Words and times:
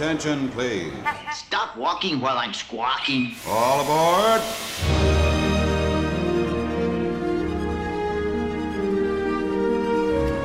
Attention, 0.00 0.50
please. 0.50 0.92
Stop 1.32 1.74
walking 1.74 2.20
while 2.20 2.36
I'm 2.36 2.52
squawking. 2.52 3.34
All 3.48 3.80
aboard. 3.80 4.42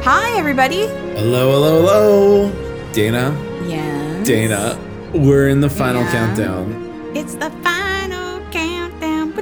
Hi, 0.03 0.31
everybody. 0.37 0.87
Hello, 1.17 1.51
hello, 1.51 1.81
hello. 1.81 2.51
Dana, 2.93 3.35
Yes. 3.67 4.25
Dana, 4.25 4.79
we're 5.14 5.50
in 5.50 5.59
the 5.59 5.70
final 5.70 6.02
Yeah. 6.04 6.11
countdown. 6.11 7.11
It's 7.13 7.36
the 7.36 7.52
final 7.63 8.39
countdown. 8.52 9.33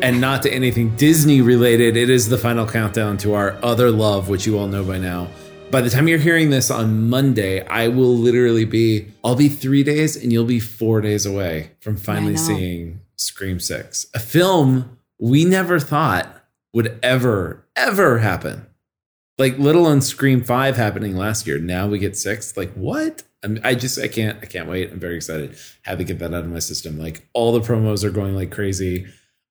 And 0.02 0.20
not 0.20 0.42
to 0.42 0.50
anything 0.52 0.90
Disney 0.96 1.40
related, 1.42 1.96
it 1.96 2.10
is 2.10 2.28
the 2.28 2.38
final 2.38 2.66
countdown 2.66 3.16
to 3.18 3.34
our 3.34 3.56
other 3.62 3.90
love, 3.90 4.28
which 4.28 4.46
you 4.46 4.58
all 4.58 4.66
know 4.66 4.82
by 4.82 4.98
now. 4.98 5.28
By 5.70 5.82
the 5.82 5.90
time 5.90 6.08
you're 6.08 6.18
hearing 6.18 6.48
this 6.48 6.70
on 6.70 7.10
Monday, 7.10 7.60
I 7.66 7.88
will 7.88 8.16
literally 8.16 8.64
be, 8.64 9.12
I'll 9.22 9.34
be 9.34 9.50
three 9.50 9.82
days 9.82 10.16
and 10.16 10.32
you'll 10.32 10.46
be 10.46 10.60
four 10.60 11.02
days 11.02 11.26
away 11.26 11.72
from 11.80 11.98
finally 11.98 12.38
seeing 12.38 13.00
Scream 13.16 13.60
6, 13.60 14.06
a 14.14 14.18
film 14.18 14.98
we 15.18 15.44
never 15.44 15.78
thought 15.78 16.42
would 16.72 16.98
ever, 17.02 17.66
ever 17.76 18.18
happen. 18.20 18.66
Like 19.36 19.58
little 19.58 19.84
on 19.84 20.00
Scream 20.00 20.42
5 20.42 20.76
happening 20.76 21.16
last 21.16 21.46
year. 21.46 21.58
Now 21.58 21.86
we 21.86 21.98
get 21.98 22.16
six. 22.16 22.56
Like 22.56 22.72
what? 22.72 23.22
I'm, 23.44 23.60
I 23.62 23.74
just, 23.74 24.00
I 24.00 24.08
can't, 24.08 24.38
I 24.42 24.46
can't 24.46 24.68
wait. 24.68 24.90
I'm 24.90 24.98
very 24.98 25.16
excited. 25.16 25.56
Had 25.82 25.98
to 25.98 26.04
get 26.04 26.18
that 26.20 26.32
out 26.32 26.44
of 26.44 26.50
my 26.50 26.60
system. 26.60 26.98
Like 26.98 27.28
all 27.34 27.52
the 27.52 27.60
promos 27.60 28.04
are 28.04 28.10
going 28.10 28.34
like 28.34 28.50
crazy. 28.50 29.06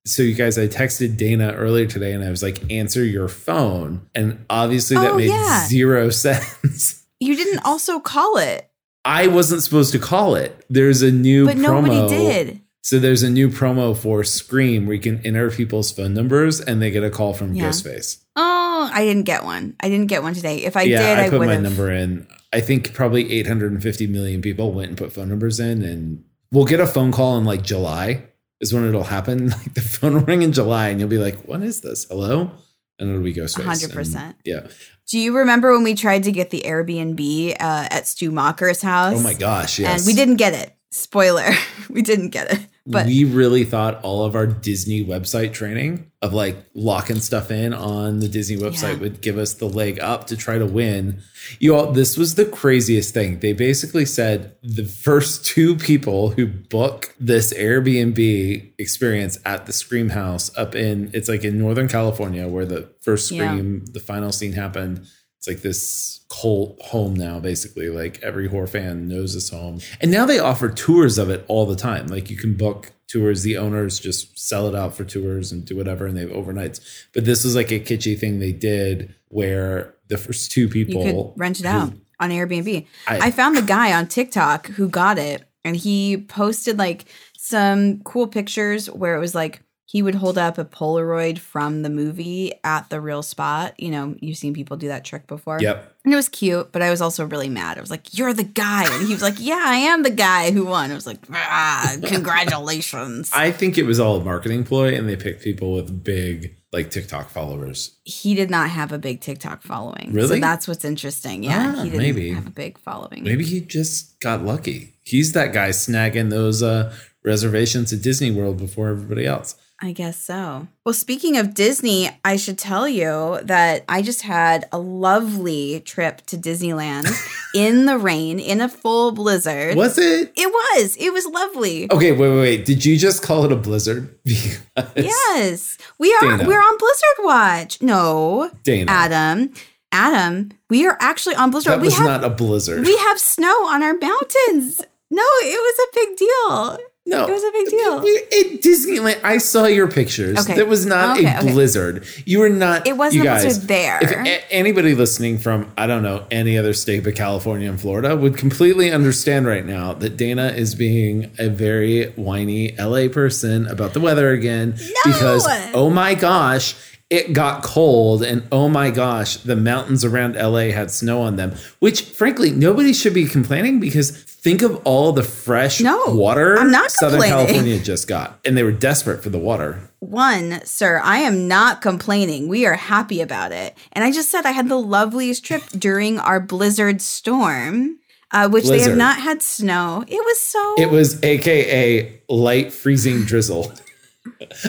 So 0.07 0.23
you 0.23 0.33
guys, 0.33 0.57
I 0.57 0.67
texted 0.67 1.17
Dana 1.17 1.51
earlier 1.53 1.85
today 1.85 2.13
and 2.13 2.23
I 2.23 2.29
was 2.29 2.41
like, 2.41 2.71
answer 2.71 3.03
your 3.03 3.27
phone. 3.27 4.07
And 4.15 4.45
obviously 4.49 4.95
that 4.97 5.11
Oh, 5.11 5.17
made 5.17 5.29
yeah. 5.29 5.67
zero 5.67 6.09
sense. 6.11 7.03
You 7.19 7.35
didn't 7.35 7.59
also 7.65 7.99
call 7.99 8.37
it, 8.37 8.69
I 9.03 9.27
wasn't 9.27 9.63
supposed 9.63 9.91
to 9.93 9.99
call 9.99 10.35
it. 10.35 10.65
There's 10.69 11.01
a 11.01 11.11
new 11.11 11.45
but 11.45 11.57
promo. 11.57 11.61
nobody 11.87 12.07
did. 12.09 12.61
So 12.83 12.99
there's 12.99 13.23
a 13.23 13.29
new 13.29 13.49
promo 13.49 13.97
for 13.97 14.23
Scream 14.23 14.85
where 14.85 14.95
you 14.95 15.01
can 15.01 15.25
enter 15.25 15.49
people's 15.51 15.91
phone 15.91 16.13
numbers 16.13 16.61
and 16.61 16.81
they 16.81 16.89
get 16.91 17.03
a 17.03 17.09
call 17.09 17.33
from 17.33 17.53
Yeah. 17.53 17.69
Ghostface. 17.69 18.23
Oh, 18.37 18.89
I 18.93 19.03
didn't 19.03 19.23
get 19.23 19.43
one. 19.43 19.75
I 19.81 19.89
didn't 19.89 20.07
get 20.07 20.23
one 20.23 20.33
today. 20.33 20.57
If 20.63 20.77
I 20.77 20.83
yeah, 20.83 20.99
did, 21.15 21.19
I 21.19 21.25
I, 21.25 21.29
put 21.29 21.39
my 21.41 21.57
number 21.57 21.91
in. 21.91 22.27
I 22.53 22.61
think 22.61 22.93
probably 22.93 23.31
850 23.33 24.07
million 24.07 24.41
people 24.41 24.71
went 24.71 24.89
and 24.89 24.97
put 24.97 25.11
phone 25.11 25.27
numbers 25.27 25.59
in, 25.59 25.81
and 25.83 26.23
we'll 26.51 26.63
get 26.65 26.79
a 26.79 26.87
phone 26.87 27.11
call 27.11 27.37
in 27.37 27.43
like 27.43 27.61
July 27.61 28.23
is 28.59 28.73
when 28.73 28.87
it'll 28.87 29.03
happen. 29.03 29.49
Like 29.57 29.73
the 29.73 29.81
phone 29.81 30.13
will 30.15 30.21
ring 30.21 30.41
in 30.41 30.51
July, 30.51 30.89
and 30.89 30.99
you'll 30.99 31.09
be 31.09 31.17
like, 31.17 31.37
"What 31.47 31.61
is 31.61 31.81
this? 31.81 32.05
Hello?" 32.09 32.51
And 32.99 33.09
it'll 33.09 33.21
be 33.23 33.33
Ghostface. 33.33 33.63
100%. 33.63 34.15
And, 34.15 34.35
Yeah. 34.43 34.67
Do 35.09 35.19
you 35.19 35.37
remember 35.37 35.71
when 35.71 35.83
we 35.83 35.93
tried 35.93 36.23
to 36.23 36.31
get 36.31 36.49
the 36.49 36.63
Airbnb 36.65 37.51
uh, 37.51 37.87
at 37.91 38.07
Stu 38.07 38.31
Macher's 38.31 38.81
house? 38.81 39.19
Oh 39.19 39.23
my 39.23 39.35
gosh. 39.35 39.79
Yes. 39.79 39.99
And 39.99 40.07
we 40.07 40.13
didn't 40.13 40.37
get 40.37 40.53
it. 40.53 40.75
Spoiler, 40.89 41.49
we 41.89 42.01
didn't 42.01 42.29
get 42.29 42.51
it. 42.51 42.59
But 42.89 43.05
we 43.07 43.25
really 43.25 43.65
thought 43.65 44.01
all 44.01 44.23
of 44.23 44.33
our 44.33 44.47
Disney 44.47 45.03
website 45.03 45.51
training 45.51 46.09
of 46.21 46.31
like 46.33 46.55
locking 46.73 47.19
stuff 47.19 47.51
in 47.51 47.73
on 47.73 48.21
the 48.21 48.29
Disney 48.29 48.55
website 48.55 48.93
Yeah. 48.93 48.99
would 49.01 49.21
give 49.21 49.37
us 49.37 49.55
the 49.55 49.67
leg 49.67 49.99
up 49.99 50.27
to 50.27 50.37
try 50.37 50.57
to 50.57 50.65
win. 50.65 51.19
You 51.59 51.75
all, 51.75 51.91
this 51.91 52.15
was 52.15 52.35
the 52.35 52.45
craziest 52.45 53.13
thing. 53.13 53.39
They 53.39 53.51
basically 53.51 54.05
said 54.05 54.55
the 54.63 54.85
first 54.85 55.45
two 55.45 55.75
people 55.75 56.29
who 56.29 56.47
book 56.47 57.13
this 57.19 57.53
Airbnb 57.53 58.71
experience 58.79 59.37
at 59.45 59.65
the 59.65 59.73
Scream 59.73 60.09
House 60.09 60.55
up 60.57 60.73
in 60.73 61.11
it's 61.13 61.27
like 61.27 61.43
in 61.43 61.59
Northern 61.59 61.89
California 61.89 62.47
where 62.47 62.65
the 62.65 62.89
first 63.01 63.31
Yeah. 63.31 63.49
Scream, 63.51 63.83
the 63.91 63.99
final 63.99 64.31
scene 64.31 64.53
happened. 64.53 65.05
It's 65.47 65.55
like 65.55 65.63
this 65.63 66.19
cult 66.29 66.81
home 66.81 67.13
now, 67.13 67.39
basically. 67.39 67.89
Like 67.89 68.19
every 68.21 68.47
horror 68.47 68.67
fan 68.67 69.07
knows 69.07 69.33
this 69.33 69.49
home. 69.49 69.79
And 70.01 70.11
now 70.11 70.25
they 70.25 70.39
offer 70.39 70.69
tours 70.69 71.17
of 71.17 71.29
it 71.29 71.45
all 71.47 71.65
the 71.65 71.75
time. 71.75 72.07
Like 72.07 72.29
you 72.29 72.37
can 72.37 72.55
book 72.55 72.91
tours. 73.07 73.43
The 73.43 73.57
owners 73.57 73.99
just 73.99 74.37
sell 74.37 74.67
it 74.67 74.75
out 74.75 74.93
for 74.93 75.05
tours 75.05 75.51
and 75.51 75.65
do 75.65 75.77
whatever, 75.77 76.05
and 76.05 76.17
they 76.17 76.21
have 76.21 76.31
overnights. 76.31 76.81
But 77.13 77.25
this 77.25 77.43
was 77.43 77.55
like 77.55 77.71
a 77.71 77.79
kitschy 77.79 78.19
thing 78.19 78.39
they 78.39 78.51
did 78.51 79.15
where 79.29 79.95
the 80.09 80.17
first 80.17 80.51
two 80.51 80.61
you 80.61 80.69
people 80.85 81.03
could 81.03 81.39
rent 81.39 81.59
it 81.59 81.65
who- 81.65 81.69
out 81.71 81.93
on 82.19 82.29
Airbnb. 82.31 82.87
I- 83.07 83.27
I, 83.27 83.31
found 83.31 83.55
the 83.55 83.61
guy 83.61 83.93
on 83.93 84.07
TikTok 84.07 84.67
who 84.67 84.89
got 84.89 85.17
it, 85.17 85.43
and 85.63 85.75
he 85.75 86.17
posted 86.17 86.77
like 86.77 87.05
some 87.37 88.01
cool 88.01 88.27
pictures 88.27 88.89
where 88.89 89.15
it 89.15 89.19
was 89.19 89.35
like 89.35 89.61
he 89.89 90.01
would 90.01 90.15
hold 90.15 90.37
up 90.37 90.57
a 90.57 90.65
Polaroid 90.65 91.39
from 91.39 91.81
the 91.81 91.89
movie 91.89 92.51
at 92.63 92.89
the 92.89 92.99
real 92.99 93.23
spot. 93.23 93.73
You 93.79 93.89
know, 93.89 94.15
you've 94.19 94.37
seen 94.37 94.53
people 94.53 94.75
do 94.75 94.89
that 94.89 95.05
trick 95.05 95.27
before. 95.27 95.59
Yep. 95.61 95.93
And 96.03 96.13
it 96.13 96.15
was 96.17 96.27
cute, 96.29 96.71
but 96.73 96.81
I 96.81 96.89
was 96.89 97.01
also 97.01 97.25
really 97.25 97.47
mad. 97.49 97.77
I 97.77 97.81
was 97.81 97.89
like, 97.89 98.17
"You're 98.17 98.33
the 98.33 98.43
guy," 98.43 98.83
and 98.93 99.07
he 99.07 99.13
was 99.13 99.21
like, 99.21 99.35
"Yeah, 99.39 99.61
I 99.65 99.75
am 99.75 100.03
the 100.03 100.09
guy 100.09 100.51
who 100.51 100.65
won." 100.65 100.91
I 100.91 100.93
was 100.95 101.07
like, 101.07 101.19
ah, 101.31 101.95
"Congratulations!" 102.51 103.31
I 103.33 103.51
think 103.51 103.77
it 103.77 103.83
was 103.83 103.99
all 103.99 104.17
a 104.17 104.23
marketing 104.23 104.63
ploy, 104.63 104.93
and 104.95 105.07
they 105.07 105.15
picked 105.15 105.43
people 105.43 105.73
with 105.73 106.03
big 106.03 106.55
like 106.73 106.91
TikTok 106.91 107.29
followers. 107.29 107.95
he 108.03 108.35
did 108.35 108.49
not 108.49 108.69
have 108.69 108.91
a 108.91 108.97
big 108.97 109.21
TikTok 109.21 109.61
following. 109.63 110.11
Really? 110.11 110.27
So 110.27 110.39
that's 110.41 110.67
what's 110.67 110.83
interesting. 110.83 111.43
Yeah, 111.43 111.73
Ah, 111.77 111.83
he 111.83 111.89
didn't 111.89 111.97
maybe. 112.03 112.31
have 112.33 112.45
a 112.45 112.51
big 112.51 112.77
following. 112.77 113.23
Maybe 113.23 113.45
he 113.45 113.61
just 113.61 114.19
got 114.19 114.43
lucky. 114.43 114.93
He's 115.03 115.31
that 115.31 115.53
guy 115.53 115.69
snagging 115.69 116.29
those 116.29 116.61
uh, 116.61 116.93
reservations 117.23 117.93
at 117.93 118.01
Disney 118.01 118.31
World 118.31 118.57
before 118.57 118.89
everybody 118.89 119.25
else. 119.25 119.55
I 119.79 119.91
guess 119.91 120.17
so. 120.19 120.67
Well, 120.85 120.93
speaking 120.93 121.37
of 121.37 121.53
Disney, 121.53 122.09
I 122.25 122.35
should 122.35 122.57
tell 122.57 122.89
you 122.89 123.39
that 123.43 123.85
I 123.87 124.01
just 124.01 124.23
had 124.23 124.65
a 124.71 124.79
lovely 124.79 125.81
trip 125.81 126.25
to 126.27 126.37
Disneyland 126.37 127.05
in 127.55 127.85
the 127.85 127.97
rain 127.99 128.39
in 128.39 128.59
a 128.59 128.69
full 128.69 129.11
blizzard. 129.11 129.75
Was 129.77 129.99
it? 129.99 130.31
It 130.35 130.47
was. 130.51 130.95
It 130.99 131.13
was 131.13 131.27
lovely. 131.27 131.91
Okay, 131.91 132.11
wait, 132.11 132.29
wait, 132.29 132.39
wait. 132.39 132.65
Did 132.65 132.83
you 132.85 132.97
just 132.97 133.21
call 133.21 133.45
it 133.45 133.51
a 133.51 133.55
blizzard? 133.55 134.17
Because 134.25 134.59
Yes. 134.95 135.77
We 135.99 136.11
are 136.21 136.37
Dana. 136.37 136.47
we're 136.47 136.59
on 136.59 136.77
Blizzard 136.77 137.25
Watch. 137.25 137.81
No. 137.81 138.49
Dana. 138.63 138.91
Adam. 138.91 139.53
Adam, 139.91 140.51
we 140.69 140.85
are 140.85 140.97
actually 140.99 141.35
on 141.35 141.49
Blizzard. 141.51 141.73
that 141.73 141.79
we 141.81 141.87
was 141.87 141.95
have 141.97 142.05
not 142.05 142.23
a 142.23 142.29
blizzard. 142.29 142.85
we 142.85 142.97
have 142.97 143.19
snow 143.19 143.67
on 143.67 143.81
our 143.83 143.93
mountains. 143.93 144.81
No, 145.09 145.23
it 145.43 145.59
was 145.61 145.79
a 145.79 145.95
big 145.95 146.17
deal. 146.17 146.77
No, 147.07 147.25
it 147.27 147.31
was 147.31 147.43
a 147.43 147.51
big 147.51 147.67
deal. 147.69 147.97
At 147.99 148.61
Disneyland, 148.61 149.23
I 149.23 149.37
saw 149.39 149.65
your 149.65 149.89
pictures. 149.89 150.37
Okay. 150.39 150.55
There 150.55 150.65
was 150.65 150.85
not 150.85 151.17
Okay, 151.17 151.25
a 151.33 151.39
okay. 151.39 151.51
blizzard. 151.51 152.05
You 152.25 152.39
were 152.39 152.49
not. 152.49 152.85
It 152.85 152.97
wasn't 152.97 153.23
you 153.23 153.29
a 153.31 153.33
blizzard 153.39 153.67
there. 153.67 153.99
If 154.01 154.11
a- 154.11 154.53
anybody 154.53 154.93
listening 154.93 155.37
from 155.39 155.71
I 155.77 155.87
don't 155.87 156.03
know 156.03 156.25
any 156.29 156.57
other 156.57 156.73
state 156.73 157.03
but 157.03 157.15
California 157.15 157.69
and 157.69 157.79
Florida 157.79 158.15
would 158.15 158.37
completely 158.37 158.91
understand 158.91 159.47
right 159.47 159.65
now 159.65 159.93
that 159.93 160.17
Dana 160.17 160.49
is 160.49 160.75
being 160.75 161.31
a 161.39 161.47
very 161.49 162.09
whiny 162.11 162.75
LA 162.77 163.07
person 163.07 163.65
about 163.67 163.93
the 163.93 163.99
weather 164.01 164.29
again 164.31 164.77
because 165.05 165.47
oh 165.73 165.89
my 165.89 166.13
gosh. 166.13 166.75
It 167.09 167.31
got 167.31 167.63
cold, 167.63 168.21
and 168.21 168.45
oh 168.51 168.67
my 168.67 168.91
gosh, 168.91 169.37
the 169.37 169.55
mountains 169.55 170.03
around 170.03 170.35
LA 170.35 170.71
had 170.73 170.91
snow 170.91 171.21
on 171.21 171.37
them. 171.37 171.55
Which, 171.79 172.01
frankly, 172.01 172.51
nobody 172.51 172.91
should 172.91 173.13
be 173.13 173.23
complaining 173.27 173.79
because 173.79 174.11
think 174.47 174.61
of 174.61 174.81
all 174.85 175.11
the 175.11 175.23
fresh 175.23 175.81
No, 175.81 176.05
water 176.07 176.57
I'm 176.57 176.71
not 176.71 176.89
Southern. 176.89 177.21
California 177.21 177.79
just 177.79 178.07
got, 178.07 178.39
and 178.45 178.55
they 178.55 178.63
were 178.63 178.71
desperate 178.71 179.21
for 179.21 179.29
the 179.29 179.37
water. 179.37 179.79
One, 179.99 180.63
sir, 180.63 181.01
I 181.03 181.17
am 181.17 181.47
not 181.49 181.81
complaining. 181.81 182.47
We 182.47 182.65
are 182.65 182.75
happy 182.75 183.19
about 183.19 183.51
it. 183.51 183.77
And 183.91 184.05
I 184.05 184.11
just 184.11 184.31
said 184.31 184.45
I 184.45 184.51
had 184.51 184.69
the 184.69 184.79
loveliest 184.79 185.43
trip 185.43 185.63
during 185.77 186.17
our 186.17 186.39
blizzard 186.39 187.01
storm, 187.01 187.97
uh, 188.31 188.47
which 188.47 188.65
they 188.65 188.79
have 188.79 188.95
not 188.95 189.19
had 189.19 189.41
snow. 189.41 190.05
It 190.07 190.23
was 190.23 190.39
so. 190.39 190.75
It 190.77 190.91
was 190.91 191.21
AKA 191.23 192.21
light 192.29 192.71
freezing 192.71 193.23
drizzle. 193.23 193.73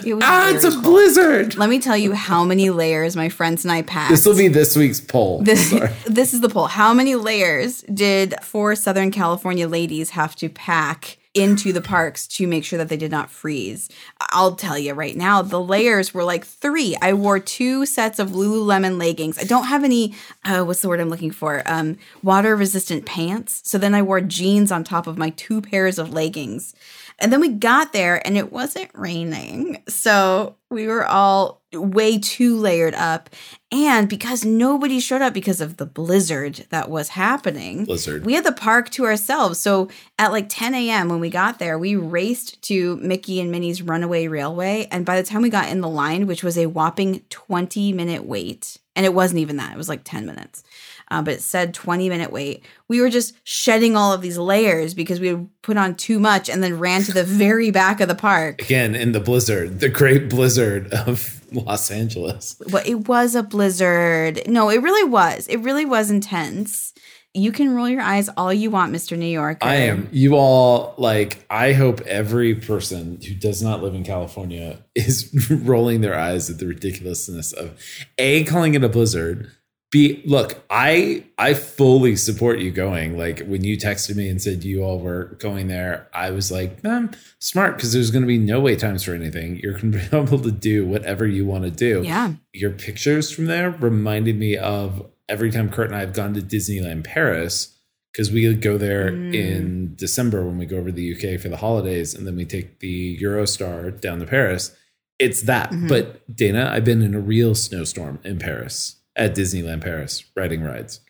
it 0.05 0.13
was 0.13 0.23
ah, 0.25 0.49
it's 0.49 0.63
a 0.63 0.71
cold. 0.71 0.83
blizzard. 0.83 1.55
Let 1.55 1.69
me 1.69 1.79
tell 1.79 1.97
you 1.97 2.13
how 2.13 2.43
many 2.43 2.69
layers 2.69 3.15
my 3.15 3.29
friends 3.29 3.63
and 3.63 3.71
I 3.71 3.81
packed. 3.81 4.11
This 4.11 4.25
will 4.25 4.37
be 4.37 4.47
this 4.47 4.75
week's 4.75 4.99
poll. 4.99 5.41
This, 5.41 5.69
Sorry. 5.69 5.89
this 6.05 6.33
is 6.33 6.41
the 6.41 6.49
poll. 6.49 6.67
How 6.67 6.93
many 6.93 7.15
layers 7.15 7.81
did 7.83 8.35
four 8.41 8.75
Southern 8.75 9.11
California 9.11 9.67
ladies 9.67 10.11
have 10.11 10.35
to 10.37 10.49
pack 10.49 11.17
into 11.35 11.71
the 11.71 11.81
parks 11.81 12.27
to 12.27 12.47
make 12.47 12.65
sure 12.65 12.77
that 12.77 12.89
they 12.89 12.97
did 12.97 13.11
not 13.11 13.29
freeze? 13.29 13.89
I'll 14.31 14.55
tell 14.55 14.77
you 14.77 14.93
right 14.93 15.15
now, 15.15 15.41
the 15.41 15.61
layers 15.61 16.13
were 16.13 16.23
like 16.23 16.45
three. 16.45 16.95
I 17.01 17.13
wore 17.13 17.39
two 17.39 17.85
sets 17.85 18.19
of 18.19 18.29
Lululemon 18.29 18.99
leggings. 18.99 19.37
I 19.37 19.43
don't 19.43 19.65
have 19.65 19.83
any, 19.83 20.15
uh, 20.43 20.63
what's 20.63 20.81
the 20.81 20.89
word 20.89 20.99
I'm 20.99 21.09
looking 21.09 21.31
for? 21.31 21.61
Um, 21.65 21.97
water 22.23 22.55
resistant 22.55 23.05
pants. 23.05 23.61
So 23.63 23.77
then 23.77 23.93
I 23.93 24.01
wore 24.01 24.21
jeans 24.21 24.71
on 24.71 24.83
top 24.83 25.07
of 25.07 25.17
my 25.17 25.29
two 25.31 25.61
pairs 25.61 25.99
of 25.99 26.13
leggings. 26.13 26.73
And 27.19 27.31
then 27.33 27.41
we 27.41 27.49
got 27.49 27.93
there 27.93 28.25
and 28.25 28.37
it 28.37 28.51
wasn't 28.51 28.89
raining. 28.93 29.83
So 29.87 30.55
we 30.69 30.87
were 30.87 31.05
all 31.05 31.61
way 31.73 32.17
too 32.17 32.55
layered 32.57 32.95
up. 32.95 33.29
And 33.71 34.09
because 34.09 34.43
nobody 34.43 34.99
showed 34.99 35.21
up 35.21 35.33
because 35.33 35.61
of 35.61 35.77
the 35.77 35.85
blizzard 35.85 36.65
that 36.69 36.89
was 36.89 37.09
happening, 37.09 37.85
Blizzard. 37.85 38.25
we 38.25 38.33
had 38.33 38.43
the 38.45 38.51
park 38.51 38.89
to 38.91 39.05
ourselves. 39.05 39.59
So 39.59 39.89
at 40.17 40.31
like 40.31 40.47
10 40.49 40.73
a.m., 40.73 41.09
when 41.09 41.19
we 41.19 41.29
got 41.29 41.59
there, 41.59 41.77
we 41.77 41.95
raced 41.95 42.61
to 42.63 42.95
Mickey 42.97 43.39
and 43.39 43.51
Minnie's 43.51 43.81
Runaway 43.81 44.27
Railway. 44.27 44.87
And 44.91 45.05
by 45.05 45.21
the 45.21 45.27
time 45.27 45.41
we 45.41 45.49
got 45.49 45.69
in 45.69 45.81
the 45.81 45.89
line, 45.89 46.25
which 46.25 46.43
was 46.43 46.57
a 46.57 46.67
whopping 46.67 47.21
20 47.29 47.93
minute 47.93 48.25
wait, 48.25 48.77
And 48.95 49.05
it 49.05 49.13
wasn't 49.13 49.39
even 49.39 49.57
that, 49.57 49.73
it 49.73 49.77
was 49.77 49.89
like 49.89 50.01
10 50.03 50.25
minutes. 50.25 50.63
Uh, 51.11 51.21
but 51.21 51.35
it 51.35 51.41
said 51.41 51.73
20 51.73 52.09
minute 52.09 52.31
wait. 52.31 52.63
We 52.87 53.01
were 53.01 53.09
just 53.09 53.35
shedding 53.43 53.95
all 53.95 54.13
of 54.13 54.21
these 54.21 54.37
layers 54.37 54.93
because 54.93 55.19
we 55.19 55.27
had 55.27 55.49
put 55.61 55.77
on 55.77 55.95
too 55.95 56.19
much 56.19 56.49
and 56.49 56.61
then 56.61 56.79
ran 56.79 57.03
to 57.03 57.13
the 57.13 57.23
very 57.25 57.71
back 57.71 57.99
of 57.99 58.07
the 58.07 58.15
park. 58.15 58.61
Again, 58.61 58.95
in 58.95 59.11
the 59.11 59.19
blizzard, 59.19 59.79
the 59.79 59.89
great 59.89 60.29
blizzard 60.29 60.93
of 60.93 61.41
Los 61.51 61.89
Angeles. 61.89 62.55
But 62.69 62.87
it 62.87 63.07
was 63.07 63.35
a 63.35 63.43
blizzard. 63.43 64.43
No, 64.47 64.69
it 64.69 64.81
really 64.81 65.09
was. 65.09 65.47
It 65.47 65.57
really 65.57 65.85
was 65.85 66.11
intense. 66.11 66.93
You 67.35 67.51
can 67.51 67.75
roll 67.75 67.87
your 67.87 68.01
eyes 68.01 68.27
all 68.37 68.51
you 68.51 68.71
want, 68.71 68.91
Mr. 68.91 69.15
New 69.15 69.27
Yorker. 69.27 69.65
I 69.65 69.75
am. 69.75 70.09
You 70.11 70.33
all 70.33 70.95
like. 70.97 71.45
I 71.49 71.73
hope 71.73 72.01
every 72.01 72.55
person 72.55 73.19
who 73.21 73.35
does 73.35 73.61
not 73.61 73.83
live 73.83 73.93
in 73.93 74.03
California 74.03 74.79
is 74.95 75.31
rolling 75.49 76.01
their 76.01 76.17
eyes 76.17 76.49
at 76.49 76.57
the 76.57 76.65
ridiculousness 76.65 77.53
of 77.53 77.79
a 78.17 78.45
calling 78.45 78.73
it 78.73 78.83
a 78.83 78.89
blizzard. 78.89 79.51
B 79.91 80.21
look, 80.25 80.63
I 80.69 81.23
I 81.39 81.55
fully 81.55 82.15
support 82.15 82.59
you 82.59 82.69
going. 82.69 83.17
Like 83.17 83.39
when 83.47 83.63
you 83.63 83.75
texted 83.75 84.15
me 84.15 84.29
and 84.29 84.39
said 84.39 84.63
you 84.63 84.83
all 84.83 84.99
were 84.99 85.35
going 85.39 85.67
there, 85.67 86.07
I 86.13 86.29
was 86.29 86.51
like, 86.51 86.83
um, 86.85 87.09
smart 87.39 87.75
because 87.75 87.91
there's 87.93 88.11
going 88.11 88.21
to 88.21 88.27
be 88.27 88.37
no 88.37 88.59
wait 88.59 88.77
times 88.79 89.03
for 89.03 89.13
anything. 89.15 89.55
You're 89.63 89.73
going 89.79 89.91
to 89.93 89.97
be 89.97 90.15
able 90.17 90.39
to 90.39 90.51
do 90.51 90.85
whatever 90.85 91.25
you 91.25 91.45
want 91.45 91.63
to 91.63 91.71
do. 91.71 92.03
Yeah. 92.03 92.33
Your 92.53 92.69
pictures 92.71 93.31
from 93.31 93.45
there 93.45 93.71
reminded 93.71 94.37
me 94.37 94.57
of 94.57 95.07
every 95.27 95.49
time 95.49 95.69
Kurt 95.71 95.87
and 95.87 95.95
I 95.95 96.01
have 96.01 96.13
gone 96.13 96.35
to 96.35 96.41
Disneyland 96.41 97.03
Paris 97.03 97.75
because 98.11 98.31
we 98.31 98.53
go 98.55 98.77
there 98.77 99.11
Mm. 99.11 99.33
in 99.35 99.95
December 99.95 100.43
when 100.45 100.57
we 100.59 100.65
go 100.67 100.77
over 100.77 100.89
to 100.89 100.95
the 100.95 101.13
UK 101.15 101.39
for 101.39 101.49
the 101.49 101.57
holidays, 101.57 102.13
and 102.13 102.25
then 102.27 102.35
we 102.35 102.45
take 102.45 102.79
the 102.79 103.17
Eurostar 103.19 103.99
down 104.01 104.19
to 104.19 104.25
Paris. 104.25 104.75
It's 105.19 105.41
that. 105.43 105.71
Mhm. 105.71 105.87
But 105.89 106.21
Dana, 106.35 106.69
I've 106.73 106.85
been 106.85 107.01
in 107.01 107.13
a 107.15 107.19
real 107.19 107.53
snowstorm 107.55 108.19
in 108.23 108.37
Paris 108.39 108.95
at 109.19 109.35
Disneyland 109.35 109.81
Paris, 109.81 110.23
riding 110.35 110.61
rides. 110.63 111.01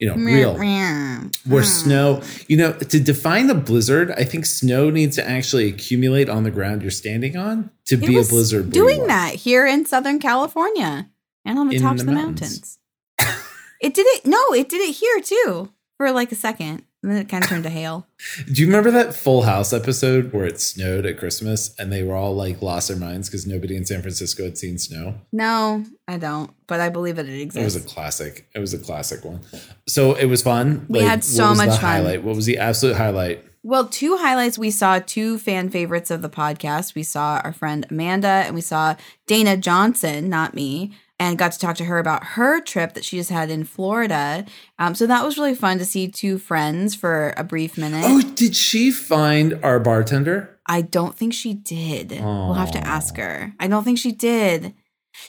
You 0.00 0.06
know, 0.08 0.14
real 0.14 0.54
Hmm. 0.56 1.26
where 1.44 1.64
snow. 1.64 2.22
You 2.46 2.56
know, 2.56 2.72
to 2.72 3.00
define 3.00 3.50
a 3.50 3.54
blizzard, 3.54 4.12
I 4.12 4.22
think 4.22 4.46
snow 4.46 4.90
needs 4.90 5.16
to 5.16 5.28
actually 5.28 5.66
accumulate 5.68 6.28
on 6.28 6.44
the 6.44 6.52
ground 6.52 6.82
you're 6.82 6.92
standing 6.92 7.36
on 7.36 7.70
to 7.86 7.96
It 7.96 8.06
be 8.06 8.16
a 8.16 8.22
blizzard. 8.22 8.70
Doing 8.70 9.08
that 9.08 9.34
here 9.34 9.66
in 9.66 9.86
Southern 9.86 10.20
California 10.20 11.08
and 11.44 11.58
on 11.58 11.68
the 11.68 11.76
In 11.76 11.82
tops 11.82 11.96
the 12.00 12.02
of 12.02 12.06
the 12.06 12.12
mountains. 12.14 12.78
mountains. 13.20 13.42
it 13.82 13.92
did 13.94 14.06
it. 14.06 14.24
No, 14.24 14.52
it 14.52 14.68
did 14.68 14.80
it 14.88 14.94
here 14.94 15.20
too 15.20 15.72
for 15.96 16.12
like 16.12 16.30
a 16.30 16.36
second. 16.36 16.84
And 17.02 17.12
then 17.12 17.18
it 17.18 17.28
kind 17.28 17.44
of 17.44 17.48
turned 17.48 17.62
to 17.62 17.70
hail. 17.70 18.08
Do 18.52 18.60
you 18.60 18.66
remember 18.66 18.90
that 18.90 19.14
Full 19.14 19.42
House 19.42 19.72
episode 19.72 20.32
where 20.32 20.46
it 20.46 20.60
snowed 20.60 21.06
at 21.06 21.16
Christmas 21.16 21.72
and 21.78 21.92
they 21.92 22.02
were 22.02 22.16
all 22.16 22.34
like 22.34 22.60
lost 22.60 22.88
their 22.88 22.96
minds 22.96 23.28
because 23.28 23.46
nobody 23.46 23.76
in 23.76 23.84
San 23.84 24.02
Francisco 24.02 24.42
had 24.44 24.58
seen 24.58 24.78
snow? 24.78 25.14
No, 25.32 25.84
I 26.08 26.18
don't, 26.18 26.50
but 26.66 26.80
I 26.80 26.88
believe 26.88 27.14
that 27.16 27.26
it 27.26 27.40
exists. 27.40 27.76
It 27.76 27.80
was 27.80 27.84
a 27.84 27.88
classic. 27.94 28.48
It 28.52 28.58
was 28.58 28.74
a 28.74 28.78
classic 28.78 29.24
one. 29.24 29.40
So 29.86 30.14
it 30.14 30.26
was 30.26 30.42
fun. 30.42 30.86
We 30.88 31.00
had 31.00 31.22
so 31.22 31.54
much 31.54 31.70
fun. 31.70 31.78
Highlight. 31.78 32.24
What 32.24 32.34
was 32.34 32.46
the 32.46 32.58
absolute 32.58 32.96
highlight? 32.96 33.44
Well, 33.62 33.86
two 33.86 34.16
highlights. 34.16 34.58
We 34.58 34.70
saw 34.70 34.98
two 34.98 35.38
fan 35.38 35.68
favorites 35.68 36.10
of 36.10 36.22
the 36.22 36.30
podcast. 36.30 36.94
We 36.94 37.02
saw 37.02 37.40
our 37.44 37.52
friend 37.52 37.86
Amanda 37.90 38.28
and 38.28 38.54
we 38.54 38.60
saw 38.60 38.96
Dana 39.26 39.56
Johnson, 39.56 40.28
not 40.28 40.54
me, 40.54 40.92
and 41.20 41.38
got 41.38 41.52
to 41.52 41.58
talk 41.58 41.76
to 41.76 41.84
her 41.84 41.98
about 41.98 42.24
her 42.24 42.60
trip 42.60 42.94
that 42.94 43.04
she 43.04 43.16
just 43.16 43.30
had 43.30 43.50
in 43.50 43.64
Florida. 43.64 44.46
Um, 44.78 44.94
so 44.94 45.06
that 45.06 45.24
was 45.24 45.36
really 45.36 45.54
fun 45.54 45.78
to 45.78 45.84
see 45.84 46.08
two 46.08 46.38
friends 46.38 46.94
for 46.94 47.34
a 47.36 47.44
brief 47.44 47.76
minute. 47.76 48.04
Oh, 48.06 48.22
did 48.34 48.54
she 48.54 48.90
find 48.90 49.58
our 49.64 49.80
bartender? 49.80 50.58
I 50.66 50.82
don't 50.82 51.16
think 51.16 51.32
she 51.32 51.54
did. 51.54 52.10
We'll 52.10 52.54
have 52.54 52.72
to 52.72 52.86
ask 52.86 53.16
her. 53.16 53.54
I 53.58 53.68
don't 53.68 53.84
think 53.84 53.98
she 53.98 54.12
did. 54.12 54.74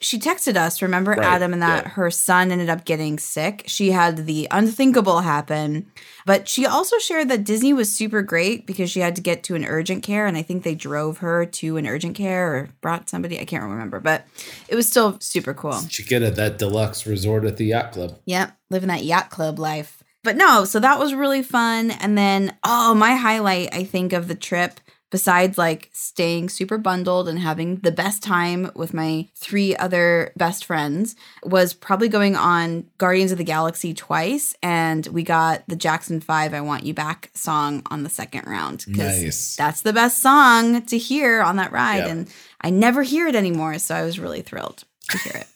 She 0.02 0.20
texted 0.20 0.56
us, 0.56 0.82
remember, 0.82 1.12
Right, 1.12 1.26
Adam, 1.26 1.54
and 1.54 1.62
that 1.62 1.86
yeah. 1.86 1.90
her 1.92 2.12
son 2.12 2.52
ended 2.52 2.70
up 2.70 2.86
getting 2.86 3.20
sick. 3.20 3.64
She 3.68 3.92
had 3.92 4.26
the 4.26 4.48
unthinkable 4.52 5.22
happen. 5.22 5.92
But 6.26 6.48
she 6.48 6.66
also 6.66 6.98
shared 7.00 7.30
that 7.30 7.44
Disney 7.44 7.74
was 7.74 7.92
super 7.92 8.22
great 8.22 8.66
because 8.68 8.92
she 8.92 9.00
had 9.00 9.16
to 9.16 9.22
get 9.22 9.44
to 9.44 9.56
an 9.56 9.66
urgent 9.66 10.04
care. 10.04 10.28
And 10.28 10.38
I 10.38 10.42
think 10.42 10.64
they 10.64 10.76
drove 10.76 11.20
her 11.20 11.46
to 11.46 11.78
an 11.78 11.88
urgent 11.88 12.16
care 12.16 12.56
or 12.56 12.70
brought 12.82 13.10
somebody. 13.10 13.40
I 13.40 13.46
can't 13.46 13.64
remember, 13.64 14.00
but 14.00 14.26
it 14.68 14.76
was 14.76 14.88
still 14.88 15.18
super 15.20 15.54
cool. 15.54 15.80
She 15.90 16.04
get 16.04 16.22
at 16.22 16.36
that 16.36 16.58
deluxe 16.58 17.06
resort 17.06 17.46
at 17.46 17.58
the 17.58 17.66
yacht 17.66 17.92
club. 17.94 18.20
Yep, 18.26 18.56
living 18.70 18.90
that 18.90 19.04
yacht 19.04 19.30
club 19.30 19.60
life. 19.60 20.04
But 20.24 20.36
no, 20.36 20.66
so 20.66 20.80
that 20.80 21.00
was 21.00 21.14
really 21.14 21.42
fun. 21.42 21.92
And 21.92 22.18
then, 22.18 22.58
oh, 22.64 22.94
my 22.94 23.16
highlight, 23.16 23.74
I 23.74 23.84
think, 23.86 24.12
of 24.14 24.28
the 24.28 24.36
trip, 24.36 24.80
besides 25.12 25.58
like 25.58 25.90
staying 25.92 26.50
super 26.50 26.78
bundled 26.78 27.28
and 27.28 27.40
having 27.40 27.78
the 27.78 27.92
best 27.92 28.22
time 28.24 28.72
with 28.76 28.94
my 28.94 29.28
three 29.36 29.76
other 29.78 30.32
best 30.38 30.66
friends, 30.66 31.16
was 31.44 31.74
probably 31.74 32.08
going 32.10 32.36
on 32.36 32.86
Guardians 32.98 33.32
of 33.32 33.38
the 33.38 33.44
Galaxy 33.44 33.94
twice. 33.94 34.56
And 34.62 35.06
we 35.08 35.24
got 35.24 35.64
the 35.68 35.76
Jackson 35.76 36.20
5 36.20 36.54
I 36.54 36.62
Want 36.62 36.84
You 36.86 36.94
Back 36.94 37.32
song 37.34 37.82
on 37.90 38.04
the 38.04 38.10
second 38.10 38.46
round. 38.48 38.86
'cause 38.86 38.98
Nice. 39.22 39.56
That's 39.56 39.82
the 39.82 39.94
best 39.94 40.22
song 40.22 40.82
to 40.84 40.98
hear 40.98 41.42
on 41.42 41.56
that 41.58 41.72
ride. 41.72 41.98
Yep. 42.00 42.08
And 42.10 42.28
I 42.62 42.70
never 42.70 43.04
hear 43.04 43.28
it 43.28 43.36
anymore. 43.36 43.80
So 43.80 43.96
I 43.96 44.04
was 44.04 44.20
really 44.20 44.42
thrilled 44.42 44.84
to 45.10 45.18
hear 45.20 45.34
it. 45.36 45.48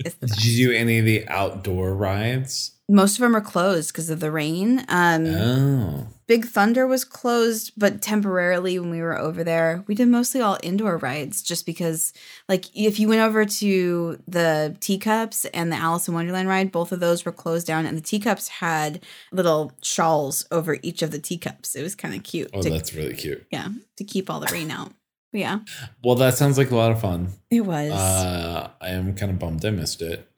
Did 0.20 0.44
you 0.44 0.68
do 0.68 0.72
any 0.74 0.98
of 0.98 1.04
the 1.04 1.28
outdoor 1.28 1.94
rides? 1.94 2.72
most 2.90 3.16
of 3.16 3.20
them 3.20 3.36
are 3.36 3.42
closed 3.42 3.92
because 3.92 4.08
of 4.08 4.18
the 4.20 4.30
rain. 4.30 4.82
Um, 4.88 5.26
Oh. 5.26 6.06
Big 6.28 6.44
Thunder 6.44 6.86
was 6.86 7.04
closed, 7.04 7.72
but 7.74 8.02
temporarily 8.02 8.78
when 8.78 8.90
we 8.90 9.00
were 9.00 9.18
over 9.18 9.42
there. 9.42 9.82
We 9.86 9.94
did 9.94 10.08
mostly 10.08 10.42
all 10.42 10.58
indoor 10.62 10.98
rides 10.98 11.42
just 11.42 11.64
because, 11.64 12.12
like, 12.50 12.66
if 12.76 13.00
you 13.00 13.08
went 13.08 13.22
over 13.22 13.46
to 13.46 14.22
the 14.28 14.76
teacups 14.78 15.46
and 15.46 15.72
the 15.72 15.76
Alice 15.76 16.06
in 16.06 16.12
Wonderland 16.12 16.46
ride, 16.46 16.70
both 16.70 16.92
of 16.92 17.00
those 17.00 17.24
were 17.24 17.32
closed 17.32 17.66
down, 17.66 17.86
and 17.86 17.96
the 17.96 18.02
teacups 18.02 18.48
had 18.48 19.02
little 19.32 19.72
shawls 19.82 20.46
over 20.50 20.76
each 20.82 21.00
of 21.00 21.12
the 21.12 21.18
teacups. 21.18 21.74
It 21.74 21.82
was 21.82 21.94
kind 21.94 22.14
of 22.14 22.22
cute. 22.24 22.50
Oh, 22.52 22.60
to, 22.60 22.68
that's 22.68 22.92
really 22.92 23.14
cute. 23.14 23.46
yeah, 23.50 23.68
to 23.96 24.04
keep 24.04 24.28
all 24.28 24.38
the 24.38 24.52
rain 24.52 24.70
out. 24.70 24.92
But 25.32 25.40
yeah, 25.40 25.58
Well, 26.04 26.16
that 26.16 26.34
sounds 26.34 26.58
like 26.58 26.70
a 26.70 26.76
lot 26.76 26.92
of 26.92 27.00
fun. 27.00 27.28
it 27.50 27.62
was. 27.62 27.90
Uh, 27.90 28.68
I 28.82 28.88
am 28.90 29.14
kind 29.14 29.32
of 29.32 29.38
bummed 29.38 29.64
I 29.64 29.70
missed 29.70 30.02
it. 30.02 30.28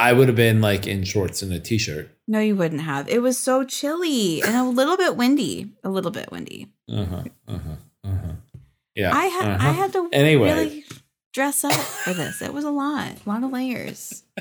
I 0.00 0.12
would 0.12 0.28
have 0.28 0.36
been 0.36 0.60
like 0.60 0.86
in 0.86 1.04
shorts 1.04 1.42
and 1.42 1.52
a 1.52 1.60
t-shirt. 1.60 2.08
no, 2.26 2.40
you 2.40 2.56
wouldn't 2.56 2.80
have. 2.80 3.08
It 3.08 3.20
was 3.22 3.38
so 3.38 3.64
chilly 3.64 4.40
and 4.42 4.56
a 4.56 4.64
little 4.64 4.96
bit 4.96 5.16
windy. 5.16 5.70
A 5.84 5.90
little 5.90 6.10
bit 6.10 6.30
windy. 6.32 6.68
Uh 6.90 7.04
huh. 7.04 7.22
Uh 7.46 7.58
huh. 7.58 7.76
Uh 8.04 8.08
huh. 8.24 8.32
Yeah. 8.94 9.14
I 9.14 9.24
had 9.26 9.48
uh-huh. 9.48 9.68
I 9.68 9.72
had 9.72 9.92
to 9.92 10.08
Anyway. 10.12 10.52
really 10.52 10.84
dress 11.34 11.64
up 11.64 11.72
for 11.72 12.12
this. 12.14 12.42
It 12.42 12.52
was 12.52 12.64
a 12.64 12.70
lot, 12.70 13.12
a 13.24 13.28
lot 13.28 13.44
of 13.44 13.50
layers. 13.52 14.22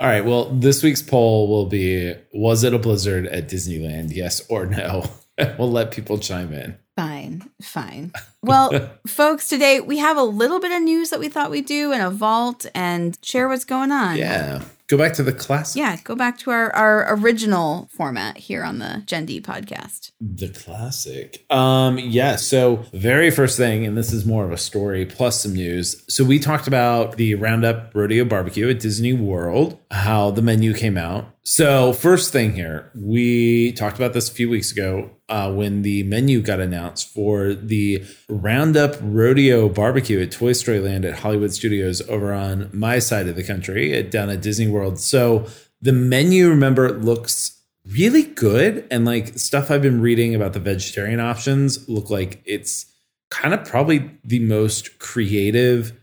All 0.00 0.08
right. 0.08 0.24
Well, 0.24 0.46
this 0.46 0.82
week's 0.82 1.02
poll 1.02 1.48
will 1.48 1.66
be: 1.66 2.14
Was 2.32 2.64
it 2.64 2.72
a 2.72 2.78
blizzard 2.78 3.26
at 3.26 3.48
Disneyland? 3.48 4.14
Yes 4.14 4.40
or 4.48 4.64
no? 4.66 5.04
we'll 5.58 5.70
let 5.70 5.90
people 5.90 6.18
chime 6.18 6.52
in. 6.52 6.76
Fine, 6.96 7.50
fine. 7.62 8.12
Well, 8.42 8.90
folks, 9.06 9.48
today 9.48 9.80
we 9.80 9.98
have 9.98 10.16
a 10.16 10.22
little 10.22 10.60
bit 10.60 10.72
of 10.72 10.82
news 10.82 11.10
that 11.10 11.20
we 11.20 11.28
thought 11.28 11.50
we'd 11.50 11.66
do 11.66 11.92
in 11.92 12.00
a 12.00 12.10
vault 12.10 12.66
and 12.74 13.18
share 13.22 13.48
what's 13.48 13.64
going 13.64 13.90
on. 13.90 14.16
Yeah. 14.16 14.62
Go 14.90 14.98
back 14.98 15.12
to 15.14 15.22
the 15.22 15.32
classic. 15.32 15.78
Yeah, 15.78 15.98
go 16.02 16.16
back 16.16 16.36
to 16.38 16.50
our, 16.50 16.74
our 16.74 17.14
original 17.14 17.88
format 17.92 18.36
here 18.36 18.64
on 18.64 18.80
the 18.80 19.04
Gen 19.06 19.24
D 19.24 19.40
podcast. 19.40 20.10
The 20.20 20.48
classic. 20.48 21.46
Um, 21.48 21.96
yeah. 21.96 22.34
So, 22.34 22.84
very 22.92 23.30
first 23.30 23.56
thing, 23.56 23.86
and 23.86 23.96
this 23.96 24.12
is 24.12 24.26
more 24.26 24.44
of 24.44 24.50
a 24.50 24.56
story 24.56 25.06
plus 25.06 25.42
some 25.42 25.54
news. 25.54 26.02
So, 26.12 26.24
we 26.24 26.40
talked 26.40 26.66
about 26.66 27.18
the 27.18 27.36
Roundup 27.36 27.94
Rodeo 27.94 28.24
Barbecue 28.24 28.68
at 28.68 28.80
Disney 28.80 29.12
World, 29.12 29.78
how 29.92 30.32
the 30.32 30.42
menu 30.42 30.74
came 30.74 30.98
out. 30.98 31.36
So, 31.44 31.92
first 31.92 32.32
thing 32.32 32.54
here, 32.54 32.90
we 32.96 33.70
talked 33.74 33.96
about 33.96 34.12
this 34.12 34.28
a 34.28 34.34
few 34.34 34.50
weeks 34.50 34.72
ago 34.72 35.08
uh, 35.30 35.50
when 35.52 35.82
the 35.82 36.02
menu 36.02 36.42
got 36.42 36.60
announced 36.60 37.08
for 37.08 37.54
the 37.54 38.04
Roundup 38.28 38.96
Rodeo 39.00 39.68
Barbecue 39.68 40.20
at 40.20 40.32
Toy 40.32 40.52
Story 40.52 40.80
Land 40.80 41.04
at 41.04 41.20
Hollywood 41.20 41.52
Studios 41.52 42.02
over 42.08 42.32
on 42.34 42.68
my 42.72 42.98
side 42.98 43.28
of 43.28 43.36
the 43.36 43.44
country, 43.44 43.94
at, 43.94 44.10
down 44.10 44.28
at 44.28 44.42
Disney 44.42 44.66
World. 44.66 44.98
So, 44.98 45.46
the 45.80 45.92
menu, 45.92 46.50
remember, 46.50 46.90
looks 46.90 47.60
really 47.86 48.22
good 48.22 48.86
and 48.90 49.06
like 49.06 49.38
stuff 49.38 49.70
i've 49.70 49.80
been 49.80 50.02
reading 50.02 50.34
about 50.34 50.52
the 50.52 50.60
vegetarian 50.60 51.18
options 51.18 51.88
look 51.88 52.10
like 52.10 52.42
it's 52.44 52.86
kind 53.30 53.54
of 53.54 53.64
probably 53.64 54.10
the 54.22 54.38
most 54.40 54.98
creative 54.98 55.98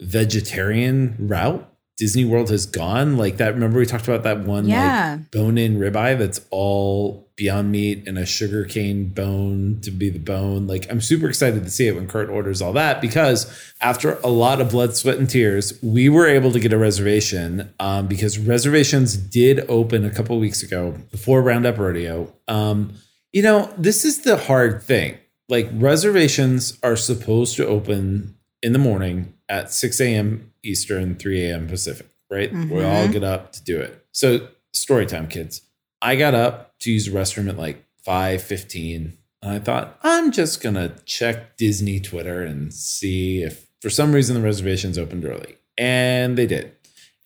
vegetarian 0.00 1.14
route 1.18 1.70
disney 1.98 2.24
world 2.24 2.48
has 2.48 2.64
gone 2.64 3.16
like 3.16 3.36
that 3.38 3.52
remember 3.54 3.78
we 3.78 3.84
talked 3.84 4.06
about 4.08 4.22
that 4.22 4.38
one 4.40 4.66
Yeah. 4.66 5.18
like 5.18 5.30
bone 5.30 5.58
in 5.58 5.78
ribeye 5.78 6.16
that's 6.18 6.40
all 6.50 7.26
beyond 7.36 7.70
meat 7.70 8.02
and 8.08 8.18
a 8.18 8.26
sugar 8.26 8.64
cane 8.64 9.10
bone 9.10 9.78
to 9.82 9.92
be 9.92 10.10
the 10.10 10.18
bone? 10.18 10.66
Like 10.66 10.90
i'm 10.90 11.00
super 11.00 11.28
excited 11.28 11.62
to 11.64 11.70
see 11.70 11.86
it 11.86 11.94
when 11.94 12.08
kurt 12.08 12.28
orders 12.30 12.60
all 12.60 12.72
that 12.72 13.00
because 13.00 13.46
after 13.80 14.14
a 14.24 14.28
lot 14.28 14.60
of 14.60 14.70
blood 14.70 14.96
sweat 14.96 15.18
and 15.18 15.30
tears 15.30 15.78
we 15.82 16.08
were 16.08 16.26
able 16.26 16.50
to 16.50 16.58
get 16.58 16.72
a 16.72 16.78
reservation 16.78 17.72
um, 17.78 18.08
because 18.08 18.38
reservations 18.40 19.16
did 19.16 19.64
open 19.70 20.04
a 20.04 20.10
couple 20.10 20.36
weeks 20.40 20.62
ago 20.64 20.96
before 21.12 21.40
roundup 21.42 21.78
rodeo. 21.78 22.32
Um, 22.48 22.94
you 23.32 23.42
know 23.42 23.72
this 23.78 24.04
is 24.04 24.22
the 24.22 24.36
hard 24.36 24.82
thing. 24.82 25.16
Like 25.48 25.68
reservations 25.72 26.78
are 26.82 26.96
supposed 26.96 27.56
to 27.56 27.66
open 27.66 28.34
in 28.62 28.72
the 28.72 28.78
morning 28.80 29.34
at 29.48 29.72
6 29.72 30.00
a.m 30.00 30.47
eastern 30.62 31.14
3 31.16 31.44
a.m 31.44 31.66
pacific 31.68 32.08
right? 32.30 32.52
We 32.52 32.84
all 32.84 33.08
get 33.08 33.24
up 33.24 33.52
to 33.52 33.64
do 33.64 33.80
it. 33.80 34.04
So 34.12 34.48
story 34.74 35.06
time, 35.06 35.28
kids. 35.28 35.62
I 36.02 36.14
got 36.14 36.34
up 36.34 36.78
to 36.80 36.92
use 36.92 37.06
the 37.06 37.12
restroom 37.12 37.48
at 37.48 37.56
like 37.56 37.82
5:15 38.06 39.16
and 39.42 39.50
I 39.52 39.58
thought 39.60 39.98
I'm 40.02 40.30
just 40.32 40.60
going 40.60 40.74
to 40.74 40.92
check 41.06 41.56
Disney 41.56 42.00
Twitter 42.00 42.42
and 42.42 42.72
see 42.74 43.42
if 43.42 43.66
for 43.80 43.88
some 43.88 44.12
reason 44.12 44.34
the 44.36 44.42
reservations 44.42 44.98
opened 44.98 45.24
early. 45.24 45.56
And 45.78 46.36
they 46.36 46.46
did. 46.46 46.72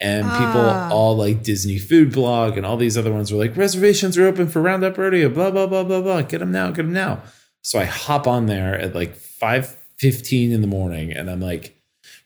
And 0.00 0.24
people 0.24 0.60
Ah. 0.60 0.90
all 0.90 1.16
like 1.16 1.42
Disney 1.42 1.78
Food 1.78 2.12
Blog 2.12 2.56
and 2.56 2.64
all 2.66 2.76
these 2.76 2.96
other 2.96 3.12
ones 3.12 3.32
were 3.32 3.38
like 3.38 3.56
reservations 3.56 4.16
are 4.18 4.26
open 4.26 4.46
for 4.48 4.60
Roundup 4.62 4.96
Rodeo, 4.98 5.28
blah 5.30 5.50
blah 5.50 5.66
blah 5.66 5.82
blah 5.84 6.00
blah. 6.00 6.22
Get 6.22 6.38
them 6.38 6.52
now, 6.52 6.68
get 6.68 6.82
them 6.82 6.92
now. 6.92 7.22
So 7.62 7.78
I 7.78 7.84
hop 7.84 8.26
on 8.28 8.46
there 8.46 8.78
at 8.78 8.94
like 8.94 9.16
5:15 9.16 10.52
in 10.52 10.60
the 10.60 10.66
morning 10.66 11.12
and 11.12 11.30
I'm 11.30 11.40
like 11.40 11.76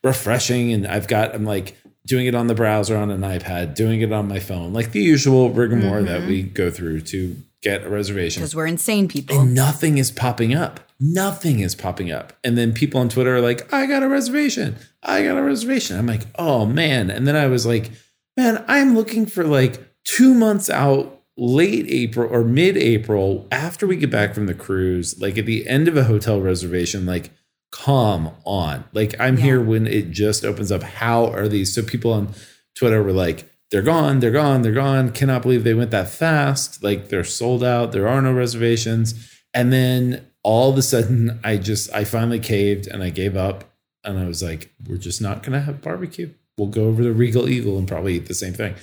refreshing 0.06 0.72
and 0.72 0.86
I've 0.86 1.08
got 1.08 1.34
I'm 1.34 1.44
like 1.44 1.76
doing 2.06 2.26
it 2.26 2.34
on 2.34 2.46
the 2.46 2.54
browser 2.54 2.96
on 2.96 3.10
an 3.10 3.20
iPad, 3.20 3.74
doing 3.74 4.00
it 4.00 4.12
on 4.12 4.28
my 4.28 4.38
phone, 4.38 4.72
like 4.72 4.92
the 4.92 5.02
usual 5.02 5.50
rigmarole 5.50 6.04
that 6.04 6.20
mm-hmm. 6.20 6.28
we 6.28 6.42
go 6.42 6.70
through 6.70 7.00
to 7.00 7.36
get 7.62 7.84
a 7.84 7.88
reservation. 7.88 8.40
Because 8.40 8.54
we're 8.54 8.66
insane 8.66 9.08
people. 9.08 9.40
And 9.40 9.54
nothing 9.54 9.98
is 9.98 10.10
popping 10.12 10.54
up. 10.54 10.80
Nothing 11.00 11.60
is 11.60 11.74
popping 11.74 12.12
up. 12.12 12.32
And 12.44 12.56
then 12.56 12.72
people 12.72 13.00
on 13.00 13.08
Twitter 13.08 13.36
are 13.36 13.40
like, 13.40 13.72
I 13.72 13.86
got 13.86 14.02
a 14.02 14.08
reservation. 14.08 14.76
I 15.02 15.24
got 15.24 15.36
a 15.36 15.42
reservation. 15.42 15.98
I'm 15.98 16.06
like, 16.06 16.22
oh 16.36 16.64
man. 16.64 17.10
And 17.10 17.26
then 17.26 17.36
I 17.36 17.48
was 17.48 17.66
like, 17.66 17.90
man, 18.36 18.64
I'm 18.68 18.94
looking 18.94 19.26
for 19.26 19.44
like 19.44 19.80
two 20.04 20.32
months 20.32 20.70
out, 20.70 21.22
late 21.36 21.86
April 21.88 22.32
or 22.32 22.44
mid 22.44 22.76
April, 22.76 23.48
after 23.50 23.86
we 23.86 23.96
get 23.96 24.10
back 24.10 24.32
from 24.32 24.46
the 24.46 24.54
cruise, 24.54 25.20
like 25.20 25.36
at 25.36 25.46
the 25.46 25.66
end 25.66 25.88
of 25.88 25.96
a 25.96 26.04
hotel 26.04 26.40
reservation, 26.40 27.04
like, 27.04 27.30
come 27.70 28.30
on. 28.44 28.84
Like, 28.92 29.14
I'm 29.20 29.36
Yeah. 29.36 29.42
here 29.44 29.60
when 29.60 29.86
it 29.86 30.10
just 30.10 30.44
opens 30.44 30.72
up. 30.72 30.82
How 30.82 31.26
are 31.26 31.48
these? 31.48 31.74
So 31.74 31.82
people 31.82 32.12
on 32.12 32.34
Twitter 32.74 33.02
were 33.02 33.12
like, 33.12 33.50
they're 33.70 33.82
gone, 33.82 34.20
they're 34.20 34.30
gone, 34.30 34.62
they're 34.62 34.72
gone. 34.72 35.10
Cannot 35.10 35.42
believe 35.42 35.64
they 35.64 35.74
went 35.74 35.90
that 35.90 36.08
fast. 36.08 36.82
Like 36.82 37.08
they're 37.08 37.24
sold 37.24 37.64
out. 37.64 37.92
There 37.92 38.06
are 38.08 38.22
no 38.22 38.32
reservations. 38.32 39.14
And 39.52 39.72
then 39.72 40.26
all 40.42 40.70
of 40.70 40.78
a 40.78 40.82
sudden, 40.82 41.40
I 41.42 41.56
just, 41.56 41.92
I 41.92 42.04
finally 42.04 42.38
caved 42.38 42.86
and 42.86 43.02
I 43.02 43.10
gave 43.10 43.36
up. 43.36 43.64
And 44.04 44.18
I 44.18 44.26
was 44.26 44.42
like, 44.42 44.70
we're 44.86 44.98
just 44.98 45.20
not 45.20 45.42
going 45.42 45.52
to 45.54 45.60
have 45.60 45.82
barbecue. 45.82 46.32
We'll 46.56 46.68
go 46.68 46.84
over 46.84 47.02
to 47.02 47.12
Regal 47.12 47.48
Eagle 47.48 47.76
and 47.76 47.88
probably 47.88 48.14
eat 48.14 48.26
the 48.26 48.34
same 48.34 48.52
thing. 48.54 48.74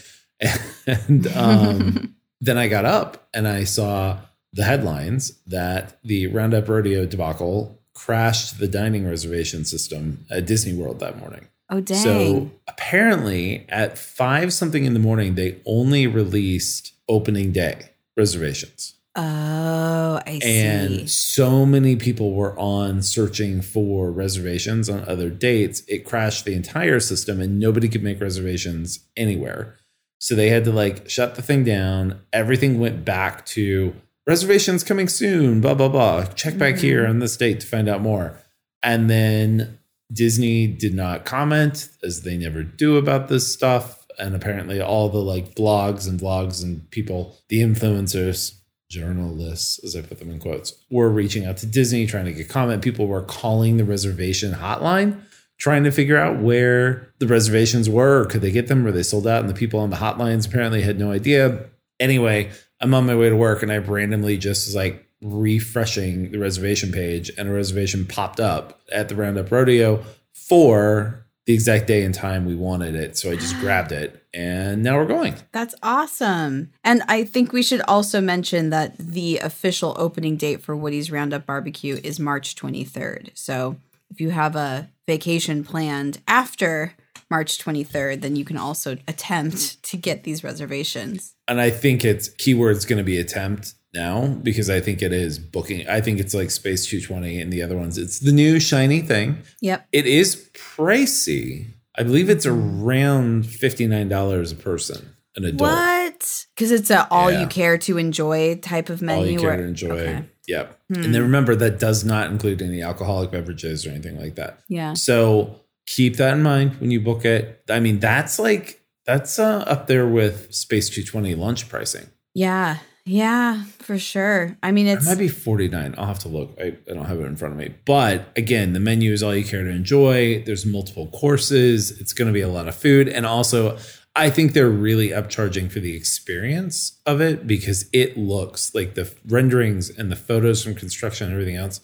And 0.86 1.28
um, 1.28 2.16
then 2.42 2.58
I 2.58 2.68
got 2.68 2.84
up 2.84 3.30
and 3.34 3.48
I 3.48 3.64
saw 3.64 4.18
the 4.52 4.66
headlines 4.66 5.40
that 5.48 5.98
the 6.04 6.28
Roundup 6.28 6.68
Rodeo 6.68 7.06
debacle 7.06 7.80
crashed 7.94 8.60
the 8.60 8.68
dining 8.68 9.08
reservation 9.08 9.66
system 9.66 10.26
at 10.30 10.46
Disney 10.46 10.74
World 10.74 11.00
that 11.00 11.20
morning. 11.20 11.48
oh 11.70 11.82
dang. 11.82 11.98
So 11.98 12.52
apparently, 12.68 13.66
at 13.70 13.98
five 13.98 14.54
something 14.54 14.86
in 14.86 14.94
the 14.94 15.00
morning, 15.00 15.36
they 15.36 15.58
only 15.66 16.08
released 16.08 16.94
opening 17.08 17.52
day 17.52 17.90
reservations. 18.18 18.96
oh, 19.16 20.20
I 20.26 20.40
see. 20.40 20.60
And 20.60 21.10
so 21.10 21.66
many 21.66 21.96
people 21.96 22.34
were 22.34 22.58
on 22.58 23.02
searching 23.02 23.62
for 23.62 24.12
reservations 24.12 24.90
on 24.90 25.08
other 25.08 25.30
dates. 25.30 25.84
It 25.88 26.06
crashed 26.06 26.46
the 26.46 26.54
entire 26.54 27.00
system 27.00 27.40
and 27.40 27.60
nobody 27.60 27.88
could 27.90 28.04
make 28.04 28.20
reservations 28.20 29.00
anywhere. 29.16 29.78
So 30.20 30.36
they 30.36 30.50
had 30.50 30.64
to 30.66 30.72
like 30.72 31.10
shut 31.10 31.36
the 31.36 31.42
thing 31.42 31.64
down. 31.64 32.22
Everything 32.32 32.80
went 32.80 33.04
back 33.06 33.46
to 33.48 33.94
reservations 34.28 34.84
coming 34.84 35.08
soon, 35.08 35.62
blah, 35.62 35.74
blah, 35.74 35.90
blah. 35.90 36.26
Check 36.26 36.58
back 36.58 36.78
here 36.78 37.02
mm-hmm. 37.02 37.12
on 37.12 37.20
this 37.20 37.38
date 37.38 37.60
to 37.62 37.68
find 37.68 37.90
out 37.90 38.02
more. 38.02 38.38
And 38.82 39.10
then 39.10 39.80
Disney 40.12 40.68
did 40.68 40.94
not 40.94 41.26
comment 41.26 41.90
as 42.04 42.22
they 42.22 42.38
never 42.38 42.64
do 42.64 42.98
about 42.98 43.28
this 43.28 43.52
stuff. 43.52 44.06
And 44.20 44.36
apparently, 44.36 44.80
all 44.80 45.10
the 45.10 45.18
like 45.18 45.56
blogs 45.56 46.08
and 46.08 46.20
vlogs 46.20 46.64
and 46.64 46.90
people, 46.92 47.38
the 47.50 47.62
influencers, 47.62 48.60
journalists, 48.90 49.84
as 49.84 49.96
I 49.96 50.02
put 50.02 50.20
them 50.20 50.30
in 50.30 50.40
quotes, 50.40 50.74
were 50.92 51.10
reaching 51.10 51.46
out 51.46 51.58
to 51.58 51.66
Disney 51.66 52.06
trying 52.06 52.26
to 52.26 52.32
get 52.34 52.48
comment. 52.48 52.84
People 52.84 53.08
were 53.08 53.24
calling 53.24 53.78
the 53.78 53.86
reservation 53.86 54.54
hotline 54.54 55.20
trying 55.58 55.84
to 55.84 55.92
figure 55.92 56.18
out 56.18 56.40
where 56.40 57.08
the 57.20 57.28
reservations 57.28 57.90
were. 57.90 58.26
Could 58.26 58.42
they 58.42 58.52
get 58.52 58.68
them? 58.68 58.84
Were 58.84 58.92
they 58.92 59.04
sold 59.04 59.26
out? 59.26 59.42
And 59.42 59.50
the 59.50 59.54
people 59.54 59.80
on 59.80 59.90
the 59.90 59.96
hotlines 59.96 60.48
apparently 60.48 60.82
had 60.82 61.00
no 61.00 61.12
idea. 61.12 61.66
Anyway, 62.00 62.52
I'm 62.80 62.94
on 62.94 63.06
my 63.06 63.16
way 63.16 63.30
to 63.30 63.36
work 63.36 63.64
and 63.64 63.72
I 63.72 63.78
randomly 63.78 64.38
just 64.38 64.68
was 64.68 64.76
like 64.76 65.08
refreshing 65.22 66.32
the 66.32 66.38
reservation 66.38 66.92
page 66.92 67.32
and 67.38 67.48
a 67.48 67.52
reservation 67.52 68.06
popped 68.06 68.40
up 68.40 68.82
at 68.92 69.10
the 69.10 69.16
Roundup 69.16 69.52
Rodeo 69.52 70.04
for 70.34 71.26
the 71.46 71.54
exact 71.54 71.88
day 71.88 72.04
and 72.04 72.14
time 72.14 72.46
we 72.46 72.56
wanted 72.56 72.96
it. 72.96 73.18
So 73.18 73.32
I 73.32 73.36
just 73.36 73.58
grabbed 73.60 73.92
it 73.92 74.24
and 74.34 74.84
now 74.84 74.98
we're 74.98 75.06
going. 75.06 75.36
That's 75.52 75.76
awesome. 75.84 76.72
And 76.84 77.04
I 77.08 77.24
think 77.24 77.54
we 77.54 77.64
should 77.64 77.82
also 77.82 78.20
mention 78.20 78.70
that 78.72 78.98
the 78.98 79.38
official 79.40 79.96
opening 79.98 80.38
date 80.38 80.62
for 80.62 80.76
Woody's 80.76 81.12
Roundup 81.12 81.46
Barbecue 81.46 82.00
is 82.04 82.20
March 82.20 82.56
23rd. 82.56 83.32
So 83.34 83.78
if 84.10 84.20
you 84.20 84.32
have 84.32 84.56
a 84.56 84.90
vacation 85.08 85.64
planned 85.64 86.22
after 86.28 86.94
March 87.34 87.58
23rd, 87.58 88.22
then 88.22 88.36
you 88.36 88.46
can 88.46 88.58
also 88.58 88.96
attempt 89.08 89.82
to 89.90 89.98
get 89.98 90.24
these 90.24 90.44
reservations. 90.44 91.34
and 91.48 91.60
I 91.60 91.72
think 91.72 92.06
it's 92.06 92.30
keyword's 92.30 92.86
going 92.86 92.98
to 93.00 93.04
be 93.04 93.18
attempt 93.18 93.74
now 93.92 94.28
because 94.44 94.70
I 94.70 94.80
think 94.80 95.02
it 95.02 95.12
is 95.12 95.40
booking. 95.40 95.88
I 95.90 96.00
think 96.00 96.20
it's 96.20 96.36
like 96.36 96.52
Space 96.52 96.86
220 96.86 97.42
and 97.42 97.52
the 97.52 97.64
other 97.64 97.76
ones. 97.76 97.98
It's 97.98 98.20
the 98.20 98.32
new 98.32 98.60
shiny 98.60 99.02
thing. 99.02 99.40
Yep. 99.62 99.88
It 99.92 100.06
is 100.06 100.48
pricey. 100.54 101.66
I 101.98 102.04
believe 102.04 102.30
it's 102.30 102.46
around 102.46 103.46
$59 103.46 104.52
a 104.52 104.56
person, 104.56 105.16
an 105.36 105.46
adult. 105.46 105.62
What? 105.72 106.46
Because 106.56 106.72
it's 106.72 106.92
a 106.92 107.08
all 107.10 107.32
Yeah. 107.32 107.42
you 107.42 107.48
care 107.48 107.78
to 107.80 107.98
enjoy 107.98 108.56
type 108.58 108.90
of 108.90 109.02
menu. 109.02 109.24
All 109.24 109.32
you 109.32 109.40
care 109.40 109.58
to 109.58 109.64
enjoy. 109.64 109.90
Okay. 109.90 110.16
Hmm. 110.18 110.24
Yep. 110.48 110.80
And 110.90 111.16
then 111.16 111.22
remember 111.22 111.56
that 111.56 111.80
does 111.80 112.04
not 112.06 112.30
include 112.30 112.62
any 112.62 112.82
alcoholic 112.84 113.32
beverages 113.32 113.86
or 113.88 113.90
anything 113.92 114.20
like 114.20 114.36
that. 114.36 114.60
Yeah. 114.68 114.94
So 114.94 115.62
keep 115.86 116.18
that 116.18 116.34
in 116.34 116.44
mind 116.44 116.80
when 116.80 116.92
you 116.92 117.02
book 117.02 117.26
it. 117.26 117.64
I 117.70 117.80
mean, 117.80 118.00
that's 118.00 118.40
like 118.40 118.82
that's 119.06 119.40
uh, 119.40 119.60
up 119.68 119.88
there 119.88 120.08
with 120.08 120.54
Space 120.54 120.90
220 120.90 121.36
lunch 121.36 121.70
pricing. 121.70 122.10
Yeah. 122.34 122.78
Yeah, 123.06 123.64
for 123.80 124.00
sure. 124.00 124.58
I 124.64 124.72
mean, 124.72 124.88
It 124.88 124.94
it's 124.94 125.06
might 125.06 125.18
be 125.18 125.28
49. 125.28 125.96
I'll 125.98 126.06
have 126.06 126.20
to 126.20 126.30
look. 126.30 126.58
I, 126.58 126.78
I 126.90 126.94
don't 126.94 127.04
have 127.04 127.20
it 127.20 127.26
in 127.26 127.36
front 127.36 127.54
of 127.54 127.60
me. 127.60 127.74
But 127.84 128.32
again, 128.38 128.72
the 128.72 128.80
menu 128.80 129.12
is 129.12 129.22
all 129.22 129.36
you 129.36 129.44
care 129.44 129.62
to 129.62 129.70
enjoy. 129.70 130.42
There's 130.46 130.66
multiple 130.66 131.08
courses. 131.08 132.00
It's 132.00 132.14
going 132.14 132.28
to 132.28 132.34
be 132.34 132.40
a 132.40 132.48
lot 132.48 132.70
of 132.70 132.76
food. 132.76 133.10
And 133.10 133.26
also, 133.26 133.78
I 134.16 134.30
think 134.30 134.54
they're 134.54 134.70
really 134.70 135.10
upcharging 135.10 135.70
for 135.70 135.82
the 135.82 135.98
experience 135.98 136.98
of 137.06 137.20
it 137.20 137.46
because 137.46 137.90
it 137.92 138.16
looks 138.16 138.74
like 138.74 138.94
the 138.94 139.14
renderings 139.28 139.90
and 139.90 140.10
the 140.10 140.16
photos 140.16 140.64
from 140.64 140.76
construction 140.76 141.26
and 141.28 141.34
everything 141.34 141.58
else. 141.58 141.82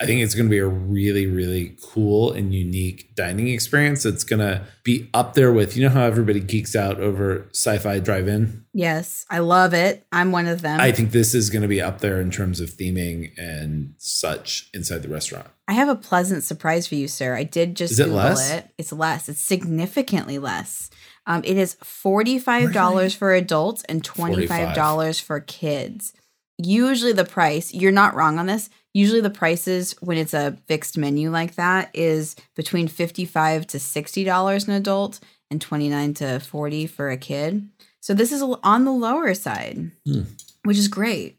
I 0.00 0.06
think 0.06 0.22
it's 0.22 0.34
going 0.34 0.46
to 0.46 0.50
be 0.50 0.58
a 0.58 0.66
really, 0.66 1.26
really 1.26 1.76
cool 1.82 2.32
and 2.32 2.54
unique 2.54 3.14
dining 3.14 3.48
experience. 3.48 4.06
It's 4.06 4.24
going 4.24 4.40
to 4.40 4.62
be 4.82 5.10
up 5.12 5.34
there 5.34 5.52
with, 5.52 5.76
you 5.76 5.82
know, 5.82 5.90
how 5.90 6.04
everybody 6.04 6.40
geeks 6.40 6.74
out 6.74 6.98
over 6.98 7.46
sci 7.52 7.76
fi 7.78 7.98
drive 7.98 8.26
in? 8.26 8.64
yes, 8.72 9.26
I 9.28 9.40
love 9.40 9.74
it. 9.74 10.06
I'm 10.12 10.32
one 10.32 10.46
of 10.46 10.62
them. 10.62 10.80
I 10.80 10.92
think 10.92 11.10
this 11.10 11.34
is 11.34 11.50
going 11.50 11.62
to 11.62 11.68
be 11.68 11.82
up 11.82 12.00
there 12.00 12.20
in 12.20 12.30
terms 12.30 12.60
of 12.60 12.70
theming 12.70 13.32
and 13.36 13.94
such 13.98 14.70
inside 14.72 15.02
the 15.02 15.08
restaurant. 15.08 15.48
I 15.68 15.74
have 15.74 15.88
a 15.88 15.96
pleasant 15.96 16.44
surprise 16.44 16.86
for 16.86 16.94
you, 16.94 17.06
sir. 17.06 17.34
I 17.36 17.44
did 17.44 17.76
just 17.76 17.92
Is 17.92 18.00
it 18.00 18.04
Google 18.04 18.18
less? 18.20 18.50
it. 18.52 18.70
It's 18.78 18.92
less. 18.92 19.28
It's 19.28 19.40
significantly 19.40 20.38
less. 20.38 20.88
Um, 21.26 21.42
it 21.44 21.58
is 21.58 21.74
forty-five 21.82 22.72
dollars 22.72 23.14
for 23.14 23.34
adults 23.34 23.84
and 23.84 24.02
twenty-five 24.02 24.74
dollars 24.74 25.20
for 25.20 25.40
kids. 25.40 26.14
Usually, 26.56 27.12
the 27.12 27.24
price. 27.24 27.74
You're 27.74 27.92
not 27.92 28.14
wrong 28.14 28.38
on 28.38 28.46
this. 28.46 28.70
Usually, 28.92 29.20
the 29.20 29.30
prices 29.30 29.94
when 30.00 30.18
it's 30.18 30.34
a 30.34 30.56
fixed 30.66 30.98
menu 30.98 31.30
like 31.30 31.54
that 31.54 31.90
is 31.94 32.34
between 32.56 32.88
fifty-five 32.88 33.66
to 33.68 33.78
sixty 33.78 34.24
dollars 34.24 34.66
an 34.66 34.74
adult 34.74 35.20
and 35.50 35.60
twenty-nine 35.60 36.14
to 36.14 36.40
forty 36.40 36.86
for 36.86 37.10
a 37.10 37.16
kid. 37.16 37.68
So 38.00 38.14
this 38.14 38.32
is 38.32 38.42
on 38.42 38.84
the 38.84 38.92
lower 38.92 39.34
side, 39.34 39.90
Hmm. 40.06 40.22
which 40.64 40.78
is 40.78 40.88
great. 40.88 41.36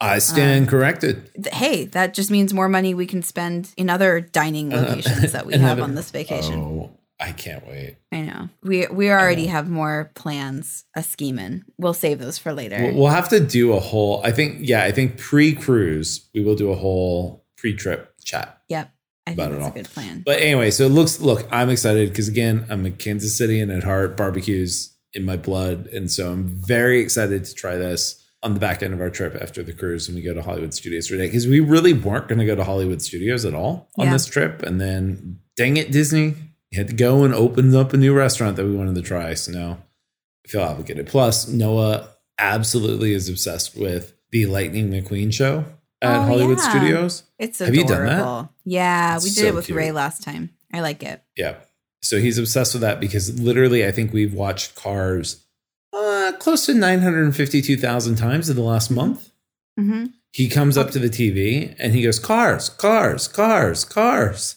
I 0.00 0.18
stand 0.18 0.68
corrected. 0.68 1.30
Th- 1.34 1.54
hey, 1.54 1.84
that 1.86 2.14
just 2.14 2.30
means 2.30 2.52
more 2.52 2.68
money 2.68 2.94
we 2.94 3.06
can 3.06 3.22
spend 3.22 3.70
in 3.76 3.88
other 3.88 4.20
dining 4.20 4.70
locations 4.76 5.32
that 5.32 5.46
we 5.46 5.54
have 5.56 5.80
on 5.80 5.94
this 5.94 6.10
vacation. 6.10 6.54
Oh, 6.60 6.90
I 7.26 7.32
can't 7.32 7.66
wait. 7.66 7.96
I 8.12 8.20
know. 8.22 8.48
We 8.62 8.86
we 8.88 9.10
already 9.10 9.46
have 9.46 9.68
more 9.70 10.10
plans 10.14 10.84
a 10.94 11.02
scheming. 11.02 11.64
We'll 11.78 11.94
save 11.94 12.18
those 12.18 12.36
for 12.38 12.52
later. 12.52 12.76
We'll 12.80 12.94
we'll 12.94 13.06
have 13.10 13.28
to 13.30 13.40
do 13.40 13.72
a 13.72 13.80
whole, 13.80 14.20
I 14.24 14.30
think, 14.30 14.58
yeah, 14.60 14.84
I 14.84 14.92
think 14.92 15.16
pre 15.18 15.54
cruise, 15.54 16.28
we 16.34 16.42
will 16.42 16.54
do 16.56 16.70
a 16.70 16.76
whole 16.76 17.44
pre 17.56 17.74
trip 17.74 18.12
chat. 18.22 18.60
yep. 18.68 18.90
I 19.26 19.30
About 19.32 19.44
think 19.52 19.52
it 19.52 19.52
that's 19.52 19.62
a 19.62 19.64
all. 19.68 19.74
good 19.82 19.88
plan. 19.94 20.22
But 20.26 20.40
anyway, 20.40 20.70
so 20.70 20.84
it 20.84 20.90
looks, 20.90 21.18
look, 21.22 21.48
I'm 21.50 21.70
excited 21.70 22.10
because 22.10 22.28
again, 22.28 22.66
I'm 22.68 22.84
a 22.84 22.90
Kansas 22.90 23.34
City 23.38 23.58
and 23.58 23.72
at 23.72 23.82
heart, 23.82 24.18
barbecues 24.18 24.94
in 25.14 25.24
my 25.24 25.38
blood. 25.38 25.86
And 25.86 26.10
so 26.10 26.30
I'm 26.30 26.48
very 26.66 27.00
excited 27.00 27.42
to 27.46 27.54
try 27.54 27.76
this 27.76 28.22
on 28.42 28.52
the 28.52 28.60
back 28.60 28.82
end 28.82 28.92
of 28.92 29.00
our 29.00 29.08
trip 29.08 29.34
after 29.40 29.62
the 29.62 29.72
cruise 29.72 30.08
when 30.08 30.16
we 30.16 30.20
go 30.22 30.34
to 30.34 30.42
Hollywood 30.42 30.74
Studios 30.74 31.06
today. 31.08 31.26
Because 31.26 31.46
we 31.46 31.60
really 31.60 31.94
weren't 31.94 32.28
going 32.28 32.38
to 32.38 32.44
go 32.44 32.54
to 32.54 32.64
Hollywood 32.64 33.00
Studios 33.00 33.46
at 33.46 33.54
all 33.54 33.88
on 33.96 34.06
Yeah. 34.08 34.12
this 34.12 34.26
trip. 34.26 34.62
And 34.62 34.78
then, 34.78 35.38
dang 35.56 35.78
it, 35.78 35.90
Disney, 35.90 36.34
had 36.74 36.88
to 36.88 36.94
go 36.94 37.24
and 37.24 37.34
open 37.34 37.74
up 37.74 37.92
a 37.92 37.96
new 37.96 38.14
restaurant 38.14 38.56
that 38.56 38.64
we 38.64 38.74
wanted 38.74 38.94
to 38.96 39.02
try. 39.02 39.34
So 39.34 39.52
now 39.52 39.78
I 40.44 40.48
feel 40.48 40.62
obligated. 40.62 41.06
Plus, 41.06 41.48
Noah 41.48 42.08
absolutely 42.38 43.12
is 43.12 43.28
obsessed 43.28 43.76
with 43.76 44.14
the 44.30 44.46
Lightning 44.46 44.90
McQueen 44.90 45.32
show 45.32 45.64
at 46.02 46.20
Oh, 46.20 46.22
Hollywood 46.24 46.58
yeah. 46.58 46.70
Studios. 46.70 47.22
It's 47.38 47.58
Have 47.60 47.74
you 47.74 47.86
done 47.86 48.04
that? 48.06 48.18
adorable. 48.20 48.50
Yeah, 48.64 49.16
we 49.18 49.24
did 49.30 49.34
so 49.34 49.46
it 49.46 49.54
with 49.54 49.66
cute. 49.66 49.78
Ray 49.78 49.92
last 49.92 50.22
time. 50.22 50.50
I 50.72 50.80
like 50.80 51.02
it. 51.02 51.22
Yeah. 51.36 51.56
So 52.02 52.18
he's 52.18 52.36
obsessed 52.38 52.74
with 52.74 52.82
that 52.82 53.00
because 53.00 53.40
literally, 53.40 53.86
I 53.86 53.90
think 53.92 54.12
we've 54.12 54.34
watched 54.34 54.74
Cars 54.74 55.44
uh, 55.92 56.32
close 56.38 56.66
to 56.66 56.74
952,000 56.74 58.16
times 58.16 58.50
in 58.50 58.56
the 58.56 58.62
last 58.62 58.90
month. 58.90 59.30
hmm 59.78 60.06
He 60.32 60.48
comes 60.48 60.76
up 60.76 60.90
to 60.90 60.98
the 60.98 61.08
TV 61.08 61.74
and 61.78 61.94
he 61.94 62.02
goes, 62.02 62.18
Cars, 62.18 62.68
cars, 62.68 63.28
cars, 63.28 63.84
cars. 63.84 64.56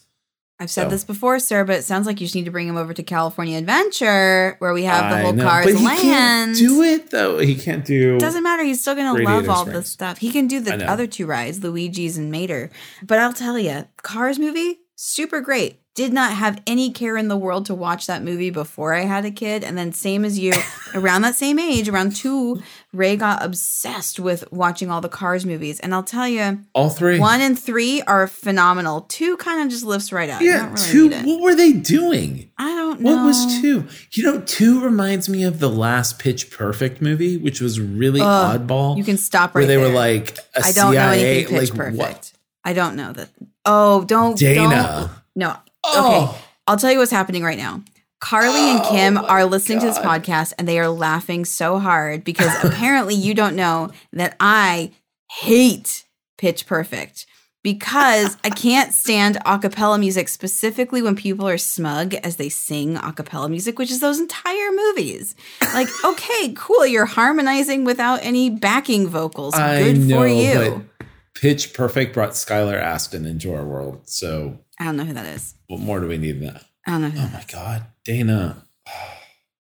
I've 0.60 0.72
said 0.72 0.86
So- 0.86 0.90
this 0.90 1.04
before, 1.04 1.38
sir, 1.40 1.64
but 1.64 1.76
it 1.78 1.84
sounds 1.84 2.08
like 2.08 2.20
you 2.20 2.26
just 2.26 2.34
need 2.36 2.46
to 2.46 2.52
bring 2.52 2.68
him 2.68 2.78
over 2.78 2.92
to 2.94 3.04
California 3.04 3.58
Adventure, 3.60 4.56
where 4.60 4.74
we 4.74 4.86
have 4.86 5.12
the 5.12 5.18
I 5.18 5.22
whole 5.22 5.34
know, 5.34 5.44
Cars 5.48 5.66
but 5.68 5.76
he 5.76 5.86
land. 5.86 6.02
can't 6.02 6.58
do 6.58 6.82
it 6.82 7.12
though. 7.12 7.38
He 7.40 7.54
can't 7.56 7.86
do. 7.86 8.18
Doesn't 8.18 8.42
matter. 8.44 8.64
He's 8.64 8.82
still 8.82 8.96
gonna 8.96 9.22
love 9.24 9.48
all 9.50 9.66
Springs. 9.66 9.80
this 9.82 9.90
stuff. 9.92 10.18
He 10.18 10.32
can 10.32 10.48
do 10.48 10.60
the 10.60 10.84
other 10.90 11.06
two 11.06 11.26
rides, 11.28 11.60
Luigi's 11.64 12.18
and 12.18 12.32
Mater. 12.32 12.72
But 13.04 13.20
I'll 13.20 13.34
tell 13.34 13.60
you, 13.60 13.86
Cars 14.02 14.40
movie 14.40 14.80
super 14.96 15.42
great. 15.42 15.80
Did 15.98 16.14
not 16.14 16.32
have 16.34 16.62
any 16.68 16.92
care 16.92 17.18
in 17.18 17.28
the 17.28 17.36
world 17.36 17.66
to 17.66 17.74
watch 17.74 18.06
that 18.06 18.22
movie 18.24 18.52
before 18.52 18.94
I 18.94 19.00
had 19.02 19.26
a 19.26 19.32
kid, 19.32 19.64
and 19.64 19.76
then 19.76 19.92
same 19.94 20.24
as 20.24 20.38
you, 20.38 20.54
around 20.94 21.24
that 21.24 21.34
same 21.34 21.58
age, 21.58 21.90
around 21.90 22.16
two, 22.16 22.62
Ray 22.94 23.16
got 23.16 23.44
obsessed 23.44 24.20
with 24.20 24.44
watching 24.52 24.92
all 24.92 25.02
the 25.02 25.10
Cars 25.10 25.44
movies. 25.44 25.80
And 25.80 25.96
I'll 25.96 26.04
tell 26.04 26.28
you, 26.28 26.60
All 26.74 26.92
three. 26.92 27.18
one 27.20 27.42
and 27.42 27.58
three 27.58 28.04
are 28.04 28.28
phenomenal. 28.28 29.02
Two 29.10 29.38
kind 29.38 29.64
of 29.64 29.70
just 29.70 29.84
lifts 29.84 30.12
right 30.14 30.30
out. 30.30 30.42
You 30.44 30.52
yeah, 30.52 30.68
really 30.72 31.10
two. 31.10 31.28
What 31.28 31.42
were 31.42 31.56
they 31.56 31.74
doing? 31.74 32.52
I 32.60 32.76
don't 32.76 33.02
know. 33.02 33.16
What 33.16 33.26
was 33.26 33.60
two? 33.60 33.88
You 34.12 34.24
know, 34.24 34.42
two 34.42 34.80
reminds 34.80 35.28
me 35.28 35.44
of 35.46 35.60
the 35.60 35.70
last 35.70 36.20
Pitch 36.20 36.52
Perfect 36.52 37.02
movie, 37.02 37.38
which 37.38 37.60
was 37.60 37.80
really 37.82 38.22
Ugh, 38.22 38.60
oddball. 38.62 38.98
You 38.98 39.04
can 39.04 39.18
stop 39.18 39.56
right 39.56 39.62
where 39.62 39.66
they 39.66 39.78
there. 39.78 39.90
were 39.90 39.96
like 39.96 40.38
a 40.56 40.62
I 40.64 40.72
don't 40.74 40.94
know 40.94 41.10
anything 41.10 41.58
pitch 41.58 41.70
like 41.72 41.76
perfect. 41.76 41.98
what? 41.98 42.34
I 42.64 42.74
don't 42.74 42.96
know 42.96 43.14
that. 43.14 43.30
Oh, 43.66 44.04
don't 44.06 44.38
Dana. 44.38 44.70
don't- 44.70 45.12
no. 45.36 45.56
Oh. 45.88 46.30
Okay. 46.32 46.44
I'll 46.68 46.78
tell 46.78 46.92
you 46.92 47.00
what's 47.00 47.12
happening 47.12 47.44
right 47.44 47.58
now. 47.58 47.82
Carly 48.20 48.60
and 48.60 48.84
Kim 48.84 49.18
oh 49.18 49.26
are 49.26 49.46
listening 49.46 49.80
to 49.80 49.86
this 49.86 50.00
podcast 50.00 50.54
and 50.58 50.68
they 50.68 50.80
are 50.80 50.90
laughing 50.90 51.46
so 51.46 51.80
hard 51.80 52.24
because 52.24 52.52
apparently 52.64 53.16
you 53.16 53.34
don't 53.34 53.56
know 53.56 53.92
that 54.12 54.36
I 54.40 54.92
hate 55.30 56.06
Pitch 56.38 56.66
Perfect 56.66 57.26
because 57.64 58.38
I 58.46 58.50
can't 58.50 58.94
stand 58.94 59.38
a 59.46 59.60
cappella 59.60 59.98
music, 59.98 60.30
specifically 60.30 61.02
when 61.02 61.16
people 61.18 61.48
are 61.50 61.58
smug 61.58 62.14
as 62.14 62.38
they 62.38 62.48
sing 62.48 62.96
a 62.96 63.12
cappella 63.12 63.50
music, 63.50 63.78
which 63.78 63.92
is 63.92 64.00
those 64.00 64.20
entire 64.20 64.72
movies. 64.72 65.36
Like, 65.74 65.90
okay, 66.06 66.54
cool, 66.56 66.86
you're 66.88 67.06
harmonizing 67.06 67.84
without 67.84 68.20
any 68.24 68.50
backing 68.50 69.08
vocals. 69.08 69.54
I 69.54 69.84
Good 69.84 69.98
know, 70.00 70.18
for 70.18 70.28
you. 70.28 70.90
Pitch 71.34 71.74
Perfect 71.74 72.14
brought 72.14 72.32
Skylar 72.32 72.82
Astin 72.82 73.26
into 73.26 73.54
our 73.54 73.66
world. 73.66 74.08
So 74.08 74.60
I 74.80 74.86
don't 74.86 74.96
know 74.96 75.04
who 75.04 75.14
that 75.14 75.26
is. 75.26 75.54
What 75.68 75.80
more 75.80 76.00
do 76.00 76.08
we 76.08 76.18
need 76.18 76.40
than 76.42 76.54
that? 76.54 76.64
I 76.86 76.92
don't 76.92 77.02
know 77.02 77.12
Oh 77.16 77.30
my 77.34 77.44
God, 77.52 77.84
Dana. 78.06 78.64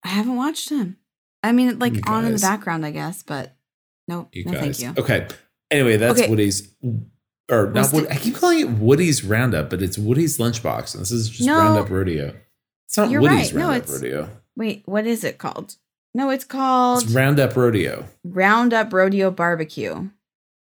I 0.04 0.10
haven't 0.10 0.36
watched 0.36 0.70
him. 0.70 0.98
I 1.44 1.52
mean, 1.52 1.80
like 1.80 1.96
You 1.96 2.02
on 2.08 2.26
in 2.26 2.34
the 2.34 2.40
background, 2.40 2.86
I 2.86 2.92
guess, 2.92 3.24
but 3.24 3.56
nope. 4.08 4.30
You 4.32 4.46
no, 4.46 4.54
guys. 4.54 4.80
thank 4.80 4.98
you. 4.98 5.04
Okay. 5.04 5.28
Anyway, 5.70 5.98
that's 5.98 6.20
Okay. 6.20 6.30
Woody's, 6.30 6.74
or 7.52 7.70
not 7.72 7.92
Woody. 7.92 8.10
I 8.10 8.16
keep 8.16 8.36
calling 8.36 8.60
it 8.60 8.70
Woody's 8.70 9.24
Roundup, 9.24 9.70
but 9.70 9.82
it's 9.82 9.98
Woody's 9.98 10.38
Lunchbox. 10.38 10.94
And 10.94 11.02
this 11.02 11.12
is 11.12 11.30
just 11.30 11.46
No. 11.46 11.58
Roundup 11.58 11.90
Rodeo. 11.90 12.34
It's 12.88 12.98
not 12.98 13.10
You're 13.10 13.22
Woody's 13.22 13.54
right. 13.54 13.60
No, 13.62 13.68
Roundup 13.70 13.84
it's- 13.84 14.02
Rodeo. 14.02 14.30
Wait, 14.56 14.84
what 14.86 15.06
is 15.06 15.24
it 15.24 15.38
called? 15.38 15.76
No, 16.14 16.30
it's 16.32 16.46
called 16.46 17.04
It's 17.04 17.12
Roundup 17.12 17.56
Rodeo. 17.56 18.06
Roundup 18.24 18.92
Rodeo 18.94 19.30
Barbecue. 19.30 20.10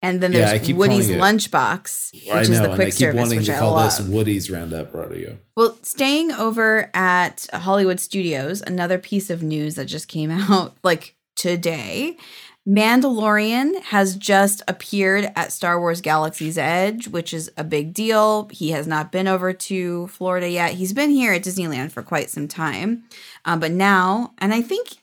And 0.02 0.20
then 0.20 0.32
Yeah, 0.32 0.56
there's 0.58 0.72
Woody's 0.74 1.08
Lunchbox, 1.08 2.12
which 2.12 2.30
I 2.30 2.40
is 2.42 2.50
know, 2.50 2.68
the 2.68 2.74
quick 2.74 2.88
keep 2.88 2.94
service, 2.94 3.18
wanting 3.18 3.38
which 3.38 3.46
to 3.46 3.56
I 3.56 3.58
call 3.58 3.72
love. 3.72 3.96
this 3.96 4.06
Woody's 4.06 4.50
Roundup 4.50 4.92
Rodeo. 4.94 5.38
Well, 5.56 5.78
staying 5.82 6.32
over 6.32 6.90
at 6.94 7.46
Hollywood 7.52 7.98
Studios, 7.98 8.62
another 8.62 8.98
piece 8.98 9.30
of 9.30 9.42
news 9.42 9.74
that 9.76 9.86
just 9.86 10.06
came 10.08 10.30
out 10.50 10.76
like 10.84 11.16
today. 11.34 12.16
Mandalorian 12.68 13.80
has 13.84 14.16
just 14.16 14.62
appeared 14.68 15.30
at 15.36 15.52
Star 15.52 15.78
Wars 15.80 16.00
Galaxy's 16.00 16.58
Edge, 16.58 17.08
which 17.08 17.32
is 17.32 17.50
a 17.56 17.64
big 17.64 17.94
deal. 17.94 18.48
He 18.50 18.70
has 18.72 18.86
not 18.86 19.10
been 19.12 19.28
over 19.28 19.52
to 19.52 20.08
Florida 20.08 20.48
yet. 20.50 20.72
He's 20.74 20.92
been 20.92 21.10
here 21.10 21.32
at 21.32 21.42
Disneyland 21.42 21.92
for 21.92 22.02
quite 22.02 22.28
some 22.28 22.48
time. 22.48 23.04
Um, 23.44 23.60
but 23.60 23.70
now, 23.70 24.34
and 24.38 24.52
I 24.52 24.62
think, 24.62 24.96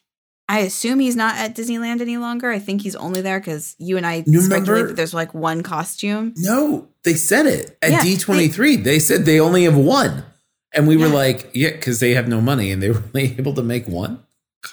I 0.53 0.59
assume 0.59 0.99
he's 0.99 1.15
not 1.15 1.35
at 1.35 1.55
Disneyland 1.55 1.99
any 1.99 2.17
longer. 2.17 2.51
I 2.51 2.59
think 2.59 2.83
he's 2.83 2.95
only 2.95 3.21
there 3.21 3.39
because 3.39 3.75
you 3.79 3.97
and 3.97 4.05
I 4.05 4.23
You 4.27 4.39
speculate 4.39 4.85
that 4.85 4.95
there's 4.95 5.13
like 5.13 5.33
one 5.33 5.63
costume. 5.63 6.35
No, 6.37 6.89
they 7.03 7.15
said 7.15 7.47
it 7.47 7.75
at 7.81 7.89
Yeah, 7.89 7.99
D23. 8.01 8.83
They, 8.83 8.99
said 8.99 9.25
they 9.25 9.39
only 9.39 9.63
have 9.63 9.75
one. 9.75 10.23
And 10.71 10.87
we 10.87 10.95
were 10.95 11.07
like, 11.07 11.49
yeah, 11.55 11.71
because 11.71 11.99
they 11.99 12.13
have 12.13 12.27
no 12.27 12.39
money 12.39 12.69
and 12.69 12.83
they 12.83 12.91
were 12.91 13.01
only 13.15 13.35
able 13.39 13.55
to 13.55 13.63
make 13.63 13.87
one. 13.87 14.21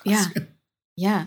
Yeah. 0.05 0.27
Yeah. 0.99 1.27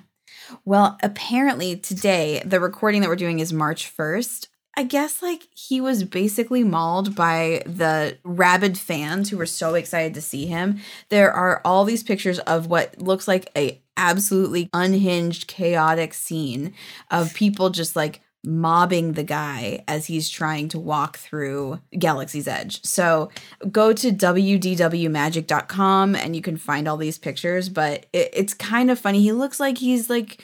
Well, 0.65 0.99
apparently 1.01 1.75
today, 1.75 2.43
the 2.45 2.59
recording 2.59 3.01
that 3.01 3.09
we're 3.09 3.15
doing 3.15 3.39
is 3.39 3.51
March 3.51 3.91
1st. 3.97 4.49
I 4.75 4.83
guess 4.83 5.23
like 5.23 5.47
he 5.55 5.81
was 5.81 6.03
basically 6.03 6.63
mauled 6.63 7.15
by 7.15 7.63
the 7.65 8.17
rabid 8.23 8.77
fans 8.77 9.29
who 9.29 9.37
were 9.37 9.47
so 9.47 9.73
excited 9.73 10.13
to 10.13 10.21
see 10.21 10.45
him. 10.45 10.79
There 11.09 11.31
are 11.31 11.59
all 11.65 11.85
these 11.85 12.03
pictures 12.03 12.37
of 12.39 12.67
what 12.67 12.99
looks 12.99 13.27
like 13.27 13.51
a 13.55 13.82
absolutely 13.97 14.69
unhinged 14.73 15.47
chaotic 15.47 16.13
scene 16.13 16.73
of 17.11 17.33
people 17.33 17.69
just 17.69 17.95
like 17.95 18.21
mobbing 18.45 19.13
the 19.13 19.23
guy 19.23 19.81
as 19.87 20.07
he's 20.07 20.29
trying 20.29 20.67
to 20.67 20.77
walk 20.77 21.17
through 21.17 21.79
Galaxy's 21.97 22.45
Edge. 22.47 22.83
So 22.83 23.29
go 23.71 23.93
to 23.93 24.11
wdwmagic.com 24.11 26.15
and 26.15 26.35
you 26.35 26.41
can 26.41 26.57
find 26.57 26.85
all 26.87 26.97
these 26.97 27.17
pictures, 27.17 27.69
but 27.69 28.05
it, 28.11 28.29
it's 28.33 28.53
kind 28.53 28.91
of 28.91 28.99
funny. 28.99 29.21
He 29.21 29.31
looks 29.31 29.61
like 29.61 29.77
he's 29.77 30.09
like, 30.09 30.43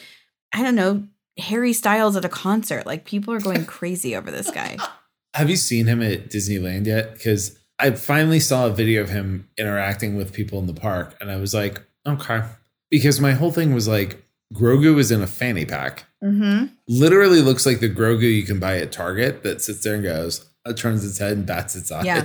I 0.53 0.63
don't 0.63 0.75
know, 0.75 1.03
Harry 1.37 1.73
Styles 1.73 2.15
at 2.15 2.23
a 2.23 2.29
concert. 2.29 2.85
Like 2.85 3.03
people 3.03 3.33
are 3.33 3.41
going 3.41 3.65
crazy 3.65 4.15
over 4.15 4.31
this 4.31 4.49
guy. 4.49 4.77
Have 5.35 5.49
you 5.49 5.57
seen 5.57 5.85
him 5.85 6.01
at 6.01 6.29
Disneyland 6.29 6.87
yet? 6.87 7.13
Because 7.13 7.59
I 7.77 7.91
finally 7.91 8.39
saw 8.39 8.67
a 8.67 8.71
video 8.71 9.01
of 9.01 9.09
him 9.09 9.49
interacting 9.57 10.15
with 10.15 10.31
people 10.33 10.59
in 10.59 10.65
the 10.65 10.73
park, 10.73 11.15
and 11.21 11.29
I 11.29 11.35
was 11.37 11.53
like, 11.53 11.81
okay. 12.05 12.41
Because 12.89 13.19
my 13.19 13.33
whole 13.33 13.51
thing 13.51 13.73
was 13.73 13.87
like, 13.87 14.23
Grogu 14.53 14.97
is 14.97 15.11
in 15.11 15.21
a 15.21 15.27
fanny 15.27 15.65
pack. 15.65 16.05
Mm-hmm. 16.23 16.65
Literally 16.87 17.41
looks 17.41 17.65
like 17.65 17.79
the 17.79 17.89
Grogu 17.89 18.21
you 18.23 18.43
can 18.43 18.59
buy 18.59 18.77
at 18.77 18.91
Target 18.91 19.43
that 19.43 19.61
sits 19.61 19.83
there 19.83 19.93
and 19.95 20.03
goes, 20.03 20.45
uh, 20.65 20.73
turns 20.73 21.05
its 21.05 21.19
head 21.19 21.33
and 21.33 21.45
bats 21.45 21.75
its 21.75 21.91
eyes. 21.91 22.05
Yeah. 22.05 22.19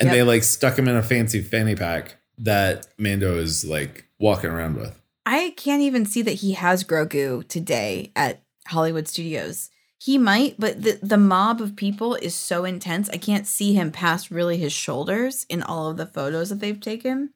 And 0.00 0.06
Yep. 0.06 0.12
they 0.12 0.22
like 0.22 0.42
stuck 0.42 0.78
him 0.78 0.88
in 0.88 0.96
a 0.96 1.02
fancy 1.02 1.42
fanny 1.42 1.74
pack 1.74 2.16
that 2.38 2.86
Mando 2.98 3.36
is 3.36 3.64
like 3.64 4.06
walking 4.18 4.50
around 4.50 4.76
with. 4.76 4.98
I 5.26 5.52
can't 5.56 5.82
even 5.82 6.06
see 6.06 6.22
that 6.22 6.32
he 6.32 6.52
has 6.52 6.82
Grogu 6.82 7.46
today 7.46 8.10
at 8.16 8.42
Hollywood 8.66 9.06
Studios. 9.06 9.70
He 9.98 10.16
might, 10.16 10.54
but 10.58 10.82
the, 10.82 10.98
the 11.02 11.18
mob 11.18 11.60
of 11.60 11.76
people 11.76 12.14
is 12.14 12.34
so 12.34 12.64
intense. 12.64 13.10
I 13.10 13.18
can't 13.18 13.46
see 13.46 13.74
him 13.74 13.92
past 13.92 14.30
really 14.30 14.56
his 14.56 14.72
shoulders 14.72 15.44
in 15.50 15.62
all 15.62 15.90
of 15.90 15.98
the 15.98 16.06
photos 16.06 16.48
that 16.48 16.60
they've 16.60 16.80
taken. 16.80 17.30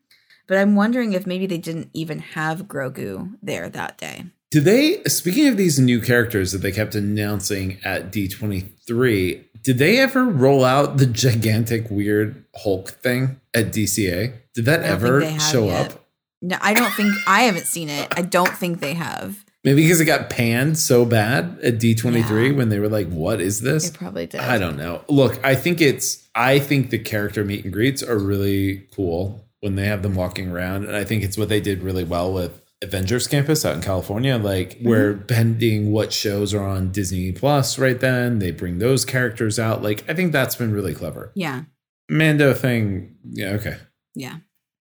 But 0.46 0.58
I'm 0.58 0.76
wondering 0.76 1.12
if 1.14 1.26
maybe 1.26 1.46
they 1.46 1.58
didn't 1.58 1.90
even 1.94 2.18
have 2.18 2.62
Grogu 2.68 3.34
there 3.42 3.68
that 3.70 3.96
day. 3.98 4.26
Do 4.50 4.60
they, 4.60 5.02
speaking 5.04 5.48
of 5.48 5.56
these 5.56 5.78
new 5.78 6.00
characters 6.00 6.52
that 6.52 6.58
they 6.58 6.70
kept 6.70 6.94
announcing 6.94 7.78
at 7.84 8.12
D23, 8.12 9.44
did 9.62 9.78
they 9.78 9.98
ever 9.98 10.24
roll 10.24 10.64
out 10.64 10.98
the 10.98 11.06
gigantic 11.06 11.90
weird 11.90 12.44
Hulk 12.56 12.90
thing 12.90 13.40
at 13.54 13.72
DCA? 13.72 14.34
Did 14.54 14.64
that 14.66 14.84
I 14.84 14.88
don't 14.88 15.20
think 15.20 15.30
ever 15.32 15.40
show 15.40 15.66
yet. 15.66 15.92
up? 15.92 16.06
No, 16.42 16.58
I 16.60 16.74
don't 16.74 16.92
think 16.92 17.14
I 17.26 17.42
haven't 17.42 17.66
seen 17.66 17.88
it. 17.88 18.12
I 18.16 18.22
don't 18.22 18.52
think 18.54 18.80
they 18.80 18.94
have. 18.94 19.44
Maybe 19.64 19.82
because 19.82 20.00
it 20.00 20.04
got 20.04 20.28
panned 20.28 20.78
so 20.78 21.06
bad 21.06 21.58
at 21.62 21.78
D23 21.78 22.50
Yeah. 22.50 22.56
when 22.56 22.68
they 22.68 22.78
were 22.78 22.90
like, 22.90 23.08
what 23.08 23.40
is 23.40 23.62
this? 23.62 23.88
They 23.88 23.96
probably 23.96 24.26
did. 24.26 24.40
I 24.40 24.58
don't 24.58 24.76
know. 24.76 25.02
Look, 25.08 25.42
I 25.42 25.54
think 25.54 25.80
it's 25.80 26.28
I 26.34 26.58
think 26.58 26.90
the 26.90 26.98
character 26.98 27.44
meet 27.44 27.64
and 27.64 27.72
greets 27.72 28.02
are 28.02 28.18
really 28.18 28.86
cool 28.94 29.42
when 29.64 29.76
they 29.76 29.86
have 29.86 30.02
them 30.02 30.14
walking 30.14 30.50
around. 30.50 30.84
And 30.84 30.94
I 30.94 31.04
think 31.04 31.24
it's 31.24 31.38
what 31.38 31.48
they 31.48 31.58
did 31.58 31.82
really 31.82 32.04
well 32.04 32.30
with 32.30 32.60
Avengers 32.82 33.26
Campus 33.26 33.64
out 33.64 33.74
in 33.74 33.80
California. 33.80 34.36
Like 34.36 34.74
mm-hmm. 34.74 34.88
we're 34.88 35.14
pending 35.14 35.90
what 35.90 36.12
shows 36.12 36.52
are 36.52 36.62
on 36.62 36.92
Disney 36.92 37.32
Plus 37.32 37.78
right 37.78 37.98
then. 37.98 38.40
They 38.40 38.50
bring 38.50 38.78
those 38.78 39.06
characters 39.06 39.58
out. 39.58 39.82
Like 39.82 40.04
I 40.06 40.12
think 40.12 40.32
that's 40.32 40.54
been 40.54 40.74
really 40.74 40.92
clever. 40.94 41.32
Yeah. 41.34 41.62
Mando 42.10 42.52
thing, 42.52 43.16
yeah, 43.30 43.52
okay. 43.52 43.78
Yeah. 44.14 44.36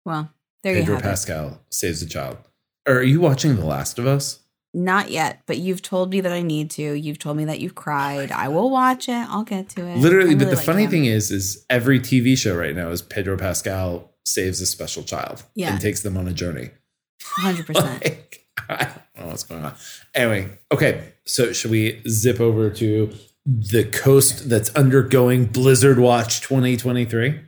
Well, 0.05 0.31
there 0.61 0.75
Pedro 0.75 0.85
you 0.85 0.95
have 0.97 1.05
it. 1.05 1.09
Pascal 1.09 1.59
saves 1.71 2.03
a 2.03 2.07
child. 2.07 2.37
Are 2.87 3.01
you 3.01 3.19
watching 3.19 3.55
The 3.55 3.65
Last 3.65 3.97
of 3.97 4.05
Us? 4.05 4.41
Not 4.75 5.09
yet, 5.09 5.41
but 5.47 5.57
you've 5.57 5.81
told 5.81 6.11
me 6.11 6.21
that 6.21 6.31
I 6.31 6.43
need 6.43 6.69
to. 6.71 6.93
You've 6.93 7.17
told 7.17 7.35
me 7.37 7.45
that 7.45 7.59
you've 7.59 7.73
cried. 7.73 8.31
I 8.31 8.49
will 8.49 8.69
watch 8.69 9.09
it. 9.09 9.27
I'll 9.27 9.43
get 9.43 9.69
to 9.69 9.87
it. 9.87 9.97
Literally, 9.97 10.35
I 10.35 10.37
but 10.37 10.49
the 10.49 10.55
like 10.55 10.65
funny 10.65 10.83
him. 10.83 10.91
thing 10.91 11.05
is, 11.05 11.31
is 11.31 11.65
every 11.67 11.99
TV 11.99 12.37
show 12.37 12.55
right 12.55 12.75
now 12.75 12.89
is 12.89 13.01
Pedro 13.01 13.37
Pascal 13.37 14.13
saves 14.27 14.61
a 14.61 14.65
special 14.65 15.03
child 15.03 15.43
Yeah. 15.55 15.71
and 15.71 15.81
takes 15.81 16.01
them 16.01 16.17
on 16.17 16.27
a 16.27 16.33
journey. 16.33 16.69
100%. 17.39 18.17
Like, 18.69 18.79
I 18.79 18.83
don't 19.15 19.25
know 19.25 19.31
what's 19.31 19.43
going 19.43 19.63
on. 19.63 19.75
Anyway, 20.13 20.49
okay. 20.71 21.13
So 21.25 21.53
should 21.53 21.71
we 21.71 22.01
zip 22.09 22.41
over 22.41 22.69
to 22.71 23.13
the 23.45 23.85
coast 23.85 24.49
that's 24.49 24.73
undergoing 24.75 25.45
Blizzard 25.45 25.99
Watch 25.99 26.41
2023? 26.41 27.39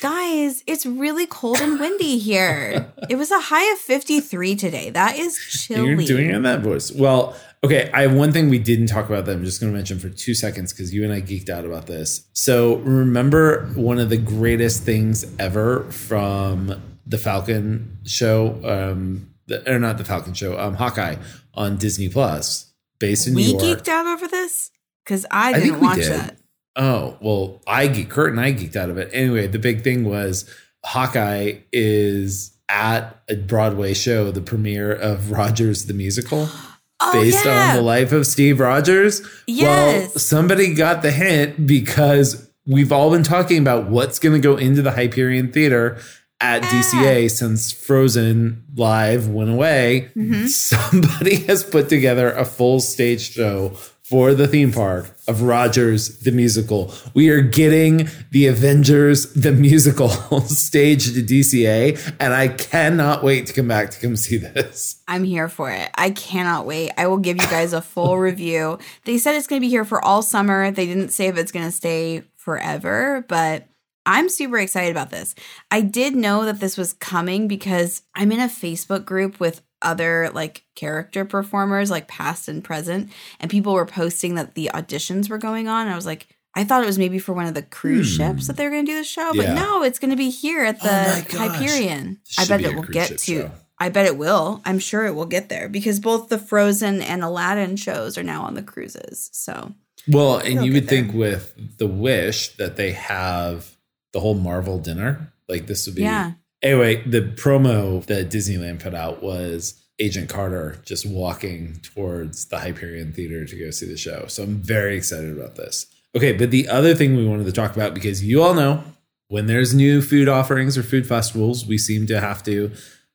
Guys, 0.00 0.62
it's 0.66 0.86
really 0.86 1.26
cold 1.26 1.60
and 1.60 1.78
windy 1.80 2.16
here. 2.18 2.90
it 3.10 3.16
was 3.16 3.30
a 3.30 3.40
high 3.40 3.70
of 3.72 3.78
53 3.80 4.54
today. 4.56 4.90
That 4.90 5.16
is 5.18 5.36
chilly. 5.36 5.88
You're 5.88 5.96
doing 6.06 6.30
it 6.30 6.34
in 6.36 6.42
that 6.42 6.60
voice. 6.60 6.90
Well, 6.92 7.36
okay. 7.64 7.90
I 7.92 8.02
have 8.02 8.14
one 8.14 8.32
thing 8.32 8.48
we 8.48 8.58
didn't 8.58 8.86
talk 8.86 9.08
about 9.08 9.26
that 9.26 9.32
I'm 9.32 9.44
just 9.44 9.60
going 9.60 9.72
to 9.72 9.76
mention 9.76 9.98
for 9.98 10.08
two 10.08 10.34
seconds 10.34 10.72
because 10.72 10.92
you 10.92 11.04
and 11.04 11.12
I 11.12 11.20
geeked 11.20 11.48
out 11.48 11.64
about 11.64 11.86
this. 11.86 12.26
So 12.32 12.76
remember 12.76 13.66
one 13.74 13.98
of 13.98 14.08
the 14.08 14.16
greatest 14.16 14.82
things 14.82 15.24
ever 15.38 15.84
from 15.90 16.82
the 17.06 17.18
Falcon 17.18 17.98
show, 18.04 18.60
um, 18.64 19.34
the, 19.46 19.70
or 19.70 19.78
not 19.78 19.98
the 19.98 20.04
Falcon 20.04 20.34
show, 20.34 20.58
um, 20.58 20.74
Hawkeye 20.74 21.16
on 21.54 21.76
Disney 21.76 22.08
Plus, 22.08 22.72
based 22.98 23.26
in 23.26 23.34
we 23.34 23.42
New 23.42 23.50
York. 23.50 23.62
We 23.62 23.74
geeked 23.74 23.88
out 23.88 24.06
over 24.06 24.28
this? 24.28 24.70
Because 25.04 25.26
I 25.30 25.50
I 25.50 25.60
didn't 25.60 25.80
we 25.80 25.86
watch 25.86 25.96
did. 25.98 26.12
that. 26.12 26.38
Oh, 26.74 27.18
well, 27.20 27.60
I 27.66 27.86
geek 27.88 28.08
Kurt 28.08 28.30
and 28.30 28.40
I 28.40 28.52
geeked 28.52 28.76
out 28.76 28.88
of 28.88 28.96
it. 28.96 29.10
Anyway, 29.12 29.46
the 29.46 29.58
big 29.58 29.82
thing 29.82 30.04
was 30.04 30.48
Hawkeye 30.84 31.58
is 31.72 32.56
at 32.68 33.20
a 33.28 33.36
Broadway 33.36 33.92
show, 33.92 34.30
the 34.30 34.40
premiere 34.40 34.92
of 34.92 35.30
Rogers 35.30 35.86
the 35.86 35.92
Musical, 35.92 36.48
Oh, 37.04 37.12
based 37.12 37.44
yeah. 37.44 37.70
on 37.70 37.76
the 37.76 37.82
life 37.82 38.12
of 38.12 38.26
Steve 38.26 38.60
Rogers. 38.60 39.22
Yes. 39.46 40.10
Well, 40.10 40.18
somebody 40.18 40.74
got 40.74 41.02
the 41.02 41.10
hint 41.10 41.66
because 41.66 42.48
we've 42.66 42.92
all 42.92 43.10
been 43.10 43.24
talking 43.24 43.58
about 43.58 43.88
what's 43.88 44.18
going 44.18 44.34
to 44.34 44.40
go 44.40 44.56
into 44.56 44.82
the 44.82 44.92
Hyperion 44.92 45.52
Theater 45.52 45.98
at 46.40 46.62
DCA 46.62 47.30
since 47.30 47.72
Frozen 47.72 48.64
Live 48.74 49.28
went 49.28 49.50
away. 49.50 50.10
Mm-hmm. 50.16 50.46
Somebody 50.46 51.36
has 51.44 51.64
put 51.64 51.88
together 51.88 52.32
a 52.32 52.44
full 52.44 52.80
stage 52.80 53.32
show 53.32 53.76
for 54.12 54.34
the 54.34 54.46
theme 54.46 54.70
park 54.70 55.06
of 55.26 55.40
Rogers 55.40 56.18
the 56.18 56.32
musical. 56.32 56.92
We 57.14 57.30
are 57.30 57.40
getting 57.40 58.10
the 58.30 58.46
Avengers 58.46 59.32
the 59.32 59.52
musical 59.52 60.10
staged 60.42 61.16
at 61.16 61.24
DCA, 61.24 62.14
and 62.20 62.34
I 62.34 62.48
cannot 62.48 63.24
wait 63.24 63.46
to 63.46 63.54
come 63.54 63.68
back 63.68 63.90
to 63.90 63.98
come 63.98 64.14
see 64.16 64.36
this. 64.36 65.02
I'm 65.08 65.24
here 65.24 65.48
for 65.48 65.70
it. 65.70 65.88
I 65.94 66.10
cannot 66.10 66.66
wait. 66.66 66.92
I 66.98 67.06
will 67.06 67.16
give 67.16 67.40
you 67.40 67.46
guys 67.46 67.72
a 67.72 67.80
full 67.80 68.18
review. 68.28 68.78
They 69.06 69.16
said 69.16 69.34
it's 69.34 69.46
going 69.46 69.62
to 69.62 69.64
be 69.64 69.70
here 69.70 69.86
for 69.86 70.04
all 70.04 70.20
summer. 70.20 70.70
They 70.70 70.84
didn't 70.84 71.08
say 71.08 71.28
if 71.28 71.38
it's 71.38 71.50
going 71.50 71.64
to 71.64 71.72
stay 71.72 72.22
forever, 72.36 73.24
but 73.28 73.66
I'm 74.04 74.28
super 74.28 74.58
excited 74.58 74.90
about 74.90 75.08
this. 75.08 75.34
I 75.70 75.80
did 75.80 76.14
know 76.14 76.44
that 76.44 76.60
this 76.60 76.76
was 76.76 76.92
coming 76.92 77.48
because 77.48 78.02
I'm 78.14 78.30
in 78.30 78.40
a 78.40 78.48
Facebook 78.48 79.06
group 79.06 79.40
with 79.40 79.62
other 79.82 80.30
like 80.32 80.64
character 80.74 81.24
performers, 81.24 81.90
like 81.90 82.08
past 82.08 82.48
and 82.48 82.62
present, 82.62 83.10
and 83.40 83.50
people 83.50 83.74
were 83.74 83.86
posting 83.86 84.34
that 84.36 84.54
the 84.54 84.70
auditions 84.74 85.28
were 85.28 85.38
going 85.38 85.68
on. 85.68 85.88
I 85.88 85.94
was 85.96 86.06
like, 86.06 86.26
I 86.54 86.64
thought 86.64 86.82
it 86.82 86.86
was 86.86 86.98
maybe 86.98 87.18
for 87.18 87.32
one 87.32 87.46
of 87.46 87.54
the 87.54 87.62
cruise 87.62 88.10
ships 88.14 88.46
that 88.46 88.56
they're 88.56 88.70
going 88.70 88.84
to 88.84 88.92
do 88.92 88.98
the 88.98 89.04
show, 89.04 89.32
but 89.34 89.46
Hmm. 89.46 89.56
Yeah. 89.56 89.62
no, 89.62 89.82
it's 89.82 89.98
going 89.98 90.10
to 90.10 90.16
be 90.16 90.30
here 90.30 90.62
at 90.64 90.76
Oh 90.82 90.86
the 90.86 91.26
gosh. 91.38 91.56
Hyperion. 91.56 92.18
I 92.38 92.44
bet 92.46 92.60
be 92.60 92.66
it 92.66 92.74
will 92.74 92.82
get 92.82 93.18
to. 93.18 93.40
show. 93.42 93.50
I 93.78 93.88
bet 93.88 94.06
it 94.06 94.16
will. 94.16 94.60
I'm 94.64 94.78
sure 94.78 95.06
it 95.06 95.14
will 95.14 95.26
get 95.26 95.48
there 95.48 95.68
because 95.68 95.98
both 95.98 96.28
the 96.28 96.38
Frozen 96.38 97.00
and 97.02 97.24
Aladdin 97.24 97.76
shows 97.76 98.16
are 98.18 98.22
now 98.22 98.42
on 98.42 98.54
the 98.54 98.62
cruises. 98.62 99.28
So 99.32 99.72
Well, 100.06 100.36
and 100.38 100.64
you 100.64 100.72
would 100.74 100.88
think 100.88 101.12
with 101.14 101.78
the 101.78 101.86
wish 101.88 102.50
that 102.56 102.76
they 102.76 102.92
have 102.92 103.76
the 104.12 104.20
whole 104.20 104.34
Marvel 104.34 104.78
dinner, 104.78 105.32
like 105.48 105.66
this 105.66 105.86
would 105.86 105.96
be. 105.96 106.02
Yeah. 106.02 106.32
Anyway, 106.62 107.02
the 107.08 107.20
promo 107.22 108.04
that 108.06 108.30
Disneyland 108.30 108.80
put 108.80 108.94
out 108.94 109.22
was 109.22 109.82
Agent 109.98 110.28
Carter 110.28 110.80
just 110.84 111.06
walking 111.06 111.76
towards 111.82 112.46
the 112.46 112.58
Hyperion 112.58 113.12
Theater 113.12 113.44
to 113.44 113.58
go 113.58 113.70
see 113.70 113.86
the 113.86 113.96
show. 113.96 114.26
So 114.28 114.44
I'm 114.44 114.56
very 114.62 114.96
excited 114.96 115.36
about 115.36 115.56
this. 115.56 115.86
Okay, 116.14 116.32
but 116.32 116.50
the 116.50 116.68
other 116.68 116.94
thing 116.94 117.16
we 117.16 117.26
wanted 117.26 117.44
to 117.46 117.52
talk 117.52 117.74
about 117.74 117.94
because 117.94 118.24
you 118.24 118.42
all 118.42 118.54
know 118.54 118.84
when 119.28 119.46
there's 119.46 119.74
new 119.74 120.02
food 120.02 120.28
offerings 120.28 120.76
or 120.76 120.82
food 120.82 121.06
festivals, 121.06 121.66
we 121.66 121.78
seem 121.78 122.06
to 122.06 122.20
have 122.20 122.42
to 122.44 122.70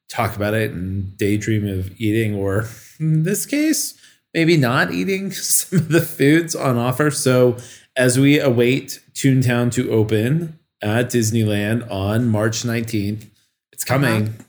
talk 0.09 0.35
about 0.35 0.53
it 0.53 0.71
and 0.71 1.15
daydream 1.17 1.67
of 1.67 1.91
eating, 1.99 2.33
or 2.33 2.67
in 2.99 3.23
this 3.23 3.45
case, 3.45 3.93
maybe 4.33 4.57
not 4.57 4.91
eating 4.91 5.31
some 5.31 5.79
of 5.79 5.89
the 5.89 6.01
foods 6.01 6.55
on 6.55 6.77
offer. 6.77 7.11
So 7.11 7.57
as 7.95 8.17
we 8.19 8.39
await 8.39 8.99
Toontown 9.13 9.71
to 9.73 9.91
open 9.91 10.57
at 10.81 11.11
Disneyland 11.11 11.89
on 11.91 12.27
March 12.27 12.63
19th, 12.63 13.25
it's 13.77 13.83
coming. 13.83 14.23
Uh-huh. 14.23 14.43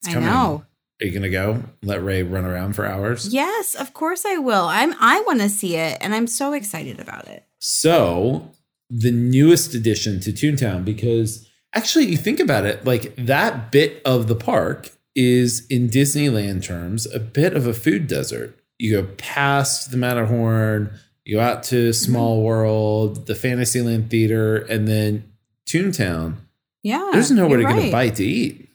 It's 0.00 0.08
I 0.08 0.12
coming. 0.12 0.28
know. 0.28 0.64
Are 1.02 1.04
you 1.04 1.10
gonna 1.10 1.28
go? 1.28 1.64
Let 1.82 2.04
Ray 2.04 2.22
run 2.22 2.44
around 2.44 2.74
for 2.74 2.86
hours? 2.86 3.34
Yes, 3.34 3.74
of 3.74 3.92
course 3.92 4.24
I 4.24 4.38
will. 4.38 4.66
I'm 4.66 4.94
I 5.00 5.20
want 5.22 5.40
to 5.40 5.48
see 5.48 5.74
it 5.74 5.98
and 6.00 6.14
I'm 6.14 6.28
so 6.28 6.52
excited 6.52 7.00
about 7.00 7.26
it. 7.26 7.44
So 7.58 8.52
the 8.88 9.10
newest 9.10 9.74
addition 9.74 10.20
to 10.20 10.32
Toontown, 10.32 10.84
because 10.84 11.48
actually 11.74 12.06
you 12.06 12.16
think 12.16 12.38
about 12.38 12.66
it, 12.66 12.84
like 12.84 13.16
that 13.16 13.72
bit 13.72 14.00
of 14.04 14.28
the 14.28 14.36
park 14.36 14.92
is 15.16 15.66
in 15.66 15.88
Disneyland 15.88 16.62
terms 16.62 17.12
a 17.12 17.18
bit 17.18 17.54
of 17.54 17.66
a 17.66 17.74
food 17.74 18.06
desert. 18.06 18.56
You 18.78 19.02
go 19.02 19.08
past 19.16 19.90
the 19.90 19.96
Matterhorn, 19.96 20.94
you 21.24 21.38
go 21.38 21.42
out 21.42 21.64
to 21.64 21.92
Small 21.92 22.36
mm-hmm. 22.36 22.46
World, 22.46 23.26
the 23.26 23.34
Fantasyland 23.34 24.08
Theater, 24.08 24.58
and 24.58 24.86
then 24.86 25.32
Toontown. 25.66 26.36
Yeah. 26.84 27.10
There's 27.12 27.32
nowhere 27.32 27.56
to 27.56 27.62
you're 27.64 27.74
get 27.74 27.88
a 27.88 27.90
bite 27.90 28.14
to 28.16 28.24
eat. 28.24 28.67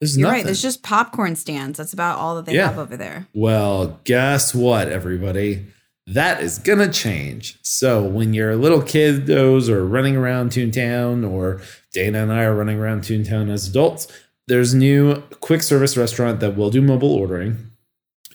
There's 0.00 0.16
You're 0.16 0.28
nothing. 0.28 0.38
right. 0.38 0.44
There's 0.46 0.62
just 0.62 0.82
popcorn 0.82 1.36
stands. 1.36 1.76
That's 1.78 1.92
about 1.92 2.18
all 2.18 2.36
that 2.36 2.46
they 2.46 2.54
Yeah. 2.54 2.68
have 2.68 2.78
over 2.78 2.96
there. 2.96 3.26
Well, 3.34 4.00
guess 4.04 4.54
what, 4.54 4.88
everybody? 4.88 5.66
That 6.06 6.42
is 6.42 6.58
gonna 6.58 6.90
change. 6.90 7.58
So 7.62 8.02
when 8.02 8.32
your 8.34 8.56
little 8.56 8.80
kiddos 8.82 9.68
are 9.68 9.84
running 9.86 10.16
around 10.16 10.50
Toontown, 10.50 11.28
or 11.30 11.60
Dana 11.92 12.22
and 12.22 12.32
I 12.32 12.44
are 12.44 12.54
running 12.54 12.78
around 12.78 13.02
Toontown 13.02 13.50
as 13.50 13.68
adults, 13.68 14.08
there's 14.48 14.72
a 14.72 14.76
new 14.78 15.16
quick 15.40 15.62
service 15.62 15.96
restaurant 15.96 16.40
that 16.40 16.56
will 16.56 16.70
do 16.70 16.80
mobile 16.80 17.12
ordering. 17.12 17.58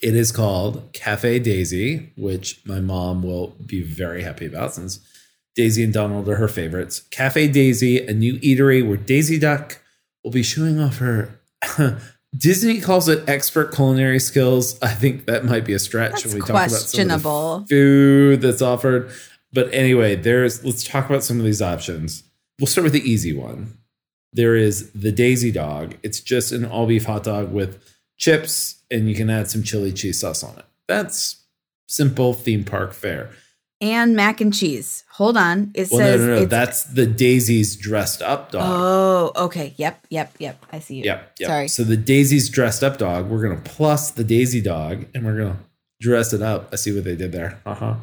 It 0.01 0.15
is 0.15 0.31
called 0.31 0.89
Cafe 0.93 1.39
Daisy, 1.39 2.11
which 2.15 2.61
my 2.65 2.79
mom 2.79 3.23
will 3.23 3.55
be 3.65 3.81
very 3.81 4.21
happy 4.23 4.45
about 4.45 4.75
since 4.75 4.99
Daisy 5.55 5.83
and 5.83 5.93
Donald 5.93 6.29
are 6.29 6.35
her 6.35 6.47
favorites. 6.47 7.01
Cafe 7.11 7.47
Daisy, 7.47 8.05
a 8.05 8.13
new 8.13 8.37
eatery 8.39 8.85
where 8.87 8.97
Daisy 8.97 9.39
Duck 9.39 9.81
will 10.23 10.31
be 10.31 10.43
showing 10.43 10.79
off 10.79 10.97
her. 10.99 11.39
Disney 12.37 12.81
calls 12.81 13.07
it 13.07 13.27
expert 13.29 13.73
culinary 13.73 14.19
skills. 14.19 14.81
I 14.81 14.89
think 14.89 15.25
that 15.25 15.45
might 15.45 15.63
be 15.63 15.73
a 15.73 15.79
stretch 15.79 16.23
That's 16.23 16.25
when 16.25 16.33
we 16.35 16.39
talk 16.41 16.49
about 16.49 16.69
some 16.71 16.77
of 16.77 17.23
the 17.23 17.29
questionable. 17.29 17.65
food 17.69 18.41
that's 18.41 18.61
offered. 18.61 19.11
But 19.53 19.73
anyway, 19.73 20.15
there's 20.15 20.63
let's 20.65 20.83
talk 20.83 21.09
about 21.09 21.23
some 21.23 21.39
of 21.39 21.45
these 21.45 21.61
options. 21.61 22.23
We'll 22.59 22.67
start 22.67 22.83
with 22.83 22.93
the 22.93 23.09
easy 23.09 23.31
one. 23.31 23.77
There 24.33 24.55
is 24.55 24.91
the 24.91 25.13
Daisy 25.13 25.49
Dog. 25.51 25.95
It's 26.03 26.19
just 26.19 26.51
an 26.51 26.65
all 26.65 26.87
beef 26.87 27.05
hot 27.05 27.23
dog 27.23 27.53
with 27.53 27.81
chips, 28.17 28.83
and 28.91 29.07
you 29.07 29.15
can 29.15 29.29
add 29.29 29.49
some 29.49 29.63
chili 29.63 29.93
cheese 29.93 30.19
sauce 30.19 30.43
on 30.43 30.57
it. 30.57 30.65
That's 30.89 31.43
simple 31.87 32.33
theme 32.33 32.65
park 32.65 32.93
fare. 32.93 33.29
And 33.79 34.13
mac 34.13 34.41
and 34.41 34.53
cheese. 34.53 35.04
Hold 35.17 35.37
on. 35.37 35.71
It 35.73 35.87
Well, 35.91 35.99
says 35.99 36.21
no, 36.21 36.27
no, 36.27 36.33
no. 36.35 36.41
it's- 36.43 36.49
That's 36.49 36.83
the 36.83 37.05
Daisy's 37.05 37.75
dressed 37.77 38.21
up 38.21 38.51
dog. 38.51 38.63
Oh, 38.65 39.31
okay. 39.45 39.73
Yep, 39.77 40.07
yep, 40.09 40.33
yep. 40.39 40.65
I 40.71 40.79
see 40.79 40.95
you. 40.95 41.03
Yep, 41.03 41.31
yep. 41.39 41.47
Sorry. 41.47 41.67
So 41.69 41.83
the 41.83 41.95
Daisy's 41.97 42.49
dressed 42.49 42.83
up 42.83 42.97
dog, 42.97 43.29
we're 43.29 43.41
gonna 43.41 43.61
plus 43.63 44.11
the 44.11 44.23
Daisy 44.23 44.61
dog, 44.61 45.05
and 45.13 45.25
we're 45.25 45.37
gonna 45.37 45.59
dress 46.01 46.33
it 46.33 46.41
up. 46.41 46.69
I 46.73 46.75
see 46.75 46.91
what 46.93 47.03
they 47.05 47.15
did 47.15 47.31
there. 47.31 47.59
Uh-huh. 47.65 47.95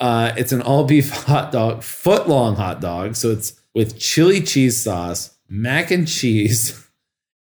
Uh, 0.00 0.32
it's 0.36 0.52
an 0.52 0.62
all 0.62 0.84
beef 0.84 1.10
hot 1.26 1.52
dog, 1.52 1.82
foot 1.82 2.28
long 2.28 2.56
hot 2.56 2.80
dog. 2.80 3.14
So 3.16 3.30
it's 3.30 3.54
with 3.74 3.98
chili 3.98 4.40
cheese 4.40 4.82
sauce, 4.82 5.36
mac 5.48 5.90
and 5.90 6.08
cheese, 6.08 6.83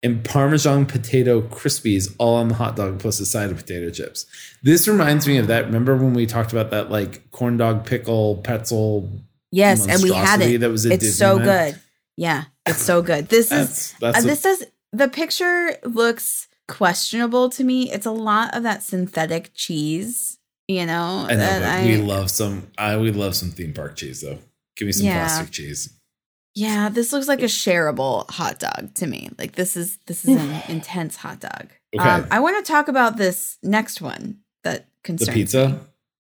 and 0.04 0.24
Parmesan 0.24 0.86
potato 0.86 1.42
crispies 1.42 2.14
all 2.20 2.36
on 2.36 2.50
the 2.50 2.56
hot 2.56 2.76
dog 2.76 3.00
plus 3.00 3.20
a 3.22 3.26
side 3.26 3.50
of 3.52 3.58
potato 3.58 3.90
chips. 3.90 4.26
This 4.62 4.88
reminds 4.88 5.28
me 5.28 5.38
of 5.38 5.48
that. 5.48 5.66
Remember 5.66 5.96
when 5.96 6.14
we 6.14 6.26
talked 6.26 6.52
about 6.52 6.72
that 6.72 6.92
like 6.92 7.32
corn 7.32 7.58
dog 7.58 7.86
pickle 7.86 8.38
pretzel? 8.38 9.10
Yes, 9.52 9.88
and 9.88 10.02
we 10.04 10.12
had 10.12 10.42
it. 10.42 10.60
that 10.62 10.70
was 10.70 10.86
it's 10.86 11.16
so 11.16 11.40
good. 11.40 11.80
Yeah, 12.18 12.44
it's 12.66 12.82
so 12.82 13.02
good. 13.02 13.30
This 13.30 13.50
That's 13.50 13.94
is 13.94 13.96
that's 14.00 14.18
uh, 14.18 14.22
a- 14.22 14.24
this 14.28 14.42
does 14.42 14.64
the 14.92 15.08
picture 15.08 15.78
looks 15.84 16.48
questionable 16.68 17.50
to 17.52 17.64
me. 17.64 17.92
It's 17.92 18.06
a 18.06 18.12
lot 18.12 18.56
of 18.56 18.64
that 18.64 18.84
synthetic 18.84 19.52
cheese, 19.54 20.38
you 20.68 20.86
know. 20.86 21.26
I 21.30 21.36
know, 21.36 21.62
I- 21.64 21.86
we 21.86 21.98
love 21.98 22.30
some. 22.30 22.68
I 22.78 22.98
we 22.98 23.12
love 23.12 23.36
some 23.36 23.52
theme 23.52 23.74
park 23.74 23.96
cheese 23.96 24.22
though. 24.22 24.40
Give 24.76 24.86
me 24.88 24.92
some 24.92 25.06
Yeah. 25.06 25.26
plastic 25.28 25.52
cheese. 25.52 25.90
Yeah, 26.56 26.90
this 26.90 27.12
looks 27.14 27.28
like 27.28 27.42
a 27.42 27.46
shareable 27.46 28.30
hot 28.30 28.60
dog 28.60 28.94
to 28.96 29.08
me. 29.08 29.30
Like 29.38 29.54
this 29.54 29.76
is 29.78 29.98
this 30.08 30.24
is 30.26 30.36
an 30.40 30.62
intense 30.70 31.16
hot 31.16 31.40
dog. 31.40 31.70
Okay. 31.96 32.04
Um, 32.10 32.28
I 32.32 32.40
want 32.40 32.64
to 32.64 32.72
talk 32.72 32.88
about 32.88 33.18
this 33.18 33.58
next 33.64 34.02
one 34.02 34.40
that 34.64 34.88
concerns 35.04 35.28
The 35.28 35.34
pizza, 35.34 35.70
me. 35.70 35.76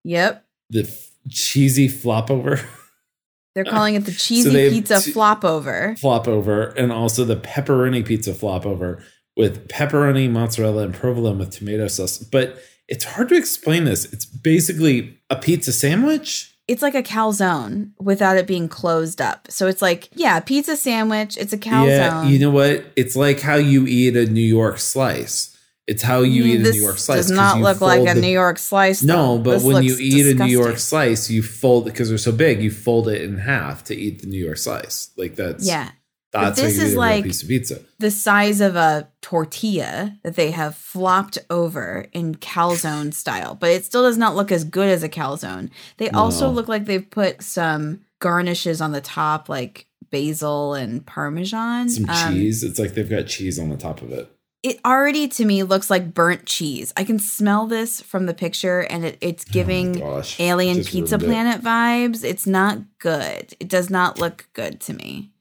Yep. 0.05 0.45
the 0.69 0.81
f- 0.83 1.11
cheesy 1.29 1.87
flop 1.87 2.29
over. 2.31 2.59
They're 3.55 3.63
calling 3.65 3.95
it 3.95 4.05
the 4.05 4.11
cheesy 4.17 4.63
have 4.63 4.71
pizza 4.71 5.01
two- 5.01 5.11
flop 5.11 5.45
over. 5.45 5.95
flop 5.99 6.27
over, 6.27 6.69
and 6.77 6.91
also 6.91 7.23
the 7.25 7.35
pepperoni 7.35 8.05
pizza 8.05 8.33
flop 8.33 8.65
over 8.65 9.03
with 9.37 9.67
pepperoni, 9.67 10.29
mozzarella, 10.29 10.83
and 10.83 10.93
provolone 10.93 11.37
with 11.39 11.51
tomato 11.51 11.87
sauce. 11.87 12.17
But 12.19 12.57
it's 12.87 13.05
hard 13.05 13.29
to 13.29 13.35
explain 13.35 13.85
this. 13.85 14.11
It's 14.11 14.25
basically 14.25 15.17
a 15.29 15.35
pizza 15.35 15.71
sandwich. 15.71 16.52
It's 16.67 16.81
like 16.81 16.95
a 16.95 17.03
calzone 17.03 17.91
without 17.99 18.37
it 18.37 18.47
being 18.47 18.69
closed 18.69 19.19
up. 19.19 19.47
So 19.51 19.67
it's 19.67 19.81
like, 19.81 20.09
yeah, 20.13 20.39
pizza 20.39 20.77
sandwich. 20.77 21.37
It's 21.37 21.51
a 21.51 21.57
calzone. 21.57 21.87
Yeah, 21.87 22.23
you 22.25 22.39
know 22.39 22.51
what? 22.51 22.85
It's 22.95 23.15
like 23.15 23.41
how 23.41 23.55
you 23.55 23.85
eat 23.85 24.15
a 24.15 24.25
New 24.25 24.41
York 24.41 24.79
slice. 24.79 25.49
It's 25.85 26.01
how 26.01 26.21
you 26.21 26.45
eat 26.45 26.61
a 26.61 26.71
New 26.71 26.81
York 26.81 26.97
slice. 26.97 27.27
Does 27.27 27.31
not 27.31 27.59
look 27.59 27.81
like 27.81 28.07
a 28.09 28.13
the- 28.13 28.21
New 28.21 28.29
York 28.29 28.57
slice. 28.57 29.03
No, 29.03 29.37
but 29.37 29.55
This 29.55 29.63
when 29.63 29.83
you 29.83 29.97
eat 29.99 30.25
a 30.27 30.33
New 30.35 30.45
York 30.49 30.77
slice, 30.77 31.29
you 31.29 31.43
fold 31.43 31.83
because 31.83 32.07
they're 32.07 32.17
so 32.17 32.31
big. 32.31 32.63
You 32.63 32.71
fold 32.71 33.09
it 33.09 33.21
in 33.21 33.39
half 33.39 33.83
to 33.85 33.95
eat 33.95 34.21
the 34.21 34.27
New 34.27 34.43
York 34.43 34.57
slice. 34.57 35.11
Like 35.17 35.35
that's 35.35 35.67
yeah, 35.67 35.91
That's 36.33 36.59
this 36.59 36.77
is 36.79 36.95
like- 36.95 37.23
piece 37.25 37.43
of 37.43 37.47
pizza. 37.49 37.79
the 37.99 38.11
size 38.11 38.59
of 38.59 38.75
a 38.75 39.07
tortilla 39.21 40.17
that 40.23 40.35
they 40.35 40.51
have 40.51 40.75
flopped 40.75 41.37
over 41.49 42.07
in 42.11 42.35
calzone 42.35 43.13
style, 43.13 43.55
but 43.55 43.69
it 43.69 43.85
still 43.85 44.03
does 44.03 44.17
not 44.17 44.35
look 44.35 44.51
as 44.51 44.63
good 44.63 44.89
as 44.89 45.03
a 45.03 45.09
calzone. 45.09 45.69
They 45.97 46.09
also 46.09 46.49
look 46.49 46.67
like 46.67 46.85
they've 46.85 47.09
put 47.09 47.41
some 47.43 48.01
garnishes 48.19 48.81
on 48.81 48.91
the 48.93 49.01
top, 49.01 49.47
like 49.49 49.85
basil 50.11 50.73
and 50.73 51.05
parmesan. 51.05 51.89
Some 51.89 52.09
Um, 52.09 52.33
cheese. 52.33 52.63
It's 52.63 52.79
like 52.79 52.93
they've 52.93 53.09
got 53.09 53.27
cheese 53.27 53.59
on 53.59 53.69
the 53.69 53.77
top 53.77 54.01
of 54.01 54.11
it. 54.11 54.29
It 54.63 54.79
already 54.85 55.27
to 55.27 55.43
me 55.43 55.63
looks 55.63 55.89
like 55.89 56.13
burnt 56.13 56.45
cheese. 56.45 56.93
I 56.95 57.03
can 57.03 57.19
smell 57.19 57.67
this 57.67 57.99
from 57.99 58.27
the 58.27 58.33
picture, 58.33 58.79
and 58.79 59.03
it, 59.03 59.17
it's 59.19 59.43
giving 59.43 60.01
Oh 60.01 60.15
gosh, 60.15 60.39
Alien 60.39 60.77
Pizza 60.85 61.17
ruined 61.17 61.23
it. 61.23 61.25
Planet 61.25 61.61
vibes. 61.61 62.23
It's 62.23 62.47
not 62.47 62.77
good. 62.99 63.53
It 63.59 63.67
does 63.67 63.89
not 63.89 64.19
look 64.19 64.47
good 64.53 64.79
to 64.81 64.93
me. 64.93 65.32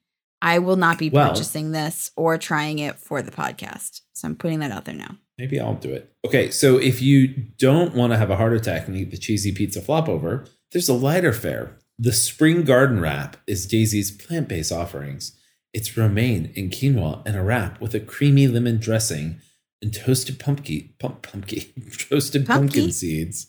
I 0.42 0.58
will 0.58 0.76
not 0.76 0.98
be 0.98 1.08
Well- 1.08 1.30
purchasing 1.30 1.70
this 1.72 2.10
or 2.16 2.36
trying 2.36 2.80
it 2.80 2.98
for 2.98 3.22
the 3.22 3.30
podcast. 3.30 4.00
So 4.12 4.26
I'm 4.28 4.36
putting 4.36 4.58
that 4.58 4.72
out 4.72 4.84
there 4.84 4.94
now. 4.94 5.16
Maybe 5.38 5.58
I'll 5.58 5.74
do 5.74 5.90
it. 5.92 6.12
Okay, 6.26 6.50
so 6.50 6.76
if 6.78 7.00
you 7.00 7.28
don't 7.58 7.94
want 7.94 8.12
to 8.12 8.16
have 8.18 8.30
a 8.30 8.36
heart 8.36 8.52
attack 8.52 8.86
and 8.86 8.96
eat 8.96 9.10
the 9.10 9.16
cheesy 9.16 9.52
pizza 9.52 9.80
flop 9.80 10.08
over, 10.08 10.44
there's 10.72 10.88
a 10.88 10.94
lighter 10.94 11.32
fare. 11.32 11.78
The 11.98 12.12
spring 12.12 12.64
garden 12.64 13.00
wrap 13.00 13.36
is 13.46 13.66
Daisy's 13.66 14.10
plant 14.10 14.48
based 14.48 14.72
offerings. 14.72 15.32
It's 15.72 15.96
romaine 15.96 16.52
and 16.56 16.70
quinoa 16.70 17.22
and 17.24 17.36
a 17.36 17.42
wrap 17.42 17.80
with 17.80 17.94
a 17.94 18.00
creamy 18.00 18.46
lemon 18.46 18.78
dressing 18.78 19.40
and 19.80 19.92
toasted 19.94 20.38
pumpkin, 20.38 20.90
pump, 20.98 21.22
pumpkin, 21.22 21.64
toasted 22.08 22.46
pumpkin 22.46 22.68
Pumpkin? 22.68 22.92
seeds. 22.92 23.46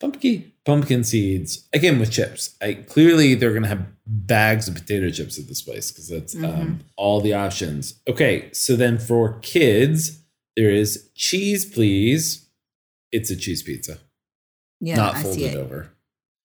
Pumpkin, 0.00 0.50
pumpkin 0.64 1.04
seeds. 1.04 1.68
Again 1.72 1.98
with 1.98 2.10
chips. 2.10 2.56
I 2.62 2.72
clearly 2.74 3.34
they're 3.34 3.52
gonna 3.52 3.68
have 3.68 3.86
bags 4.06 4.66
of 4.66 4.74
potato 4.74 5.10
chips 5.10 5.38
at 5.38 5.46
this 5.46 5.60
place 5.62 5.90
because 5.92 6.08
that's 6.08 6.34
um, 6.34 6.80
all 6.96 7.20
the 7.20 7.34
options. 7.34 8.00
Okay, 8.08 8.48
so 8.52 8.76
then 8.76 8.98
for 8.98 9.38
kids, 9.40 10.22
there 10.56 10.70
is 10.70 11.10
cheese, 11.14 11.64
please. 11.66 12.48
It's 13.12 13.30
a 13.30 13.36
cheese 13.36 13.62
pizza, 13.62 13.98
Yeah, 14.80 14.96
not 14.96 15.18
folded 15.18 15.54
over. 15.56 15.90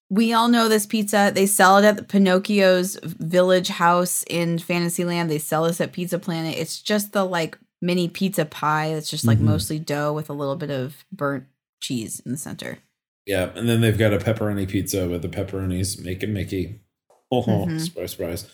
We 0.09 0.33
all 0.33 0.47
know 0.49 0.67
this 0.67 0.85
pizza. 0.85 1.31
They 1.33 1.45
sell 1.45 1.77
it 1.77 1.85
at 1.85 1.97
the 1.97 2.03
Pinocchio's 2.03 2.97
Village 3.03 3.69
House 3.69 4.23
in 4.29 4.59
Fantasyland. 4.59 5.29
They 5.31 5.39
sell 5.39 5.63
this 5.63 5.79
at 5.81 5.93
Pizza 5.93 6.19
Planet. 6.19 6.57
It's 6.57 6.81
just 6.81 7.13
the 7.13 7.23
like 7.23 7.57
mini 7.81 8.07
pizza 8.07 8.45
pie. 8.45 8.87
It's 8.87 9.09
just 9.09 9.25
like 9.25 9.37
Mhm. 9.39 9.41
mostly 9.43 9.79
dough 9.79 10.13
with 10.13 10.29
a 10.29 10.33
little 10.33 10.55
bit 10.55 10.69
of 10.71 11.05
burnt 11.11 11.45
cheese 11.81 12.19
in 12.25 12.31
the 12.31 12.37
center. 12.37 12.79
Yeah, 13.25 13.49
and 13.55 13.67
then 13.67 13.81
they've 13.81 13.97
got 13.97 14.13
a 14.13 14.17
pepperoni 14.17 14.67
pizza 14.67 15.07
with 15.07 15.21
the 15.21 15.29
pepperonis 15.29 15.99
making 16.03 16.33
Mickey. 16.33 16.81
Oh, 17.31 17.41
Mhm. 17.41 17.79
surprise, 17.81 18.11
surprise. 18.11 18.45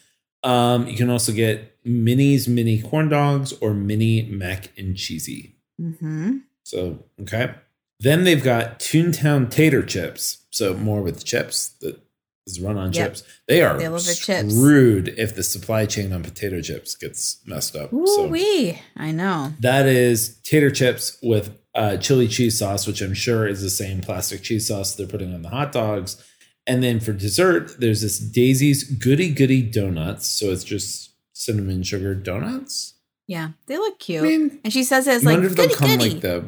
Um, 0.43 0.88
you 0.88 0.95
can 0.97 1.10
also 1.10 1.31
get 1.34 1.77
Minnie's 1.84 2.47
mini 2.47 2.81
corn 2.81 3.10
dogs 3.10 3.53
or 3.62 3.73
mini 3.73 4.23
mac 4.23 4.71
and 4.77 4.95
cheesy. 4.95 5.55
Mm-hmm. 5.79 6.38
So 6.63 7.03
okay. 7.21 7.51
Then 7.99 8.23
they've 8.23 8.43
got 8.43 8.79
Toontown 8.79 9.49
tater 9.51 9.84
chips. 9.84 10.39
So 10.49 10.73
more 10.73 11.01
with 11.01 11.23
chips 11.23 11.69
that 11.81 11.99
is 12.47 12.60
run 12.60 12.77
on 12.77 12.91
Yep. 12.93 13.10
chips. 13.10 13.23
They 13.47 13.62
are 13.62 13.77
They 13.77 13.88
love 13.88 14.05
their 14.05 14.15
chips. 14.15 14.53
screwed 14.55 15.10
if 15.17 15.36
the 15.36 15.43
supply 15.43 15.86
chain 15.86 16.12
on 16.12 16.23
potato 16.23 16.62
chips 16.62 16.95
gets 16.95 17.38
messed 17.45 17.75
up. 17.75 17.93
Ooh 17.93 18.07
so 18.07 18.27
wee! 18.27 18.79
I 18.95 19.12
know. 19.12 19.53
that 19.60 19.86
is 19.86 20.38
tater 20.43 20.71
chips 20.71 21.17
with 21.21 21.51
uh, 21.75 21.97
chili 21.97 22.27
cheese 22.27 22.57
sauce, 22.60 22.86
which 22.88 23.01
I'm 23.01 23.13
sure 23.13 23.47
is 23.47 23.62
the 23.62 23.69
same 23.69 24.01
plastic 24.01 24.41
cheese 24.43 24.67
sauce 24.67 24.95
they're 24.95 25.07
putting 25.07 25.34
on 25.34 25.41
the 25.41 25.49
hot 25.49 25.71
dogs. 25.71 26.21
And 26.67 26.84
then 26.84 26.99
for 26.99 27.13
dessert, 27.13 27.79
there's 27.79 28.01
this 28.01 28.19
Daisy's 28.19 28.84
Goody 28.84 29.29
Goody 29.34 29.62
Donuts. 29.63 30.27
So 30.27 30.51
it's 30.51 30.63
just 30.63 31.12
cinnamon 31.34 31.84
sugar 31.84 32.13
donuts. 32.13 32.93
Yeah, 33.27 33.49
they 33.67 33.77
look 33.77 33.99
cute. 33.99 34.23
I 34.23 34.27
mean, 34.27 34.60
and 34.63 34.73
she 34.73 34.84
says 34.84 35.07
it's 35.07 35.23
like 35.23 35.34
wonder 35.36 35.47
if 35.47 35.55
they'll 35.55 35.67
goody 35.67 35.77
come 35.79 35.97
goody. 35.97 36.10
like 36.12 36.21
the. 36.21 36.47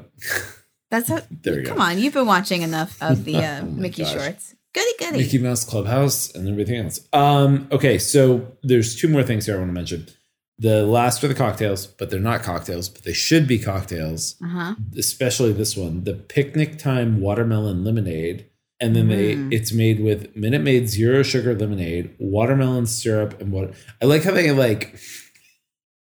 That's 0.91 1.09
how. 1.09 1.21
There 1.41 1.59
you 1.61 1.65
come 1.65 1.77
go. 1.77 1.83
on, 1.83 1.97
you've 1.97 2.13
been 2.13 2.27
watching 2.27 2.61
enough 2.61 3.01
of 3.01 3.23
the 3.25 3.37
uh, 3.43 3.61
Oh 3.61 3.65
Mickey 3.65 4.03
gosh. 4.03 4.13
shorts. 4.13 4.55
Goody 4.73 4.91
goody. 4.99 5.17
Mickey 5.19 5.37
Mouse 5.37 5.63
Clubhouse 5.63 6.33
and 6.35 6.47
everything 6.49 6.83
else. 6.83 6.99
Um, 7.13 7.67
okay, 7.71 7.97
so 7.97 8.47
there's 8.63 8.95
two 8.95 9.07
more 9.07 9.23
things 9.23 9.45
here 9.45 9.55
I 9.55 9.59
want 9.59 9.69
to 9.69 9.73
mention. 9.73 10.07
The 10.59 10.85
last 10.85 11.23
are 11.23 11.27
the 11.27 11.33
cocktails, 11.33 11.87
but 11.87 12.09
they're 12.09 12.19
not 12.19 12.43
cocktails, 12.43 12.87
but 12.87 13.03
they 13.03 13.13
should 13.13 13.47
be 13.47 13.57
cocktails. 13.59 14.35
Uh 14.43 14.47
huh. 14.47 14.75
Especially 14.97 15.51
this 15.51 15.75
one, 15.75 16.03
the 16.03 16.13
picnic 16.13 16.77
time 16.77 17.19
watermelon 17.21 17.83
lemonade. 17.83 18.45
And 18.79 18.95
then 18.95 19.07
Mm. 19.07 19.49
they 19.49 19.55
it's 19.55 19.71
made 19.73 19.99
with 20.01 20.35
Minute 20.35 20.61
Maid 20.61 20.89
zero 20.89 21.23
sugar 21.23 21.55
lemonade, 21.55 22.11
watermelon 22.19 22.85
syrup, 22.85 23.39
and 23.39 23.51
what 23.51 23.73
I 24.01 24.05
like 24.05 24.23
how 24.23 24.31
they 24.31 24.51
like 24.51 24.99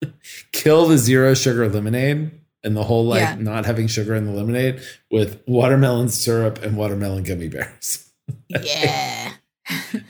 kill 0.52 0.88
the 0.88 0.98
zero 0.98 1.34
sugar 1.34 1.70
lemonade 1.70 2.32
and 2.64 2.76
the 2.76 2.84
whole 2.84 3.06
like 3.06 3.22
Yeah. 3.22 3.36
not 3.36 3.66
having 3.66 3.88
sugar 3.88 4.16
in 4.16 4.26
the 4.26 4.32
lemonade 4.32 4.82
with 5.12 5.42
watermelon 5.48 6.10
syrup 6.10 6.62
and 6.64 6.76
watermelon 6.78 7.24
gummy 7.24 7.48
bears. 7.50 8.08
Yeah. 8.64 9.34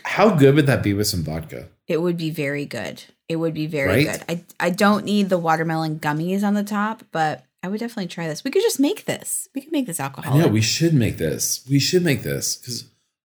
How 0.04 0.30
good 0.36 0.56
would 0.56 0.67
that 0.67 0.84
be 0.84 0.93
with 0.93 1.08
some 1.08 1.23
vodka? 1.23 1.69
It 1.88 2.01
would 2.01 2.17
be 2.17 2.30
very 2.30 2.65
good. 2.65 3.04
It 3.32 3.36
would 3.38 3.54
be 3.54 3.65
very 3.67 4.06
Right? 4.06 4.26
good. 4.28 4.46
I 4.60 4.67
I 4.67 4.70
don't 4.70 5.06
need 5.06 5.30
the 5.30 5.38
watermelon 5.38 6.00
gummies 6.00 6.44
on 6.44 6.54
the 6.54 6.63
top, 6.63 7.04
but 7.12 7.46
I 7.63 7.67
would 7.70 7.80
definitely 7.80 8.08
try 8.08 8.28
this. 8.28 8.44
We 8.44 8.52
could 8.52 8.62
just 8.62 8.80
make 8.80 9.06
this. 9.06 9.48
We 9.56 9.62
could 9.62 9.72
make 9.72 9.86
this 9.86 10.00
I 10.00 10.06
alcoholic. 10.06 10.41
know 10.46 10.48
we 10.52 10.62
should 10.62 10.94
make 10.94 11.17
this. 11.17 11.65
We 11.70 11.80
should 11.80 12.04
make 12.04 12.24
this 12.24 12.56
because 12.58 12.86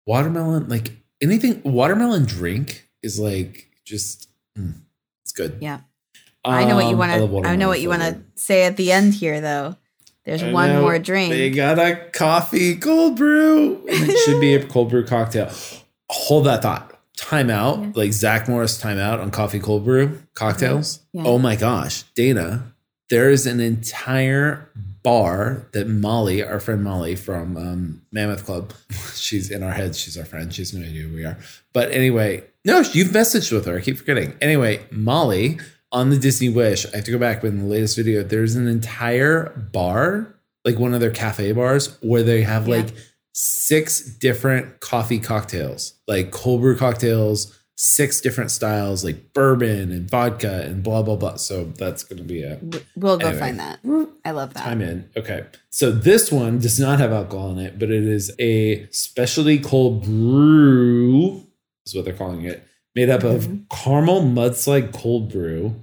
watermelon, 0.06 0.68
like 0.68 0.92
anything, 1.20 1.62
watermelon 1.64 2.24
drink 2.24 2.88
is 3.02 3.18
like 3.20 3.68
just 3.84 4.28
mm, 4.58 4.74
it's 5.24 5.32
good. 5.32 5.58
yeah. 5.60 5.80
I 6.44 6.64
know 6.64 6.74
what 6.74 6.86
you 6.86 6.92
Um, 6.92 6.98
want 6.98 7.12
to. 7.12 7.18
I, 7.18 7.20
watermelon 7.20 7.58
know 7.60 7.68
what 7.68 7.80
you 7.80 7.88
want 7.88 8.02
to 8.02 8.20
say 8.34 8.64
at 8.64 8.76
the 8.76 8.90
end 8.90 9.14
here, 9.14 9.40
though. 9.40 9.76
There's 10.24 10.42
I 10.42 10.50
one 10.52 10.68
know. 10.70 10.80
more 10.82 10.98
drink. 10.98 11.30
They 11.32 11.50
got 11.50 11.78
a 11.78 11.96
coffee 12.12 12.74
cold 12.76 13.16
brew. 13.16 13.84
It 13.88 14.18
should 14.24 14.40
be 14.40 14.54
a 14.54 14.64
cold 14.66 14.90
brew 14.90 15.04
cocktail. 15.06 15.50
Hold 16.10 16.46
that 16.46 16.62
thought. 16.62 16.91
Time 17.16 17.50
out. 17.50 17.78
Yeah. 17.80 17.92
Like 17.94 18.12
Zach 18.12 18.48
Morris 18.48 18.82
timeout 18.82 19.20
on 19.20 19.30
coffee 19.30 19.60
cold 19.60 19.84
brew 19.84 20.20
cocktails. 20.34 21.00
Yeah. 21.12 21.22
Oh 21.26 21.38
my 21.38 21.56
gosh. 21.56 22.02
Dana, 22.14 22.72
there 23.10 23.30
is 23.30 23.46
an 23.46 23.60
entire 23.60 24.68
bar 25.02 25.66
that 25.72 25.88
Molly, 25.88 26.42
our 26.42 26.58
friend 26.60 26.82
Molly 26.82 27.16
from 27.16 27.56
um, 27.56 28.02
Mammoth 28.12 28.44
Club, 28.46 28.72
she's 29.14 29.50
in 29.50 29.62
our 29.62 29.72
heads. 29.72 29.98
She's 29.98 30.16
our 30.16 30.24
friend. 30.24 30.52
She's 30.54 30.72
no 30.72 30.84
idea 30.84 31.02
who 31.02 31.14
we 31.14 31.24
are. 31.24 31.36
But 31.72 31.90
anyway, 31.92 32.44
no, 32.64 32.80
you've 32.92 33.08
messaged 33.08 33.52
with 33.52 33.66
her. 33.66 33.76
I 33.78 33.80
keep 33.80 33.98
forgetting. 33.98 34.34
Anyway, 34.40 34.80
Molly 34.90 35.58
on 35.90 36.08
the 36.10 36.16
Disney 36.18 36.48
Wish, 36.48 36.86
I 36.92 36.96
have 36.96 37.04
to 37.04 37.10
go 37.12 37.18
back 37.18 37.44
in 37.44 37.58
the 37.58 37.66
latest 37.66 37.96
video. 37.96 38.22
There's 38.22 38.54
an 38.56 38.66
entire 38.66 39.50
bar, 39.72 40.34
like 40.64 40.78
one 40.78 40.94
of 40.94 41.00
their 41.00 41.10
cafe 41.10 41.52
bars, 41.52 41.98
where 42.00 42.22
they 42.22 42.42
have 42.42 42.66
Yeah. 42.68 42.76
like 42.76 42.94
six 43.32 44.00
different 44.02 44.80
coffee 44.80 45.18
cocktails, 45.18 45.94
like 46.06 46.30
cold 46.30 46.60
brew 46.60 46.76
cocktails, 46.76 47.58
six 47.76 48.20
different 48.20 48.50
styles, 48.50 49.02
like 49.04 49.32
bourbon 49.32 49.90
and 49.90 50.08
vodka 50.08 50.62
and 50.62 50.82
blah 50.82 51.02
blah 51.02 51.16
blah. 51.16 51.36
So 51.36 51.64
that's 51.64 52.04
going 52.04 52.18
to 52.18 52.24
be 52.24 52.42
a 52.42 52.58
we'll 52.94 53.16
go 53.18 53.28
Anyway. 53.28 53.40
find 53.40 53.58
that. 53.60 53.80
I 54.24 54.30
love 54.32 54.54
that. 54.54 54.66
I'm 54.66 54.80
in. 54.82 55.08
Okay. 55.16 55.46
So 55.70 55.90
this 55.90 56.30
one 56.30 56.58
does 56.58 56.78
not 56.78 56.98
have 57.00 57.12
alcohol 57.12 57.52
in 57.52 57.58
it, 57.58 57.78
but 57.78 57.90
it 57.90 58.04
is 58.04 58.30
a 58.38 58.86
specialty 58.90 59.58
cold 59.58 60.04
brew, 60.04 61.46
is 61.86 61.94
what 61.94 62.04
they're 62.04 62.14
calling 62.14 62.44
it, 62.44 62.66
made 62.94 63.08
up 63.10 63.24
of 63.24 63.46
Mhm. 63.46 63.64
caramel 63.70 64.22
mudslide 64.22 64.92
cold 64.92 65.32
brew 65.32 65.82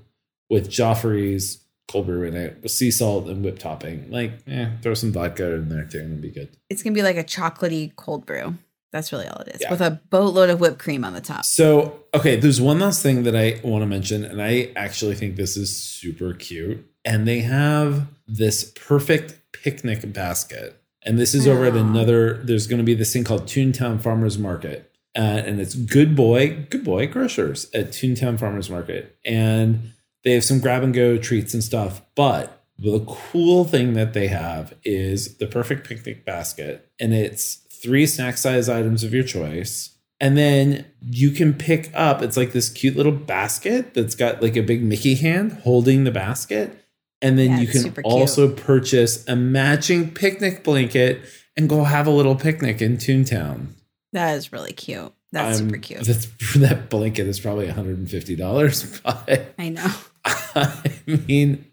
with 0.49 0.69
Joffrey's 0.69 1.59
cold 1.89 2.05
brew 2.05 2.23
in 2.23 2.35
it, 2.35 2.59
with 2.63 2.71
sea 2.71 2.91
salt 2.91 3.27
and 3.27 3.43
whipped 3.43 3.59
topping. 3.61 4.09
Like, 4.09 4.31
eh, 4.47 4.69
throw 4.81 4.93
some 4.93 5.11
vodka 5.11 5.55
in 5.55 5.69
there 5.69 5.83
too, 5.85 5.99
and 5.99 6.11
it'd 6.11 6.21
be 6.21 6.29
good. 6.29 6.49
It's 6.69 6.81
gonna 6.83 6.93
be 6.93 7.01
like 7.01 7.17
a 7.17 7.23
chocolatey 7.23 7.95
cold 7.97 8.25
brew. 8.25 8.55
That's 8.91 9.11
really 9.11 9.27
all 9.27 9.41
it 9.41 9.49
is, 9.55 9.61
Yeah. 9.61 9.69
with 9.71 9.81
a 9.81 9.99
boatload 10.09 10.49
of 10.49 10.59
whipped 10.59 10.79
cream 10.79 11.03
on 11.05 11.13
the 11.13 11.21
top. 11.21 11.45
So, 11.45 12.05
okay, 12.13 12.35
there's 12.37 12.59
one 12.59 12.79
last 12.79 13.03
thing 13.03 13.21
that 13.23 13.35
I 13.35 13.59
want 13.63 13.83
to 13.83 13.85
mention, 13.85 14.23
and 14.25 14.41
I 14.41 14.69
actually 14.75 15.13
think 15.13 15.35
this 15.35 15.55
is 15.57 15.75
super 15.75 16.33
cute. 16.33 16.85
And 17.05 17.27
they 17.27 17.41
have 17.41 18.07
this 18.27 18.71
perfect 18.75 19.35
picnic 19.51 20.11
basket. 20.11 20.81
And 21.05 21.19
this 21.19 21.35
is 21.35 21.47
over 21.47 21.65
at 21.65 21.75
another, 21.75 22.33
there's 22.43 22.65
going 22.67 22.79
to 22.79 22.83
be 22.83 22.93
this 22.95 23.13
thing 23.13 23.23
called 23.23 23.43
Toontown 23.45 24.01
Farmers 24.01 24.37
Market. 24.39 24.85
uh, 25.15 25.21
and 25.45 25.59
it's 25.59 25.73
Good 25.75 26.15
Boy, 26.15 26.65
Good 26.69 26.83
Boy 26.83 27.07
Grocers 27.07 27.67
at 27.73 27.89
Toontown 27.89 28.39
Farmers 28.39 28.69
Market, 28.69 29.17
and 29.25 29.91
they 30.23 30.31
have 30.33 30.43
some 30.43 30.59
grab 30.59 30.83
and 30.83 30.93
go 30.93 31.17
treats 31.17 31.53
and 31.53 31.63
stuff. 31.63 32.01
But 32.15 32.63
the 32.77 32.99
cool 33.07 33.65
thing 33.65 33.93
that 33.93 34.13
they 34.13 34.27
have 34.27 34.73
is 34.83 35.37
the 35.37 35.47
perfect 35.47 35.87
picnic 35.87 36.25
basket, 36.25 36.89
and 36.99 37.13
it's 37.13 37.55
three 37.71 38.05
snack 38.05 38.37
size 38.37 38.67
items 38.69 39.03
of 39.03 39.13
your 39.13 39.23
choice. 39.23 39.95
And 40.21 40.37
then 40.37 40.85
you 41.01 41.31
can 41.31 41.53
pick 41.53 41.91
up, 41.93 42.21
it's 42.21 42.35
like 42.35 42.51
this 42.51 42.67
cute 42.67 42.97
little 42.97 43.13
basket 43.13 43.93
that's 43.93 44.15
got 44.15 44.41
like 44.41 44.57
a 44.57 44.61
big 44.61 44.83
Mickey 44.83 45.15
hand 45.15 45.53
holding 45.63 46.03
the 46.03 46.11
basket. 46.11 46.75
And 47.21 47.39
then 47.39 47.51
Yeah, 47.51 47.59
you 47.61 47.67
can 47.67 47.83
cute. 47.83 47.99
also 48.03 48.53
purchase 48.53 49.25
a 49.29 49.37
matching 49.37 50.11
picnic 50.11 50.65
blanket 50.65 51.21
and 51.55 51.69
go 51.69 51.85
have 51.85 52.05
a 52.05 52.09
little 52.11 52.35
picnic 52.35 52.81
in 52.81 52.97
Toontown. 52.97 53.67
That 54.11 54.35
is 54.35 54.51
really 54.51 54.73
cute. 54.73 55.13
That's 55.31 55.57
I'm- 55.59 55.69
super 55.69 55.79
cute. 55.79 56.01
That's, 56.05 56.27
that 56.55 56.89
blanket 56.89 57.27
is 57.27 57.39
probably 57.39 57.67
$150, 57.67 59.01
but 59.03 59.53
I 59.57 59.69
know. 59.69 59.89
I 60.55 60.81
mean, 61.27 61.65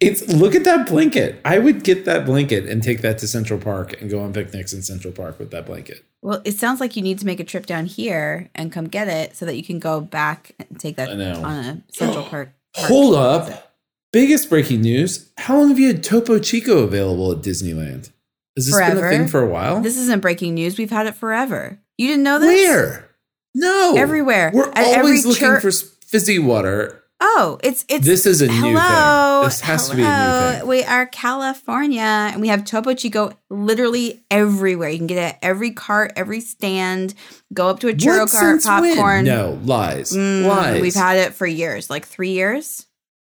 it's 0.00 0.28
look 0.28 0.54
at 0.54 0.64
that 0.64 0.86
blanket. 0.86 1.40
I 1.44 1.58
would 1.58 1.82
get 1.84 2.04
that 2.04 2.24
blanket 2.26 2.66
and 2.66 2.82
take 2.82 3.00
that 3.02 3.18
to 3.18 3.28
Central 3.28 3.58
Park 3.58 4.00
and 4.00 4.10
go 4.10 4.20
on 4.20 4.32
picnics 4.32 4.72
in 4.72 4.82
Central 4.82 5.12
Park 5.12 5.38
with 5.38 5.50
that 5.50 5.66
blanket. 5.66 6.04
Well, 6.20 6.40
it 6.44 6.56
sounds 6.56 6.78
like 6.80 6.94
you 6.94 7.02
need 7.02 7.18
to 7.20 7.26
make 7.26 7.40
a 7.40 7.44
trip 7.44 7.66
down 7.66 7.86
here 7.86 8.48
and 8.54 8.70
come 8.70 8.86
get 8.86 9.08
it 9.08 9.34
so 9.36 9.44
that 9.46 9.56
you 9.56 9.64
can 9.64 9.78
go 9.78 10.00
back 10.00 10.54
and 10.58 10.78
take 10.78 10.96
that 10.96 11.08
on 11.10 11.20
a 11.20 11.82
Central 11.90 12.24
Park. 12.24 12.50
Park 12.74 12.88
Hold 12.88 13.14
visit. 13.44 13.54
up. 13.56 13.68
Biggest 14.12 14.48
breaking 14.50 14.82
news. 14.82 15.30
How 15.38 15.58
long 15.58 15.68
have 15.70 15.78
you 15.78 15.86
had 15.86 16.04
Topo 16.04 16.38
Chico 16.38 16.78
available 16.78 17.32
at 17.32 17.38
Disneyland? 17.38 18.10
Has 18.56 18.66
this 18.66 18.76
been 18.76 18.98
a 18.98 19.08
thing 19.08 19.26
for 19.26 19.40
a 19.40 19.48
while? 19.48 19.80
This 19.80 19.96
isn't 19.96 20.20
breaking 20.20 20.54
news. 20.54 20.76
We've 20.76 20.90
had 20.90 21.06
it 21.06 21.14
forever. 21.14 21.78
You 21.96 22.08
didn't 22.08 22.22
know 22.22 22.38
this? 22.38 22.68
Where? 22.68 23.08
No. 23.54 23.94
Everywhere. 23.96 24.50
We're 24.52 24.70
At 24.70 24.98
always 24.98 25.24
looking 25.24 25.40
chur- 25.40 25.60
for 25.60 25.70
fizzy 25.70 26.38
water. 26.38 27.01
Oh, 27.24 27.58
it's 27.62 27.84
it's 27.88 28.04
This 28.04 28.26
is 28.26 28.42
a 28.42 28.48
new 28.48 28.52
thing. 28.60 28.76
hello, 28.76 29.44
This 29.44 29.60
has 29.60 29.88
to 29.90 29.94
be 29.96 30.02
a 30.02 30.04
new 30.04 30.58
thing. 30.58 30.66
We 30.66 30.82
are 30.82 31.06
California, 31.06 32.00
and 32.00 32.40
we 32.40 32.48
have 32.48 32.64
Topo 32.64 32.94
Chico 32.94 33.32
literally 33.48 34.24
everywhere. 34.28 34.88
You 34.88 34.98
can 34.98 35.06
get 35.06 35.18
it 35.18 35.34
at 35.34 35.38
every 35.40 35.70
cart, 35.70 36.12
every 36.16 36.40
stand. 36.40 37.14
Go 37.54 37.68
up 37.68 37.78
to 37.80 37.88
a 37.88 37.92
churro 37.92 38.22
What 38.22 38.30
cart, 38.30 38.60
since 38.62 38.66
when? 38.66 38.96
popcorn. 38.96 39.24
No, 39.24 39.58
lies. 39.64 40.10
Mm, 40.12 40.46
lies. 40.48 40.80
We've 40.82 40.94
had 40.94 41.18
it 41.18 41.32
for 41.34 41.46
years, 41.46 41.88
like 41.88 42.06
three 42.06 42.32
years, 42.32 42.86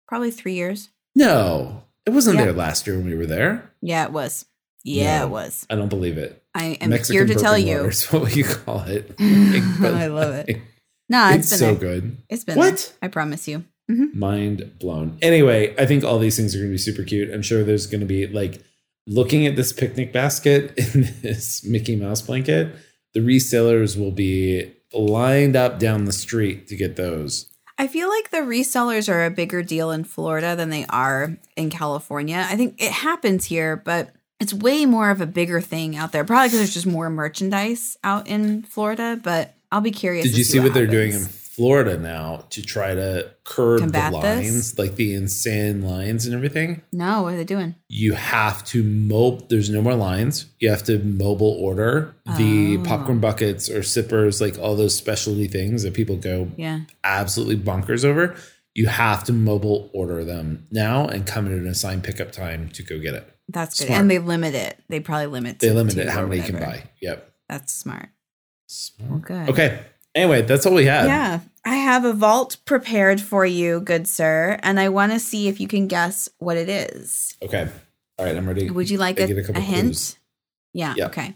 probably 0.09 0.31
three 0.31 0.55
years. 0.55 0.89
No. 1.15 1.83
It 2.07 2.11
wasn't 2.11 2.39
Yeah. 2.39 2.47
there 2.47 2.53
last 2.55 2.87
year 2.87 2.97
when 2.97 3.05
we 3.07 3.15
were 3.15 3.27
there. 3.27 3.71
Yeah, 3.83 4.05
it 4.05 4.13
was. 4.13 4.47
Yeah, 4.85 5.19
No. 5.21 5.27
it 5.27 5.31
was. 5.31 5.67
I 5.69 5.75
don't 5.77 5.89
believe 5.91 6.17
it. 6.17 6.43
I 6.55 6.79
am 6.81 6.91
Mexican 6.91 7.27
here 7.29 7.37
to 7.37 7.41
tell 7.41 7.59
you. 7.59 7.85
is 7.85 8.07
what 8.13 8.35
you 8.35 8.45
call 8.45 8.81
it. 8.85 9.15
I 9.21 10.07
love 10.07 10.35
it. 10.49 10.57
No, 11.09 11.29
It's, 11.29 11.41
it's 11.41 11.51
been 11.51 11.59
so 11.59 11.75
there. 11.75 12.01
good. 12.01 12.17
It's 12.31 12.45
been 12.45 12.57
What? 12.57 12.97
there. 13.01 13.07
I 13.07 13.13
promise 13.13 13.47
you. 13.47 13.65
Mm-hmm. 13.91 14.19
Mind 14.19 14.79
blown. 14.79 15.19
Anyway, 15.21 15.75
I 15.79 15.87
think 15.87 16.05
all 16.05 16.19
these 16.19 16.37
things 16.37 16.55
are 16.55 16.59
going 16.59 16.71
to 16.71 16.75
be 16.75 16.79
super 16.79 17.03
cute. 17.03 17.33
I'm 17.33 17.43
sure 17.43 17.65
there's 17.65 17.87
going 17.87 18.01
to 18.01 18.07
be 18.07 18.27
like 18.27 18.63
looking 19.07 19.47
at 19.47 19.57
this 19.57 19.73
picnic 19.73 20.13
basket 20.13 20.73
in 20.95 21.13
this 21.23 21.65
Mickey 21.65 21.97
Mouse 21.97 22.23
blanket. 22.23 22.75
The 23.15 23.21
resellers 23.21 23.99
will 23.99 24.13
be 24.13 24.73
lined 24.95 25.57
up 25.57 25.79
down 25.79 26.05
the 26.05 26.13
street 26.13 26.69
to 26.69 26.77
get 26.77 26.97
those. 26.97 27.53
I 27.79 27.89
feel 27.89 28.09
like 28.09 28.31
the 28.31 28.39
resellers 28.39 29.13
are 29.13 29.25
a 29.25 29.31
bigger 29.31 29.63
deal 29.63 29.91
in 29.91 30.05
Florida 30.05 30.55
than 30.55 30.71
they 30.71 30.87
are 30.87 31.37
in 31.57 31.71
California. 31.71 32.47
I 32.49 32.57
think 32.57 32.81
it 32.81 32.93
happens 32.93 33.47
here, 33.47 33.77
but 33.77 34.15
it's 34.39 34.55
way 34.55 34.87
more 34.87 35.11
of 35.11 35.21
a 35.21 35.27
bigger 35.27 35.61
thing 35.61 35.97
out 35.97 36.13
there. 36.13 36.25
Probably 36.25 36.49
because 36.49 36.59
there's 36.59 36.75
just 36.75 36.87
more 36.87 37.11
merchandise 37.11 37.97
out 38.05 38.29
in 38.29 38.63
Florida. 38.63 39.19
But 39.23 39.55
I'll 39.71 39.81
be 39.81 39.91
curious. 39.91 40.27
Did 40.27 40.37
you 40.37 40.45
see 40.45 40.61
what, 40.61 40.75
they're 40.75 40.87
doing 40.87 41.13
in. 41.13 41.27
Florida 41.55 41.99
now 41.99 42.45
to 42.51 42.63
try 42.63 42.95
to 42.95 43.31
curb 43.45 43.81
Combat 43.81 44.13
the 44.13 44.21
this? 44.21 44.45
lines, 44.45 44.79
like 44.79 44.95
the 44.97 45.15
insane 45.15 45.83
lines 45.83 46.25
and 46.27 46.35
everything? 46.35 46.81
No, 46.93 47.23
what 47.23 47.35
are 47.35 47.37
they 47.37 47.45
doing? 47.45 47.75
you 47.89 48.15
have 48.15 48.65
to 48.65 48.83
mob 48.83 49.49
there's 49.51 49.69
no 49.69 49.83
more 49.83 49.95
lines 49.95 50.47
you 50.61 50.71
have 50.71 50.83
to 50.83 50.99
mobile 51.01 51.55
order 51.61 52.15
the 52.39 52.79
Oh. 52.79 52.83
popcorn 52.85 53.21
buckets 53.21 53.69
or 53.69 53.83
sippers 53.83 54.41
like 54.41 54.59
all 54.59 54.77
those 54.77 54.95
specialty 54.97 55.47
things 55.47 55.83
that 55.83 55.93
people 55.93 56.17
go 56.17 56.51
Yeah. 56.57 56.81
absolutely 57.05 57.57
bonkers 57.59 58.03
over 58.03 58.35
you 58.75 58.87
have 58.87 59.25
to 59.25 59.33
mobile 59.35 59.91
order 59.93 60.25
them 60.25 60.67
now 60.71 61.07
and 61.07 61.27
come 61.27 61.47
in 61.47 61.53
an 61.53 61.67
assigned 61.67 62.03
pickup 62.03 62.33
time 62.33 62.71
to 62.71 62.83
go 62.83 62.99
get 62.99 63.13
it 63.15 63.29
That's 63.49 63.79
good. 63.79 63.89
Smart. 63.89 64.01
And 64.01 64.11
they 64.11 64.19
limit 64.19 64.55
it. 64.55 64.79
They 64.89 65.01
probably 65.01 65.27
limit 65.27 65.59
they 65.59 65.71
limit 65.71 65.99
it 65.99 66.09
how 66.09 66.25
many 66.25 66.39
you 66.41 66.45
can 66.47 66.59
buy 66.59 66.85
yep 67.03 67.31
That's 67.51 67.75
smart. 67.75 68.09
Well, 69.01 69.19
good. 69.19 69.51
okay 69.51 69.81
anyway 70.15 70.43
that's 70.43 70.67
all 70.67 70.75
we 70.75 70.85
had 70.87 71.07
Yeah. 71.07 71.41
I 71.65 71.77
have 71.77 72.05
a 72.05 72.13
vault 72.13 72.57
prepared 72.65 73.21
for 73.21 73.47
you, 73.47 73.81
good 73.81 74.09
sir, 74.09 74.59
and 74.65 74.81
I 74.81 74.89
want 74.89 75.13
to 75.13 75.21
see 75.21 75.47
if 75.47 75.61
you 75.61 75.69
can 75.69 75.87
guess 75.87 76.29
what 76.39 76.57
it 76.57 76.69
is. 76.69 77.37
okay 77.43 77.69
all 78.19 78.27
right 78.27 78.37
i'm 78.37 78.47
ready 78.47 78.69
Would 78.71 78.91
you 78.91 78.99
like 78.99 79.21
I 79.21 79.25
a, 79.25 79.27
get 79.29 79.39
a 79.39 79.43
couple 79.43 79.63
a 79.63 79.65
hint? 79.65 80.19
Yeah, 80.75 80.95
Yeah. 80.97 81.07
okay. 81.07 81.35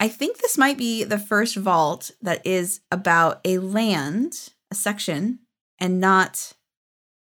I 0.00 0.08
think 0.08 0.38
this 0.38 0.56
might 0.56 0.78
be 0.78 1.04
the 1.04 1.18
first 1.18 1.56
vault 1.56 2.10
that 2.22 2.40
is 2.46 2.80
about 2.90 3.40
a 3.44 3.58
land, 3.58 4.48
a 4.70 4.74
section, 4.74 5.40
and 5.78 6.00
not 6.00 6.54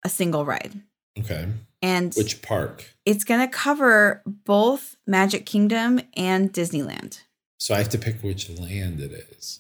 a 0.05 0.09
single 0.09 0.45
ride. 0.45 0.81
okay 1.19 1.47
And 1.81 2.13
which 2.15 2.41
park 2.41 2.95
it's 3.05 3.23
going 3.25 3.41
to 3.41 3.47
cover 3.47 4.21
both 4.25 4.95
Magic 5.07 5.45
Kingdom 5.45 5.99
and 6.15 6.51
Disneyland. 6.53 7.21
so 7.59 7.75
i 7.75 7.77
have 7.79 7.89
to 7.89 7.97
pick 7.97 8.21
which 8.21 8.49
land 8.49 8.99
it 9.01 9.11
is 9.37 9.59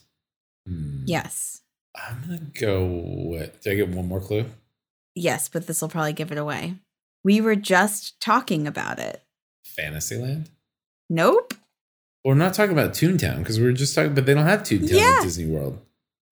Hmm. 0.69 1.03
Yes. 1.05 1.61
i'm 1.95 2.21
gonna 2.21 2.39
go 2.59 2.85
with 2.85 3.59
did 3.61 3.73
i 3.73 3.75
get 3.75 3.89
one 3.89 4.07
more 4.07 4.21
clue 4.21 4.45
Yes, 5.15 5.49
but 5.49 5.67
this 5.67 5.81
will 5.81 5.89
probably 5.89 6.13
give 6.13 6.31
it 6.31 6.37
away. 6.37 6.75
We 7.25 7.41
were 7.41 7.55
just 7.57 8.21
talking 8.21 8.67
about 8.67 8.99
it. 8.99 9.21
fantasyland 9.65 10.49
Nope. 11.09 11.55
We're 12.23 12.35
not 12.35 12.53
talking 12.53 12.73
about 12.73 12.91
Toontown 12.91 13.39
because 13.39 13.59
we 13.59 13.65
were 13.65 13.73
just 13.73 13.95
talking, 13.95 14.13
but 14.13 14.25
they 14.25 14.33
don't 14.33 14.45
have 14.45 14.61
Toontown 14.63 14.91
Yeah. 14.91 15.17
at 15.19 15.23
Disney 15.23 15.47
World. 15.47 15.79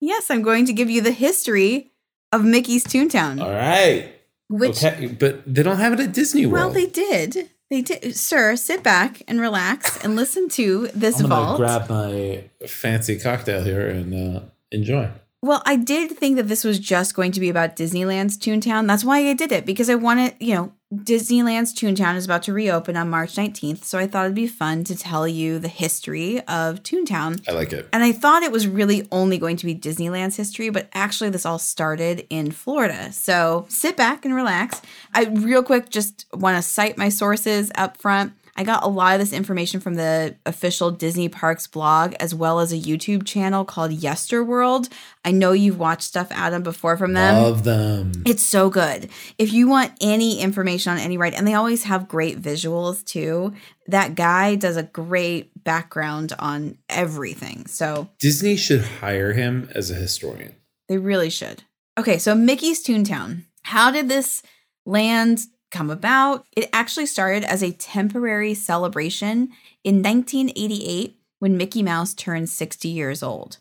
Yes, 0.00 0.30
I'm 0.30 0.42
going 0.42 0.64
to 0.66 0.72
give 0.72 0.88
you 0.88 1.00
the 1.00 1.10
history 1.10 1.90
of 2.32 2.44
Mickey's 2.44 2.84
Toontown. 2.84 3.42
All 3.42 3.50
right. 3.50 4.14
Which 4.48 4.82
okay, 4.84 5.08
but 5.08 5.42
they 5.52 5.62
don't 5.62 5.78
have 5.78 5.92
it 5.94 6.00
at 6.00 6.12
Disney 6.12 6.46
World. 6.46 6.66
well, 6.66 6.72
they 6.72 6.86
did. 6.86 7.50
They 7.70 7.82
did. 7.82 8.16
Sir, 8.16 8.56
sit 8.56 8.82
back 8.82 9.22
and 9.28 9.40
relax 9.40 10.02
and 10.02 10.16
listen 10.16 10.48
to 10.50 10.88
this 10.94 11.20
I'm 11.20 11.28
vault. 11.28 11.58
grab 11.58 11.88
my 11.90 12.44
fancy 12.66 13.18
cocktail 13.18 13.62
here 13.62 13.86
and 13.88 14.36
uh, 14.36 14.40
enjoy. 14.72 15.10
well, 15.42 15.62
I 15.66 15.76
did 15.76 16.12
think 16.12 16.36
that 16.36 16.48
this 16.48 16.64
was 16.64 16.78
just 16.78 17.14
going 17.14 17.32
to 17.32 17.40
be 17.40 17.48
about 17.50 17.76
Disneyland's 17.76 18.38
Toontown. 18.38 18.86
That's 18.86 19.04
why 19.04 19.18
I 19.28 19.34
did 19.34 19.52
it 19.52 19.66
because 19.66 19.90
I 19.90 19.94
wanted, 19.96 20.34
you 20.40 20.54
know, 20.54 20.72
Disneyland's 20.94 21.74
Toontown 21.74 22.16
is 22.16 22.24
about 22.24 22.42
to 22.44 22.54
reopen 22.54 22.96
on 22.96 23.10
March 23.10 23.34
19th, 23.34 23.84
so 23.84 23.98
I 23.98 24.06
thought 24.06 24.24
it'd 24.24 24.34
be 24.34 24.46
fun 24.46 24.84
to 24.84 24.96
tell 24.96 25.28
you 25.28 25.58
the 25.58 25.68
history 25.68 26.40
of 26.40 26.82
Toontown. 26.82 27.46
I 27.46 27.52
like 27.52 27.74
it. 27.74 27.86
And 27.92 28.02
I 28.02 28.12
thought 28.12 28.42
it 28.42 28.50
was 28.50 28.66
really 28.66 29.06
only 29.12 29.36
going 29.36 29.58
to 29.58 29.66
be 29.66 29.74
Disneyland's 29.74 30.36
history, 30.36 30.70
but 30.70 30.88
actually, 30.94 31.28
this 31.28 31.44
all 31.44 31.58
started 31.58 32.26
in 32.30 32.52
Florida. 32.52 33.12
So 33.12 33.66
sit 33.68 33.98
back 33.98 34.24
and 34.24 34.34
relax. 34.34 34.80
I, 35.12 35.24
real 35.24 35.62
quick, 35.62 35.90
just 35.90 36.24
want 36.32 36.56
to 36.56 36.62
cite 36.62 36.96
my 36.96 37.10
sources 37.10 37.70
up 37.74 37.98
front. 37.98 38.32
I 38.58 38.64
got 38.64 38.82
a 38.82 38.88
lot 38.88 39.14
of 39.14 39.20
this 39.20 39.32
information 39.32 39.78
from 39.78 39.94
the 39.94 40.34
official 40.44 40.90
Disney 40.90 41.28
Parks 41.28 41.68
blog, 41.68 42.14
as 42.18 42.34
well 42.34 42.58
as 42.58 42.72
a 42.72 42.76
YouTube 42.76 43.24
channel 43.24 43.64
called 43.64 43.92
Yesterworld. 43.92 44.92
I 45.24 45.30
know 45.30 45.52
you've 45.52 45.78
watched 45.78 46.02
stuff, 46.02 46.26
Adam, 46.32 46.64
before 46.64 46.96
from 46.96 47.12
them. 47.12 47.40
Love 47.40 47.62
them. 47.62 48.10
It's 48.26 48.42
so 48.42 48.68
good. 48.68 49.10
If 49.38 49.52
you 49.52 49.68
want 49.68 49.92
any 50.00 50.40
information 50.40 50.90
on 50.90 50.98
any 50.98 51.16
ride, 51.16 51.34
and 51.34 51.46
they 51.46 51.54
always 51.54 51.84
have 51.84 52.08
great 52.08 52.42
visuals 52.42 53.04
too, 53.04 53.52
that 53.86 54.16
guy 54.16 54.56
does 54.56 54.76
a 54.76 54.82
great 54.82 55.52
background 55.62 56.32
on 56.40 56.78
everything. 56.88 57.64
So 57.68 58.10
Disney 58.18 58.56
should 58.56 58.82
hire 58.82 59.34
him 59.34 59.70
as 59.72 59.88
a 59.88 59.94
historian. 59.94 60.56
they 60.88 60.98
really 60.98 61.30
should. 61.30 61.62
Okay, 61.96 62.18
so 62.18 62.34
Mickey's 62.34 62.84
Toontown. 62.84 63.44
How 63.62 63.92
did 63.92 64.08
this 64.08 64.42
land 64.84 65.38
come 65.70 65.90
about? 65.90 66.46
It 66.56 66.68
actually 66.72 67.06
started 67.06 67.44
as 67.44 67.62
a 67.62 67.72
temporary 67.72 68.54
celebration 68.54 69.50
in 69.84 70.02
1988 70.02 71.18
when 71.38 71.56
Mickey 71.56 71.82
Mouse 71.82 72.14
turned 72.14 72.48
60 72.48 72.88
years 72.88 73.22
old. 73.22 73.58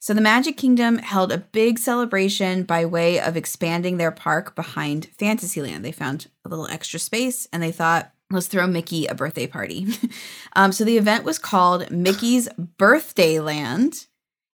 So 0.00 0.14
the 0.14 0.20
Magic 0.20 0.56
Kingdom 0.56 0.98
held 0.98 1.32
a 1.32 1.38
big 1.38 1.78
celebration 1.78 2.62
by 2.62 2.84
way 2.84 3.20
of 3.20 3.36
expanding 3.36 3.96
their 3.96 4.12
park 4.12 4.54
behind 4.54 5.06
Fantasyland. 5.18 5.84
They 5.84 5.92
found 5.92 6.28
a 6.44 6.48
little 6.48 6.68
extra 6.68 7.00
space 7.00 7.48
and 7.52 7.62
they 7.62 7.72
thought, 7.72 8.12
let's 8.30 8.46
throw 8.46 8.66
Mickey 8.66 9.06
a 9.06 9.14
birthday 9.14 9.46
party. 9.46 9.88
um, 10.54 10.70
so 10.70 10.84
the 10.84 10.98
event 10.98 11.24
was 11.24 11.38
called 11.38 11.90
Mickey's 11.90 12.48
Birthday 12.56 13.40
Land 13.40 14.06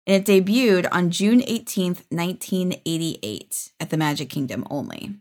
and 0.07 0.29
it 0.29 0.45
debuted 0.45 0.89
on 0.91 1.11
June 1.11 1.41
18th, 1.41 2.03
1988 2.11 3.73
at 3.79 3.91
the 3.91 3.97
Magic 3.97 4.31
Kingdom 4.31 4.67
only. 4.71 5.17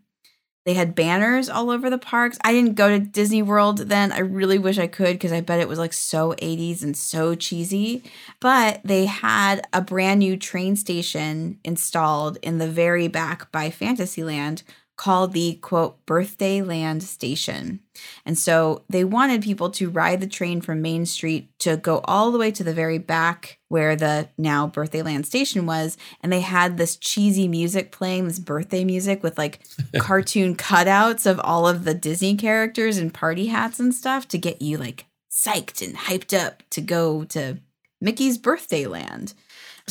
They 0.63 0.75
had 0.75 0.93
banners 0.93 1.49
all 1.49 1.71
over 1.71 1.89
the 1.89 1.97
parks. 1.97 2.37
I 2.43 2.51
didn't 2.53 2.75
go 2.75 2.89
to 2.89 2.99
Disney 2.99 3.41
World 3.41 3.79
then. 3.79 4.11
I 4.11 4.19
really 4.19 4.59
wish 4.59 4.77
I 4.77 4.87
could 4.87 5.13
because 5.13 5.31
I 5.31 5.41
bet 5.41 5.59
it 5.59 5.67
was 5.67 5.79
like 5.79 5.93
so 5.93 6.33
80s 6.33 6.83
and 6.83 6.95
so 6.95 7.33
cheesy. 7.33 8.03
But 8.39 8.81
they 8.83 9.07
had 9.07 9.67
a 9.73 9.81
brand 9.81 10.19
new 10.19 10.37
train 10.37 10.75
station 10.75 11.59
installed 11.63 12.37
in 12.43 12.59
the 12.59 12.67
very 12.67 13.07
back 13.07 13.51
by 13.51 13.71
Fantasyland 13.71 14.61
called 15.01 15.33
the 15.33 15.55
quote 15.63 16.05
birthday 16.05 16.61
land 16.61 17.01
station. 17.01 17.79
And 18.23 18.37
so 18.37 18.83
they 18.87 19.03
wanted 19.03 19.41
people 19.41 19.71
to 19.71 19.89
ride 19.89 20.21
the 20.21 20.27
train 20.27 20.61
from 20.61 20.83
Main 20.83 21.07
Street 21.07 21.49
to 21.57 21.75
go 21.75 22.01
all 22.03 22.31
the 22.31 22.37
way 22.37 22.51
to 22.51 22.63
the 22.63 22.71
very 22.71 22.99
back 22.99 23.57
where 23.67 23.95
the 23.95 24.29
now 24.37 24.67
birthday 24.67 25.01
land 25.01 25.25
station 25.25 25.65
was. 25.65 25.97
And 26.21 26.31
they 26.31 26.41
had 26.41 26.77
this 26.77 26.97
cheesy 26.97 27.47
music 27.47 27.91
playing, 27.91 28.27
this 28.27 28.37
birthday 28.37 28.83
music 28.83 29.23
with 29.23 29.39
like 29.39 29.63
cartoon 29.97 30.55
cutouts 30.55 31.25
of 31.25 31.39
all 31.39 31.67
of 31.67 31.83
the 31.83 31.95
Disney 31.95 32.35
characters 32.37 32.99
and 32.99 33.11
party 33.11 33.47
hats 33.47 33.79
and 33.79 33.95
stuff 33.95 34.27
to 34.27 34.37
get 34.37 34.61
you 34.61 34.77
like 34.77 35.07
psyched 35.31 35.83
and 35.83 35.97
hyped 35.97 36.39
up 36.39 36.61
to 36.69 36.79
go 36.79 37.23
to 37.23 37.57
Mickey's 37.99 38.37
birthday 38.37 38.85
land. 38.85 39.33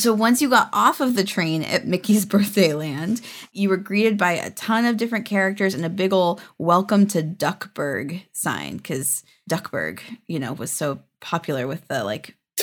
So 0.01 0.15
once 0.15 0.41
you 0.41 0.49
got 0.49 0.67
off 0.73 0.99
of 0.99 1.15
the 1.15 1.23
train 1.23 1.61
at 1.61 1.85
Mickey's 1.85 2.25
Birthday 2.33 2.73
Land, 2.73 3.21
you 3.51 3.69
were 3.69 3.77
greeted 3.77 4.17
by 4.17 4.31
a 4.31 4.49
ton 4.49 4.85
of 4.85 4.97
different 4.97 5.25
characters 5.25 5.75
and 5.75 5.85
a 5.85 5.89
big 5.89 6.11
ol' 6.11 6.39
welcome 6.57 7.05
to 7.09 7.21
Duckburg 7.21 8.23
sign 8.31 8.77
because 8.77 9.23
Duckburg, 9.47 10.01
you 10.25 10.39
know, 10.39 10.53
was 10.53 10.71
so 10.71 11.03
popular 11.19 11.67
with 11.67 11.87
the 11.87 12.03
like 12.03 12.35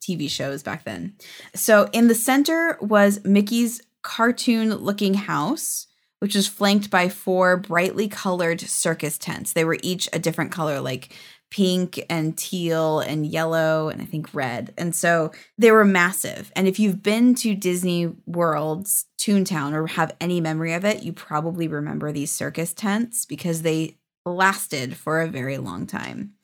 TV 0.00 0.28
shows 0.28 0.64
back 0.64 0.82
then. 0.82 1.14
So 1.54 1.88
in 1.92 2.08
the 2.08 2.14
center 2.16 2.76
was 2.80 3.24
Mickey's 3.24 3.80
cartoon 4.02 4.74
looking 4.74 5.14
house 5.14 5.86
which 6.20 6.34
was 6.34 6.46
flanked 6.46 6.90
by 6.90 7.08
four 7.08 7.56
brightly 7.56 8.06
colored 8.06 8.60
circus 8.60 9.16
tents. 9.18 9.54
They 9.54 9.64
were 9.64 9.78
each 9.82 10.06
a 10.12 10.18
different 10.18 10.52
color, 10.52 10.78
like 10.78 11.14
pink 11.50 12.00
and 12.08 12.38
teal 12.38 13.00
and 13.00 13.26
yellow 13.26 13.88
and 13.88 14.00
I 14.00 14.04
think 14.04 14.32
red. 14.32 14.72
And 14.78 14.94
so 14.94 15.32
they 15.58 15.70
were 15.72 15.84
massive. 15.84 16.52
And 16.54 16.68
if 16.68 16.78
you've 16.78 17.02
been 17.02 17.34
to 17.36 17.54
Disney 17.54 18.12
World's 18.26 19.06
Toontown 19.18 19.72
or 19.72 19.86
have 19.88 20.14
any 20.20 20.40
memory 20.40 20.72
of 20.72 20.84
it, 20.84 21.02
you 21.02 21.12
probably 21.12 21.66
remember 21.66 22.12
these 22.12 22.30
circus 22.30 22.72
tents 22.72 23.26
because 23.26 23.62
they 23.62 23.96
lasted 24.24 24.96
for 24.96 25.20
a 25.20 25.28
very 25.28 25.58
long 25.58 25.86
time. 25.86 26.34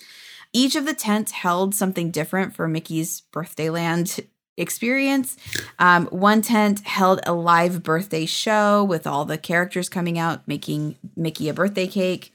Each 0.53 0.75
of 0.75 0.87
the 0.87 0.95
tents 0.95 1.33
held 1.33 1.75
something 1.75 2.11
different 2.11 2.55
for 2.55 2.67
Mickey's 2.67 3.21
Birthday 3.21 3.71
Land 3.71 4.21
experience. 4.57 5.37
Um, 5.79 6.07
one 6.07 6.43
tent 6.43 6.81
held 6.81 7.21
a 7.27 7.33
live 7.33 7.83
birthday 7.83 8.27
show 8.27 8.83
with 8.83 9.07
all 9.07 9.25
the 9.25 9.39
characters 9.39 9.89
coming 9.89 10.19
out 10.19 10.49
making 10.49 10.97
Mickey 11.15 11.49
a 11.49 11.55
birthday 11.55 11.87
cake. 11.87 12.33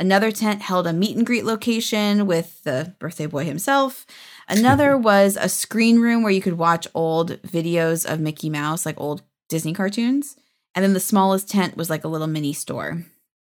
Another 0.00 0.32
tent 0.32 0.62
held 0.62 0.86
a 0.86 0.92
meet 0.94 1.14
and 1.16 1.26
greet 1.26 1.44
location 1.44 2.26
with 2.26 2.62
the 2.64 2.94
birthday 2.98 3.26
boy 3.26 3.44
himself. 3.44 4.06
Another 4.48 4.96
was 4.96 5.36
a 5.38 5.48
screen 5.48 6.00
room 6.00 6.22
where 6.22 6.32
you 6.32 6.40
could 6.40 6.58
watch 6.58 6.88
old 6.94 7.40
videos 7.42 8.10
of 8.10 8.18
Mickey 8.18 8.48
Mouse, 8.48 8.86
like 8.86 8.98
old 8.98 9.22
Disney 9.50 9.74
cartoons. 9.74 10.36
And 10.74 10.82
then 10.82 10.94
the 10.94 11.00
smallest 11.00 11.50
tent 11.50 11.76
was 11.76 11.90
like 11.90 12.02
a 12.02 12.08
little 12.08 12.26
mini 12.26 12.52
store. 12.54 13.04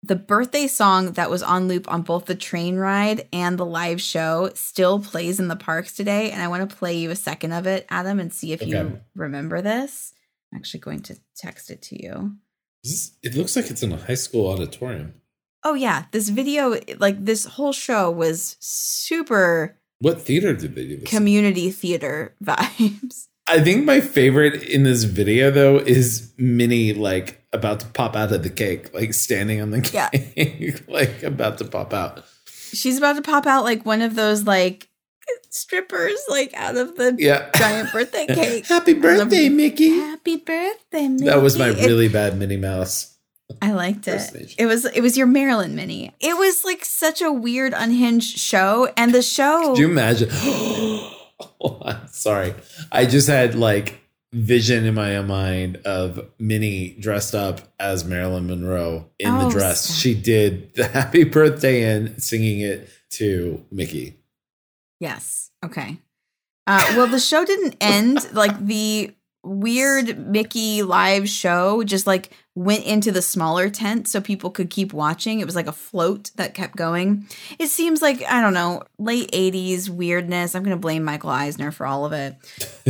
The 0.04 0.16
birthday 0.16 0.68
song 0.68 1.14
that 1.14 1.32
was 1.32 1.42
on 1.42 1.68
loop 1.68 1.92
on 1.92 2.04
both 2.04 2.26
the 2.26 2.36
train 2.36 2.76
ride 2.76 3.28
and 3.34 3.58
the 3.58 3.66
live 3.66 4.00
show 4.00 4.52
still 4.54 5.00
plays 5.00 5.40
in 5.40 5.48
the 5.48 5.56
parks 5.56 5.94
today. 5.94 6.30
And 6.30 6.44
I 6.44 6.48
want 6.48 6.70
to 6.70 6.76
play 6.76 6.96
you 6.96 7.10
a 7.10 7.16
second 7.16 7.54
of 7.54 7.66
it, 7.66 7.88
Adam, 7.90 8.20
and 8.20 8.32
see 8.32 8.54
if 8.54 8.62
Okay. 8.62 8.70
you 8.70 9.00
remember 9.16 9.64
this. 9.64 10.14
I'm 10.54 10.58
actually 10.60 10.82
going 10.82 11.02
to 11.04 11.18
text 11.36 11.72
it 11.72 11.82
to 11.84 12.02
you. 12.04 12.36
This- 12.84 13.14
it 13.24 13.34
looks 13.34 13.56
like 13.56 13.72
it's 13.72 13.82
in 13.82 13.92
a 13.92 13.98
high 13.98 14.14
school 14.14 14.48
auditorium. 14.48 15.16
Oh, 15.66 15.74
yeah. 15.74 16.06
This 16.12 16.30
video, 16.30 16.76
like 17.00 17.26
this 17.26 17.46
whole 17.46 17.74
show 17.74 18.12
was 18.12 18.56
super 18.60 19.76
What 20.00 20.22
theater 20.22 20.54
did 20.54 20.76
they 20.76 20.84
do 20.86 20.96
this? 20.98 21.00
in? 21.00 21.06
community 21.08 21.72
theater 21.72 22.36
vibes. 22.44 23.28
I 23.48 23.60
think 23.62 23.84
my 23.86 24.00
favorite 24.00 24.64
in 24.64 24.84
this 24.84 25.04
video 25.04 25.52
though 25.52 25.78
is 25.78 26.34
Minnie 26.38 26.94
like 26.94 27.42
about 27.54 27.80
to 27.82 27.86
pop 27.88 28.16
out 28.16 28.32
of 28.32 28.44
the 28.44 28.50
cake, 28.50 28.94
like 28.94 29.14
standing 29.14 29.60
on 29.62 29.72
the 29.72 29.88
Yeah. 29.94 30.10
cake, 30.10 30.88
like 30.88 31.22
about 31.24 31.58
to 31.60 31.66
pop 31.66 31.94
out. 31.94 32.24
She's 32.74 32.98
about 32.98 33.16
to 33.18 33.22
pop 33.22 33.46
out 33.48 33.64
like 33.64 33.86
one 33.86 34.02
of 34.02 34.16
those 34.16 34.44
like 34.44 34.88
strippers, 35.50 36.20
like 36.30 36.54
out 36.56 36.76
of 36.76 36.96
the 36.98 37.16
Yeah. 37.18 37.50
giant 37.56 37.92
birthday 37.92 38.26
cake. 38.30 38.66
Happy 38.68 38.94
birthday, 38.94 39.50
Mickey. 39.50 39.90
Happy 39.90 40.38
birthday, 40.38 41.08
Mickey. 41.08 41.26
That 41.26 41.42
was 41.42 41.58
my 41.58 41.68
really 41.70 42.08
bad 42.10 42.38
Minnie 42.38 42.58
Mouse. 42.58 43.15
I 43.62 43.72
liked 43.74 44.08
it. 44.08 44.56
It 44.58 44.66
was 44.66 44.86
it 44.86 45.02
was 45.02 45.18
your 45.18 45.28
Marilyn 45.28 45.76
Minnie. 45.76 46.14
It 46.20 46.38
was 46.38 46.66
like 46.66 46.84
such 46.84 47.22
a 47.22 47.32
weird 47.32 47.74
unhinged 47.76 48.38
show, 48.40 48.92
and 48.98 49.14
the 49.14 49.22
show. 49.22 49.70
Could 49.70 49.80
you 49.80 49.90
imagine? 49.90 50.30
Oh, 51.60 51.82
I'm 51.84 52.08
sorry. 52.08 52.54
I 52.94 53.06
just 53.06 53.28
had 53.28 53.56
like 53.56 54.00
vision 54.32 54.86
in 54.86 54.94
my 54.94 55.20
mind 55.22 55.78
of 55.86 56.30
Minnie 56.40 56.96
dressed 57.00 57.36
up 57.36 57.60
as 57.80 58.06
Marilyn 58.06 58.48
Monroe 58.48 59.10
in 59.20 59.30
Oh, 59.32 59.46
the 59.46 59.50
dress. 59.50 59.82
stop. 59.82 59.98
She 59.98 60.14
did 60.14 60.74
the 60.76 60.88
happy 60.94 61.24
birthday 61.26 61.84
and 61.84 62.22
singing 62.24 62.62
it 62.62 62.88
to 63.12 63.66
Mickey. 63.72 64.16
Yes. 65.02 65.52
Okay. 65.64 65.98
Uh, 66.68 66.84
well, 66.96 67.08
the 67.08 67.20
show 67.20 67.44
didn't 67.46 67.76
end. 67.82 68.32
Like 68.34 68.58
the 68.66 69.14
weird 69.46 70.18
Mickey 70.18 70.82
live 70.82 71.30
show 71.30 71.84
just 71.84 72.08
like 72.08 72.32
went 72.56 72.86
into 72.86 73.12
the 73.12 73.22
smaller 73.22 73.70
tent 73.70 74.08
so 74.08 74.22
people 74.22 74.50
could 74.50 74.70
keep 74.70 74.94
watching. 74.94 75.40
It 75.40 75.46
was 75.46 75.56
like 75.56 75.68
a 75.68 75.74
float 75.74 76.32
that 76.38 76.54
kept 76.54 76.76
going. 76.76 77.28
It 77.60 77.68
seems 77.68 78.02
like, 78.02 78.24
I 78.24 78.42
don't 78.42 78.54
know, 78.54 78.84
late 78.98 79.30
80s 79.32 79.90
weirdness. 79.90 80.56
I'm 80.56 80.64
going 80.64 80.76
to 80.76 80.80
blame 80.80 81.04
Michael 81.04 81.30
Eisner 81.30 81.72
for 81.72 81.86
all 81.86 82.06
of 82.06 82.14
it. 82.14 82.36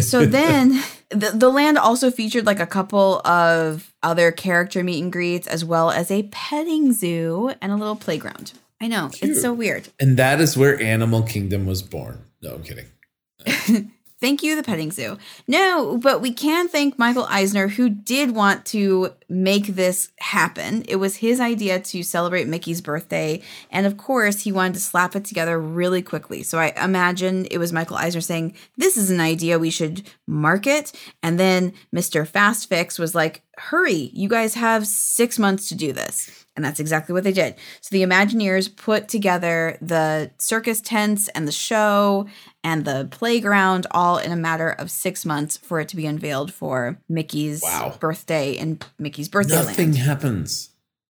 So 0.03 0.25
then 0.25 0.81
the, 1.09 1.31
the 1.33 1.49
land 1.49 1.77
also 1.79 2.11
featured 2.11 2.45
like 2.45 2.59
a 2.59 2.67
couple 2.67 3.21
of 3.25 3.93
other 4.03 4.31
character 4.31 4.83
meet 4.83 5.01
and 5.01 5.11
greets 5.11 5.47
as 5.47 5.65
well 5.65 5.89
as 5.89 6.11
a 6.11 6.23
petting 6.31 6.93
zoo 6.93 7.53
and 7.61 7.71
a 7.71 7.75
little 7.75 7.95
playground. 7.95 8.53
I 8.79 8.87
know, 8.87 9.09
Cute. 9.09 9.31
it's 9.31 9.41
so 9.41 9.51
weird. 9.51 9.87
And 9.99 10.17
that 10.17 10.39
is 10.39 10.55
where 10.55 10.79
Animal 10.79 11.23
Kingdom 11.23 11.65
was 11.65 11.81
born. 11.81 12.25
No, 12.41 12.53
I'm 12.53 12.63
kidding. 12.63 13.91
Thank 14.25 14.41
you, 14.41 14.55
the 14.55 14.63
petting 14.63 14.89
zoo. 14.89 15.19
No, 15.47 15.99
but 15.99 16.19
we 16.19 16.33
can 16.33 16.67
thank 16.67 16.97
Michael 16.97 17.27
Eisner, 17.29 17.67
who 17.67 17.89
did 17.89 18.31
want 18.31 18.65
to 18.65 19.13
make 19.29 19.67
this 19.67 20.09
happen. 20.19 20.83
It 20.87 20.97
was 20.97 21.17
his 21.17 21.39
idea 21.39 21.79
to 21.79 22.03
celebrate 22.03 22.47
Mickey's 22.47 22.81
birthday. 22.81 23.41
And 23.71 23.85
of 23.85 23.97
course, 23.97 24.41
he 24.41 24.51
wanted 24.51 24.75
to 24.75 24.79
slap 24.79 25.15
it 25.15 25.25
together 25.25 25.59
really 25.59 26.01
quickly. 26.01 26.43
So 26.43 26.57
I 26.59 26.73
imagine 26.83 27.45
it 27.51 27.57
was 27.57 27.73
Michael 27.73 27.97
Eisner 27.97 28.21
saying, 28.21 28.55
This 28.77 28.97
is 28.97 29.09
an 29.09 29.19
idea 29.19 29.59
we 29.59 29.69
should 29.71 30.09
market. 30.27 30.91
And 31.23 31.39
then 31.39 31.73
Mr. 31.93 32.27
Fast 32.27 32.69
Fix 32.69 32.99
was 32.99 33.15
like, 33.15 33.41
Hurry, 33.57 34.11
you 34.13 34.27
guys 34.27 34.55
have 34.55 34.85
six 34.85 35.39
months 35.39 35.69
to 35.69 35.75
do 35.75 35.93
this. 35.93 36.45
And 36.57 36.63
that's 36.63 36.79
exactly 36.79 37.11
what 37.11 37.25
they 37.25 37.33
did. 37.33 37.55
So 37.81 37.89
the 37.91 38.03
Imagineers 38.03 38.73
put 38.73 39.09
together 39.09 39.77
the 39.81 40.31
circus 40.37 40.79
tents 40.79 41.27
and 41.29 41.45
the 41.45 41.51
show 41.51 42.27
and 42.63 42.85
the 42.85 43.09
playground 43.11 43.87
all 43.91 44.17
in 44.17 44.31
a 44.31 44.37
matter 44.37 44.69
of 44.69 44.89
six 44.89 45.25
months 45.25 45.57
for 45.57 45.81
it 45.81 45.89
to 45.89 45.97
be 45.97 46.05
unveiled 46.05 46.53
for 46.53 46.97
Mickey's 47.09 47.61
Wow. 47.61 47.95
birthday 47.99 48.57
and 48.57 48.83
Mickey's 49.15 49.29
birthday 49.29 49.55
Nothing 49.55 49.91
land. 49.93 49.97
happens. 49.99 50.69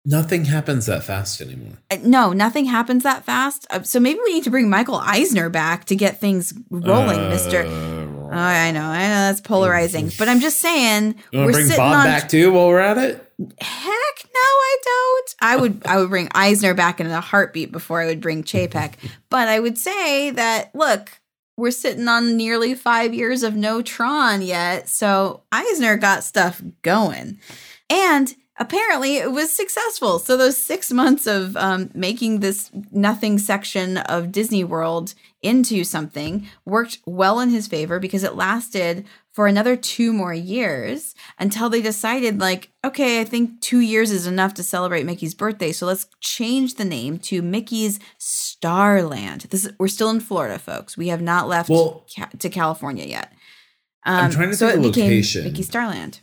Nothing 0.04 0.44
happens 0.44 0.86
that 0.86 1.02
fast 1.02 1.40
anymore. 1.40 1.78
Uh, 1.90 1.96
No, 2.04 2.32
nothing 2.32 2.66
happens 2.66 3.02
that 3.02 3.24
fast. 3.24 3.66
Uh, 3.70 3.82
so 3.82 3.98
maybe 3.98 4.20
we 4.24 4.34
need 4.34 4.44
to 4.44 4.50
bring 4.50 4.70
Michael 4.70 4.94
Eisner 4.94 5.48
back 5.50 5.86
to 5.86 5.96
get 5.96 6.20
things 6.20 6.54
rolling, 6.70 7.18
Uh, 7.18 7.28
Mister. 7.30 7.64
Oh, 7.66 8.30
I 8.30 8.70
know, 8.70 8.82
I 8.84 8.98
know 9.08 9.14
that's 9.26 9.40
polarizing, 9.40 10.12
but 10.18 10.28
I'm 10.28 10.38
just 10.38 10.60
saying 10.60 11.16
You 11.32 11.40
we're 11.40 11.44
want 11.46 11.48
to 11.54 11.56
bring 11.56 11.66
sitting 11.66 11.78
Bob 11.82 11.96
on. 11.96 12.04
back 12.06 12.28
too 12.28 12.52
while 12.52 12.68
we're 12.68 12.78
at 12.78 12.98
it? 12.98 13.32
Heck 13.60 14.24
no, 14.24 14.40
I 14.40 14.76
don't. 14.84 15.34
I 15.40 15.56
would 15.56 15.82
I 15.86 15.96
would 15.98 16.08
bring 16.10 16.28
Eisner 16.34 16.74
back 16.74 17.00
in 17.00 17.08
a 17.08 17.20
heartbeat 17.20 17.72
before 17.72 18.00
I 18.00 18.06
would 18.06 18.20
bring 18.20 18.44
Chapek. 18.44 18.92
But 19.30 19.48
I 19.48 19.58
would 19.58 19.76
say 19.76 20.30
that 20.30 20.72
look, 20.74 21.10
we're 21.56 21.70
sitting 21.72 22.06
on 22.06 22.36
nearly 22.36 22.74
five 22.76 23.12
years 23.12 23.42
of 23.42 23.56
no 23.56 23.82
Tron 23.82 24.42
yet, 24.42 24.88
so 24.88 25.42
Eisner 25.50 25.96
got 25.96 26.22
stuff 26.22 26.62
going, 26.82 27.40
and 27.90 28.34
apparently 28.60 29.16
it 29.16 29.30
was 29.30 29.52
successful. 29.52 30.18
So 30.18 30.36
those 30.36 30.56
six 30.56 30.90
months 30.92 31.26
of 31.26 31.56
um, 31.56 31.90
making 31.94 32.40
this 32.40 32.70
nothing 32.90 33.38
section 33.38 33.98
of 33.98 34.32
Disney 34.32 34.64
World 34.64 35.14
into 35.42 35.84
something 35.84 36.48
worked 36.64 36.98
well 37.06 37.38
in 37.38 37.50
his 37.50 37.68
favor 37.68 38.00
because 38.00 38.24
it 38.24 38.34
lasted 38.34 39.06
for 39.32 39.46
another 39.46 39.76
two 39.76 40.12
more 40.12 40.34
years 40.34 41.14
until 41.38 41.70
they 41.70 41.80
decided 41.80 42.40
like 42.40 42.72
okay 42.84 43.20
i 43.20 43.24
think 43.24 43.60
two 43.60 43.78
years 43.78 44.10
is 44.10 44.26
enough 44.26 44.52
to 44.54 44.64
celebrate 44.64 45.06
mickey's 45.06 45.36
birthday. 45.36 45.70
So 45.70 45.86
let's 45.86 46.08
change 46.18 46.74
the 46.74 46.84
name 46.84 47.18
to 47.20 47.40
mickey's 47.40 48.00
starland. 48.52 49.42
This 49.50 49.64
is, 49.66 49.72
we're 49.78 49.86
still 49.88 50.10
in 50.10 50.18
florida 50.20 50.58
folks. 50.58 50.96
We 50.96 51.08
have 51.08 51.22
not 51.22 51.46
left 51.48 51.68
Well- 51.70 52.04
ca- 52.14 52.30
to 52.38 52.48
california 52.50 53.04
yet. 53.06 53.32
Um, 54.04 54.24
I'm 54.24 54.30
trying 54.32 54.50
to 54.50 54.56
so 54.56 54.68
think 54.70 54.84
it 54.84 54.88
of 54.88 54.94
became 54.94 55.10
location. 55.10 55.44
mickey 55.44 55.62
starland 55.62 56.20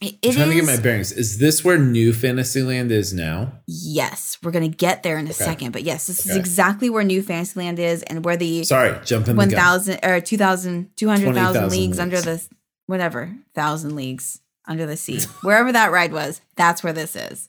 It, 0.00 0.14
I'm 0.24 0.32
trying 0.32 0.48
to 0.50 0.54
get 0.54 0.64
my 0.64 0.76
bearings. 0.80 1.10
Is 1.10 1.38
this 1.38 1.64
where 1.64 1.76
New 1.76 2.12
Fantasyland 2.12 2.92
is 2.92 3.12
now? 3.12 3.52
yes, 3.66 4.38
we're 4.42 4.52
gonna 4.52 4.68
get 4.68 5.02
there 5.02 5.18
in 5.18 5.26
a 5.26 5.30
Okay. 5.30 5.44
second, 5.44 5.72
but 5.72 5.82
yes, 5.82 6.06
this 6.06 6.24
is 6.24 6.36
exactly 6.36 6.88
where 6.88 7.02
New 7.02 7.20
Fantasyland 7.20 7.78
is 7.80 8.02
and 8.04 8.24
where 8.24 8.36
the 8.36 8.62
Sorry, 8.64 8.96
jumping 9.04 9.34
the 9.34 9.46
thousand 9.48 9.98
or 10.04 10.20
2,000, 10.20 10.90
200,000 10.96 11.32
20,000 11.32 11.70
leagues 11.70 11.98
under 11.98 12.20
the 12.20 12.40
whatever 12.86 13.34
thousand 13.54 13.96
leagues 13.96 14.40
under 14.66 14.86
the 14.86 14.96
sea, 14.96 15.20
wherever 15.42 15.72
that 15.72 15.90
ride 15.90 16.12
was. 16.12 16.40
That's 16.54 16.84
where 16.84 16.92
this 16.92 17.16
is. 17.16 17.48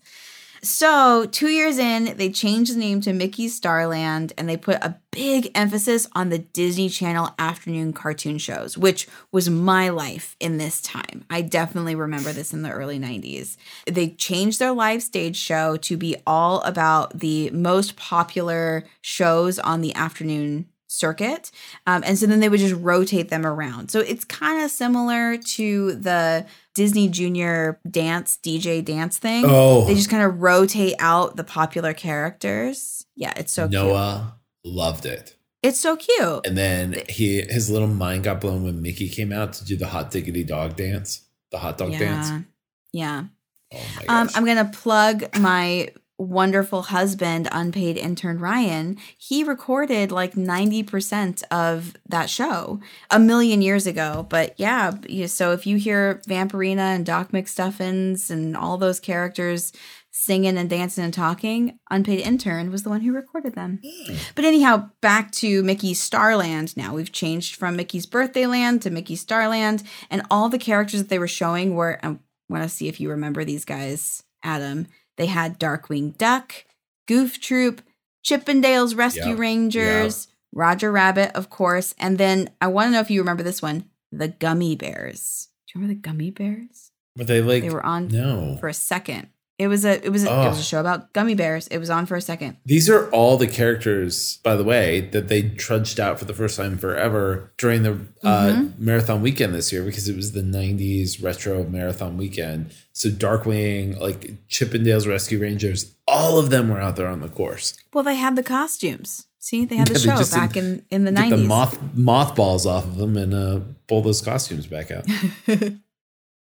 So, 0.62 1.26
two 1.26 1.48
years 1.48 1.78
in, 1.78 2.18
they 2.18 2.30
changed 2.30 2.74
the 2.74 2.80
name 2.80 3.02
to 3.02 3.14
Mickey's 3.14 3.56
Starland 3.56 4.34
and 4.38 4.50
they 4.50 4.58
put 4.58 4.84
a 4.84 4.98
big 5.12 5.50
emphasis 5.56 6.08
on 6.14 6.30
the 6.30 6.40
Disney 6.40 6.90
Channel 6.90 7.34
afternoon 7.40 7.94
cartoon 7.94 8.38
shows, 8.38 8.78
which 8.78 9.08
was 9.32 9.50
my 9.50 9.90
life 9.90 10.36
in 10.40 10.58
this 10.58 10.82
time. 10.82 11.26
I 11.30 11.42
definitely 11.42 11.96
remember 11.96 12.32
this 12.32 12.54
in 12.54 12.62
the 12.62 12.72
early 12.72 13.00
90s. 13.00 13.58
They 13.86 14.10
changed 14.10 14.60
their 14.60 14.74
live 14.74 15.02
stage 15.02 15.38
show 15.38 15.78
to 15.78 15.98
be 15.98 16.18
all 16.28 16.62
about 16.62 17.20
the 17.20 17.50
most 17.52 17.96
popular 17.96 18.86
shows 19.02 19.60
on 19.60 19.82
the 19.82 19.96
afternoon 19.96 20.68
circuit. 20.90 21.52
Um, 21.88 22.04
and 22.06 22.18
so 22.18 22.26
then 22.26 22.40
they 22.40 22.50
would 22.50 22.60
just 22.60 22.76
rotate 22.76 23.30
them 23.30 23.46
around. 23.46 23.90
So 23.92 24.00
it's 24.00 24.26
kind 24.26 24.64
of 24.64 24.72
similar 24.72 25.38
to 25.38 25.94
the 25.94 26.46
Disney 26.80 27.10
Junior 27.10 27.78
dance, 27.92 28.40
DJ 28.42 28.82
dance 28.86 29.18
thing. 29.18 29.44
Oh. 29.46 29.84
They 29.84 29.96
just 29.96 30.10
kind 30.10 30.24
of 30.24 30.42
rotate 30.42 30.94
out 31.00 31.36
the 31.36 31.44
popular 31.44 31.94
characters. 31.94 33.06
Yeah, 33.18 33.34
it's 33.36 33.52
so 33.52 33.64
cute. 33.64 33.74
Noah 33.74 34.40
loved 34.64 35.06
it. 35.06 35.36
It's 35.62 35.78
so 35.78 35.98
cute. 35.98 36.48
And 36.48 36.58
then 36.58 37.04
he 37.10 37.42
his 37.42 37.70
little 37.70 37.90
mind 37.90 38.24
got 38.24 38.40
blown 38.40 38.64
when 38.64 38.82
Mickey 38.82 39.10
came 39.10 39.34
out 39.34 39.52
to 39.56 39.66
do 39.66 39.76
the 39.76 39.88
hot 39.88 40.10
diggity 40.10 40.46
dog 40.46 40.78
dance, 40.78 41.24
the 41.52 41.58
hot 41.58 41.78
dog 41.78 41.92
yeah. 41.92 42.00
dance. 42.00 42.46
Yeah. 42.94 43.26
Oh 43.74 43.80
Um. 44.08 44.30
I'm 44.34 44.46
going 44.46 44.66
to 44.66 44.78
plug 44.78 45.38
my 45.38 45.90
wonderful 46.20 46.84
husband, 46.84 47.48
unpaid 47.52 47.98
intern 47.98 48.40
Ryan. 48.40 48.98
He 49.18 49.44
recorded 49.44 50.12
like 50.12 50.34
90% 50.34 51.44
of 51.50 51.96
that 52.08 52.30
show 52.30 52.80
a 53.10 53.18
million 53.18 53.62
years 53.62 53.88
ago. 53.88 54.28
But 54.30 54.54
yeah, 54.58 54.92
so 55.28 55.54
if 55.54 55.66
you 55.66 55.78
hear 55.78 56.22
Vampirina 56.28 56.96
and 56.96 57.06
Doc 57.06 57.32
McStuffins 57.32 58.30
and 58.30 58.56
all 58.56 58.78
those 58.78 59.00
characters 59.00 59.72
singing 60.12 60.58
and 60.58 60.70
dancing 60.70 61.06
and 61.06 61.14
talking, 61.14 61.80
unpaid 61.90 62.20
intern 62.20 62.70
was 62.72 62.84
the 62.84 62.90
one 62.90 63.02
who 63.02 63.14
recorded 63.14 63.56
them. 63.56 63.80
Hmm. 63.84 64.16
But 64.36 64.44
anyhow, 64.44 64.90
back 65.02 65.32
to 65.34 65.64
Mickey's 65.64 66.02
Starland 66.02 66.76
now. 66.76 66.94
We've 66.94 67.12
changed 67.12 67.56
from 67.56 67.78
Mickey's 67.78 68.06
Birthday 68.06 68.46
Land 68.46 68.82
to 68.82 68.90
Mickey's 68.90 69.22
Starland, 69.22 69.84
and 70.10 70.24
all 70.30 70.50
the 70.50 70.60
characters 70.60 71.02
that 71.02 71.10
they 71.10 71.20
were 71.20 71.28
showing 71.28 71.76
were. 71.76 72.00
Um, 72.04 72.20
I 72.50 72.54
want 72.54 72.64
to 72.64 72.70
see 72.70 72.88
if 72.88 73.00
you 73.00 73.12
remember 73.12 73.46
these 73.46 73.64
guys, 73.64 74.24
Adam. 74.44 74.88
They 75.20 75.26
had 75.26 75.60
Darkwing 75.60 76.18
Duck, 76.18 76.64
Goof 77.06 77.42
Troop, 77.42 77.82
Chippendales 78.26 78.96
Rescue 78.98 79.32
Yep, 79.32 79.38
Rangers, 79.38 80.30
Roger 80.54 80.92
Rabbit, 80.94 81.32
of 81.36 81.50
course, 81.50 81.94
and 82.00 82.18
then 82.18 82.50
I 82.62 82.68
want 82.68 82.88
to 82.88 82.92
know 82.94 83.00
if 83.02 83.12
you 83.12 83.20
remember 83.20 83.44
this 83.44 83.62
one, 83.62 83.90
the 84.14 84.30
Gummi 84.30 84.78
Bears. 84.78 85.50
Do 85.68 85.78
you 85.78 85.82
remember 85.84 86.02
the 86.02 86.10
Gummi 86.10 86.34
Bears? 86.34 86.92
Were 87.18 87.26
they 87.26 87.42
like 87.42 87.64
They 87.64 87.70
were 87.70 87.86
on 87.86 88.08
No. 88.08 88.56
for 88.62 88.70
a 88.70 88.74
second. 88.74 89.28
It 89.60 89.68
was 89.68 89.84
a 89.84 90.04
it 90.06 90.10
was 90.10 90.24
a, 90.24 90.28
it 90.28 90.48
was 90.48 90.58
Oh. 90.58 90.60
a 90.62 90.64
show 90.64 90.80
about 90.80 91.12
gummy 91.14 91.36
bears. 91.36 91.68
It 91.68 91.78
was 91.80 91.90
on 91.90 92.06
for 92.06 92.16
a 92.16 92.22
second. 92.22 92.56
These 92.66 92.90
are 92.90 93.10
all 93.12 93.36
the 93.38 93.46
characters, 93.46 94.38
by 94.38 94.56
the 94.56 94.64
way, 94.64 95.02
that 95.12 95.28
they 95.28 95.42
trudged 95.44 96.00
out 96.00 96.18
for 96.18 96.24
the 96.26 96.34
first 96.34 96.56
time 96.58 96.78
forever 96.78 97.52
during 97.58 97.84
the 97.84 97.92
uh, 98.24 98.48
Mm-hmm. 98.54 98.86
marathon 98.86 99.22
weekend 99.22 99.54
this 99.54 99.72
year 99.74 99.84
because 99.84 100.08
it 100.08 100.16
was 100.16 100.32
the 100.32 100.42
90s 100.42 101.22
retro 101.22 101.66
marathon 101.66 102.16
weekend. 102.18 102.72
So 102.94 103.10
Darkwing, 103.10 104.00
like 104.00 104.48
Chippendales 104.48 105.06
Rescue 105.08 105.40
Rangers, 105.40 105.94
all 106.08 106.40
of 106.40 106.50
them 106.50 106.70
were 106.70 106.80
out 106.80 106.96
there 106.96 107.08
on 107.08 107.20
the 107.20 107.28
course. 107.30 107.74
Well, 107.94 108.04
they 108.06 108.16
had 108.16 108.36
the 108.38 108.44
costumes. 108.44 109.26
See, 109.40 109.66
they 109.66 109.76
had 109.78 109.88
the 109.88 110.00
Yeah, 110.00 110.22
show 110.22 110.36
back 110.36 110.56
in 110.58 110.84
in 110.90 111.04
the 111.06 111.12
Get 111.12 111.30
the 111.30 111.30
nineties. 111.38 111.48
moth 111.48 111.78
mothballs 111.96 112.66
off 112.66 112.86
of 112.86 112.98
them 112.98 113.16
and 113.18 113.34
uh, 113.34 113.60
pull 113.88 114.02
those 114.02 114.22
costumes 114.22 114.68
back 114.68 114.90
out. 114.92 115.06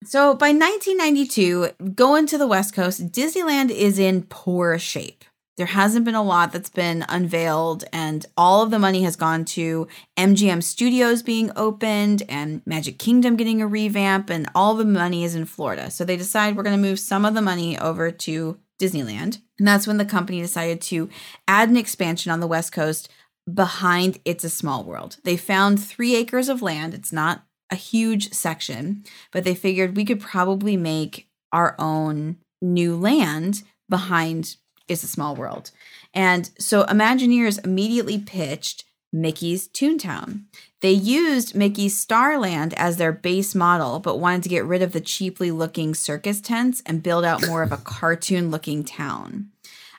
So 0.07 0.35
by 0.35 0.51
1992, 0.51 1.93
going 1.97 2.27
to 2.27 2.39
the 2.39 2.47
West 2.47 2.73
Coast, 2.73 3.11
Disneyland 3.11 3.71
is 3.71 3.99
in 3.99 4.23
poor 4.23 4.79
shape. 4.79 5.25
There 5.57 5.67
hasn't 5.67 6.05
been 6.05 6.15
a 6.15 6.23
lot 6.23 6.53
that's 6.53 6.71
been 6.71 7.05
unveiled, 7.09 7.83
and 7.93 8.25
all 8.37 8.63
of 8.63 8.71
the 8.71 8.79
money 8.79 9.03
has 9.03 9.17
gone 9.17 9.45
to 9.47 9.89
MGM 10.17 10.63
Studios 10.63 11.25
being 11.25 11.51
opened 11.57 12.23
and 12.29 12.63
Magic 12.65 13.01
Kingdom 13.01 13.35
getting 13.35 13.61
a 13.61 13.67
revamp, 13.67 14.31
and 14.31 14.49
all 14.55 14.75
the 14.75 14.85
money 14.85 15.25
is 15.25 15.35
in 15.35 15.45
Florida. 15.45 15.91
So 15.91 16.05
they 16.05 16.17
decide 16.17 16.57
we're 16.57 16.63
going 16.63 16.81
to 16.81 16.89
move 16.89 17.01
some 17.01 17.25
of 17.25 17.35
the 17.35 17.43
money 17.43 17.77
over 17.77 18.13
to 18.13 18.61
Disneyland. 18.81 19.41
And 19.59 19.67
that's 19.67 19.89
when 19.89 19.97
the 19.97 20.05
company 20.05 20.41
decided 20.41 20.81
to 20.83 21.09
add 21.49 21.69
an 21.69 21.77
expansion 21.77 22.31
on 22.31 22.39
the 22.39 22.47
West 22.47 22.71
Coast 22.71 23.09
behind 23.53 24.21
It's 24.25 24.45
a 24.45 24.51
Small 24.51 24.85
World. 24.85 25.17
They 25.25 25.37
found 25.37 25.83
three 25.83 26.15
acres 26.15 26.49
of 26.49 26.63
land. 26.63 26.95
It's 26.95 27.13
not 27.13 27.46
a 27.71 27.77
huge 27.77 28.33
section, 28.33 29.05
but 29.33 29.45
they 29.45 29.55
figured 29.55 29.97
we 29.97 30.05
could 30.05 30.21
probably 30.21 30.77
make 30.77 31.29
our 31.53 31.75
own 31.79 32.37
new 32.63 32.97
land 32.97 33.63
behind 33.89 34.57
It's 34.89 35.03
a 35.03 35.09
Small 35.09 35.35
World. 35.35 35.71
And 36.15 36.51
so 36.59 36.85
Imagineers 36.85 37.65
immediately 37.65 38.19
pitched 38.19 38.85
Mickey's 39.13 39.69
Toontown. 39.69 40.45
They 40.81 40.93
used 40.93 41.55
Mickey's 41.55 41.99
Starland 41.99 42.75
as 42.75 42.97
their 42.97 43.13
base 43.13 43.55
model, 43.55 43.99
but 43.99 44.19
wanted 44.19 44.43
to 44.45 44.49
get 44.49 44.65
rid 44.65 44.83
of 44.83 44.93
the 44.93 45.01
cheaply 45.01 45.51
looking 45.51 45.95
circus 45.95 46.41
tents 46.41 46.83
and 46.85 47.03
build 47.03 47.25
out 47.25 47.47
more 47.47 47.63
of 47.63 47.73
a 47.73 47.79
cartoon 47.79 48.51
looking 48.51 48.85
town. 48.85 49.51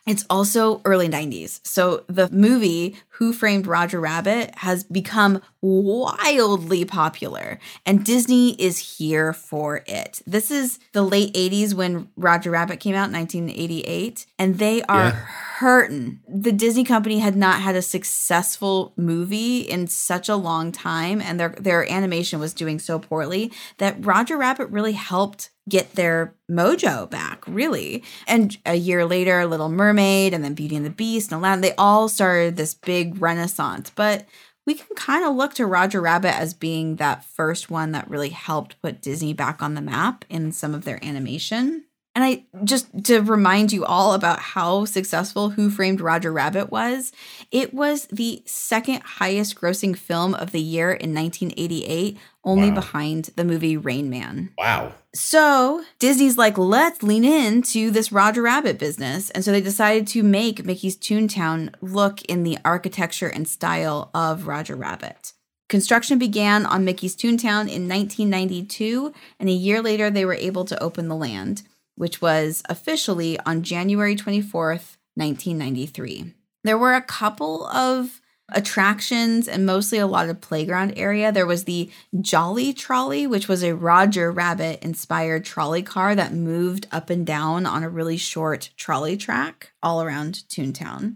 It's 0.05 0.26
also 0.30 0.82
early 0.86 1.09
90s. 1.09 1.59
So 1.68 2.05
the 2.07 2.30
movie 2.32 2.95
Who 3.18 3.34
Framed 3.34 3.68
Roger 3.68 3.99
Rabbit 3.99 4.53
has 4.57 4.84
become 4.84 5.41
wildly 5.61 6.86
popular, 6.86 7.59
and 7.86 8.03
Disney 8.03 8.51
is 8.61 8.97
here 8.97 9.34
for 9.34 9.84
it. 9.88 10.22
This 10.28 10.51
is 10.51 10.80
the 10.93 11.01
late 11.01 11.34
80s 11.34 11.74
when 11.74 12.09
Roger 12.15 12.51
Rabbit 12.51 12.80
came 12.80 12.95
out 12.95 13.07
in 13.07 13.13
1988, 13.13 14.26
and 14.38 14.59
they 14.59 14.82
are 14.84 15.05
Yeah. 15.05 15.11
hurting. 15.59 16.20
The 16.28 16.51
Disney 16.51 16.84
company 16.84 17.20
had 17.20 17.36
not 17.36 17.61
had 17.61 17.76
a 17.76 17.82
successful 17.82 18.93
movie 18.95 19.59
in 19.59 19.88
such 19.88 20.30
a 20.30 20.36
long 20.36 20.72
time, 20.72 21.22
and 21.22 21.39
their 21.39 21.55
their 21.59 21.91
animation 21.91 22.39
was 22.39 22.53
doing 22.53 22.78
so 22.78 22.99
poorly 22.99 23.51
that 23.80 24.05
Roger 24.05 24.38
Rabbit 24.38 24.70
really 24.70 24.93
helped 24.93 25.49
get 25.70 25.95
their 25.95 26.34
mojo 26.49 27.09
back, 27.09 27.43
really. 27.45 28.01
And 28.26 28.57
a 28.65 28.76
year 28.76 29.05
later, 29.05 29.45
Little 29.45 29.68
Mermaid, 29.68 30.34
and 30.34 30.41
then 30.41 30.53
Beauty 30.53 30.78
and 30.78 30.86
the 30.86 30.89
Beast, 30.89 31.30
and 31.32 31.39
Aladdin, 31.39 31.59
they 31.59 31.76
all 31.78 32.07
started 32.07 32.55
this 32.55 32.74
big 32.74 33.06
renaissance. 33.15 33.91
But 33.93 34.25
we 34.65 34.73
can 34.73 34.95
kind 34.95 35.25
of 35.25 35.35
look 35.35 35.53
to 35.55 35.65
Roger 35.65 36.01
Rabbit 36.01 36.35
as 36.35 36.53
being 36.53 36.97
that 36.97 37.23
first 37.23 37.71
one 37.71 37.93
that 37.93 38.09
really 38.09 38.29
helped 38.29 38.81
put 38.81 39.01
Disney 39.01 39.33
back 39.33 39.63
on 39.63 39.73
the 39.73 39.81
map 39.81 40.25
in 40.29 40.51
some 40.51 40.75
of 40.75 40.83
their 40.83 41.03
animation. 41.03 41.85
And 42.18 42.24
I 42.24 42.45
just 42.63 42.88
to 43.03 43.20
remind 43.20 43.72
you 43.72 43.86
all 43.86 44.15
about 44.15 44.39
how 44.39 44.86
successful 44.86 45.51
Who 45.51 45.70
Framed 45.70 46.01
Roger 46.01 46.34
Rabbit 46.34 46.72
was, 46.72 47.11
it 47.51 47.76
was 47.76 48.07
the 48.07 48.41
second 48.43 49.03
highest 49.03 49.53
grossing 49.53 49.95
film 49.95 50.34
of 50.34 50.51
the 50.51 50.59
year 50.59 50.89
in 50.91 51.13
1988, 51.13 52.18
only 52.43 52.70
Wow. 52.70 52.74
behind 52.74 53.30
the 53.36 53.43
movie 53.45 53.78
Rain 53.78 54.09
Man. 54.09 54.49
Wow. 54.57 54.93
So 55.13 55.84
Disney's 55.99 56.39
like, 56.39 56.57
let's 56.57 57.03
lean 57.03 57.24
into 57.24 57.91
this 57.91 58.11
Roger 58.11 58.41
Rabbit 58.41 58.80
business. 58.80 59.30
And 59.30 59.45
so 59.45 59.51
they 59.51 59.61
decided 59.61 60.07
to 60.07 60.24
make 60.24 60.65
Mickey's 60.65 60.97
Toontown 60.97 61.72
look 61.82 62.24
in 62.24 62.41
the 62.41 62.57
architecture 62.65 63.28
and 63.28 63.47
style 63.47 64.09
of 64.15 64.47
Roger 64.47 64.76
Rabbit. 64.76 65.34
Construction 65.70 66.18
began 66.18 66.65
on 66.65 66.84
Mickey's 66.84 67.15
Toontown 67.15 67.70
in 67.70 67.88
1992, 67.88 69.13
and 69.39 69.49
a 69.49 69.51
year 69.51 69.84
later, 69.84 70.09
they 70.09 70.26
were 70.26 70.34
able 70.34 70.65
to 70.65 70.82
open 70.82 71.09
the 71.09 71.15
land, 71.15 71.61
which 71.97 72.21
was 72.21 72.63
officially 72.69 73.39
on 73.45 73.63
January 73.63 74.15
24th, 74.15 74.97
1993. 75.15 76.33
There 76.63 76.77
were 76.77 76.93
a 76.93 77.01
couple 77.01 77.65
of 77.67 78.21
attractions 78.53 79.47
and 79.47 79.65
mostly 79.65 79.97
a 79.97 80.07
lot 80.07 80.29
of 80.29 80.39
playground 80.39 80.93
area. 80.95 81.31
There 81.31 81.45
was 81.45 81.65
the 81.65 81.89
Jolly 82.21 82.71
Trolley, 82.71 83.27
which 83.27 83.47
was 83.47 83.63
a 83.63 83.75
Roger 83.75 84.31
Rabbit 84.31 84.81
inspired 84.81 85.43
trolley 85.43 85.81
car 85.81 86.15
that 86.15 86.33
moved 86.33 86.87
up 86.91 87.09
and 87.09 87.25
down 87.25 87.65
on 87.65 87.83
a 87.83 87.89
really 87.89 88.17
short 88.17 88.69
trolley 88.77 89.17
track 89.17 89.71
all 89.83 90.01
around 90.01 90.43
Toontown. 90.49 91.15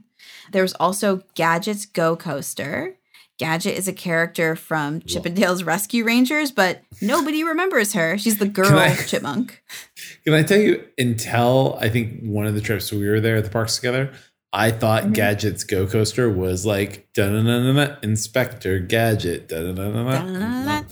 There 0.52 0.64
was 0.64 0.74
also 0.74 1.24
Gadget's 1.36 1.86
Go 1.86 2.16
Coaster. 2.16 2.98
Gadget 3.42 3.76
is 3.76 3.88
a 3.88 3.94
character 3.94 4.56
from 4.56 5.02
Chippendale's 5.02 5.64
Rescue 5.64 6.04
Rangers, 6.06 6.52
but 6.52 6.84
nobody 7.02 7.44
remembers 7.44 7.94
her. 7.94 8.16
She's 8.20 8.38
the 8.38 8.46
girl 8.48 8.78
I- 8.78 8.96
chipmunk. 8.96 9.64
Can 10.26 10.36
I 10.36 10.44
tell 10.44 10.60
you, 10.60 10.84
until 11.00 11.76
I 11.82 11.90
think 11.90 12.22
one 12.22 12.46
of 12.46 12.54
the 12.54 12.62
trips 12.62 12.92
we 12.92 13.10
were 13.10 13.20
there 13.20 13.38
at 13.38 13.44
the 13.44 13.50
parks 13.50 13.78
together, 13.78 14.12
I 14.54 14.70
thought 14.70 15.04
Mm-hmm. 15.06 15.14
Gadget's 15.14 15.64
Go 15.64 15.88
Coaster 15.88 16.30
was 16.30 16.68
like 16.68 17.08
da-na-na-na-na, 17.14 17.96
Inspector 18.04 18.80
Gadget. 18.82 19.48
da-na-na-na-na. 19.50 20.84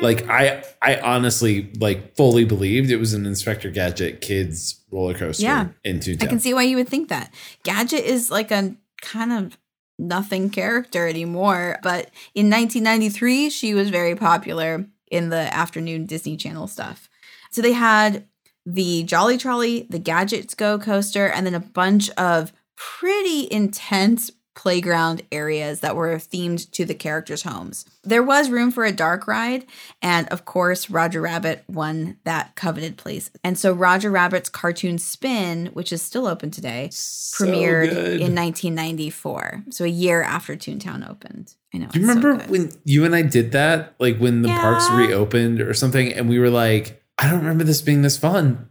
Like 0.00 0.28
I 0.30 0.62
I 0.80 0.98
honestly 1.00 1.70
like 1.78 2.16
fully 2.16 2.44
believed 2.46 2.90
it 2.90 2.96
was 2.98 3.12
an 3.12 3.26
Inspector 3.26 3.68
Gadget 3.70 4.20
kids 4.22 4.82
roller 4.90 5.14
coaster 5.14 5.42
Yeah. 5.42 5.68
in 5.84 6.00
I 6.20 6.26
can 6.26 6.38
see 6.40 6.54
why 6.54 6.62
you 6.62 6.76
would 6.76 6.88
think 6.88 7.08
that. 7.10 7.34
Gadget 7.64 8.04
is 8.04 8.30
like 8.30 8.50
a 8.50 8.74
kind 9.02 9.32
of 9.32 9.58
nothing 9.98 10.50
character 10.50 11.06
anymore, 11.06 11.78
but 11.82 12.10
in 12.34 12.50
1993 12.50 13.50
she 13.50 13.74
was 13.74 13.90
very 13.90 14.14
popular 14.14 14.86
in 15.10 15.30
the 15.30 15.54
afternoon 15.54 16.06
Disney 16.06 16.36
Channel 16.36 16.66
stuff. 16.66 17.08
So 17.50 17.62
they 17.62 17.72
had 17.72 18.26
the 18.64 19.04
Jolly 19.04 19.38
Trolley, 19.38 19.86
the 19.88 19.98
Gadgets 19.98 20.54
Go 20.54 20.78
coaster, 20.78 21.26
and 21.28 21.46
then 21.46 21.54
a 21.54 21.60
bunch 21.60 22.10
of 22.10 22.52
pretty 22.76 23.48
intense 23.50 24.30
playground 24.56 25.22
areas 25.30 25.80
that 25.80 25.94
were 25.94 26.16
themed 26.16 26.68
to 26.72 26.84
the 26.84 26.94
characters' 26.94 27.44
homes. 27.44 27.84
There 28.02 28.22
was 28.22 28.50
room 28.50 28.72
for 28.72 28.84
a 28.84 28.90
dark 28.90 29.28
ride, 29.28 29.66
and 30.02 30.26
of 30.30 30.44
course, 30.44 30.90
Roger 30.90 31.20
Rabbit 31.20 31.62
won 31.68 32.16
that 32.24 32.56
coveted 32.56 32.96
place. 32.96 33.30
And 33.44 33.56
so, 33.58 33.72
Roger 33.72 34.10
Rabbit's 34.10 34.48
Car 34.48 34.72
Toon 34.72 34.98
Spin, 34.98 35.66
which 35.74 35.92
is 35.92 36.02
still 36.02 36.26
open 36.26 36.50
today, 36.50 36.88
So 36.90 37.44
premiered 37.44 37.90
good. 37.90 38.20
in 38.20 38.34
1994, 38.34 39.64
so 39.70 39.84
a 39.84 39.88
year 39.88 40.22
after 40.22 40.56
Toontown 40.56 41.08
opened. 41.08 41.54
I 41.74 41.78
know. 41.78 41.88
Do 41.88 42.00
you 42.00 42.04
it's 42.06 42.14
so 42.14 42.20
remember 42.20 42.44
when 42.50 42.72
you 42.84 43.04
and 43.04 43.14
I 43.14 43.22
did 43.22 43.52
that? 43.52 43.94
Like 43.98 44.18
when 44.18 44.42
the 44.42 44.48
parks 44.48 44.88
reopened 44.90 45.60
or 45.60 45.74
something, 45.74 46.12
and 46.12 46.28
we 46.28 46.38
were 46.38 46.50
like, 46.50 47.02
I 47.18 47.28
don't 47.30 47.40
remember 47.40 47.64
this 47.64 47.82
being 47.82 48.02
this 48.02 48.16
fun. 48.16 48.68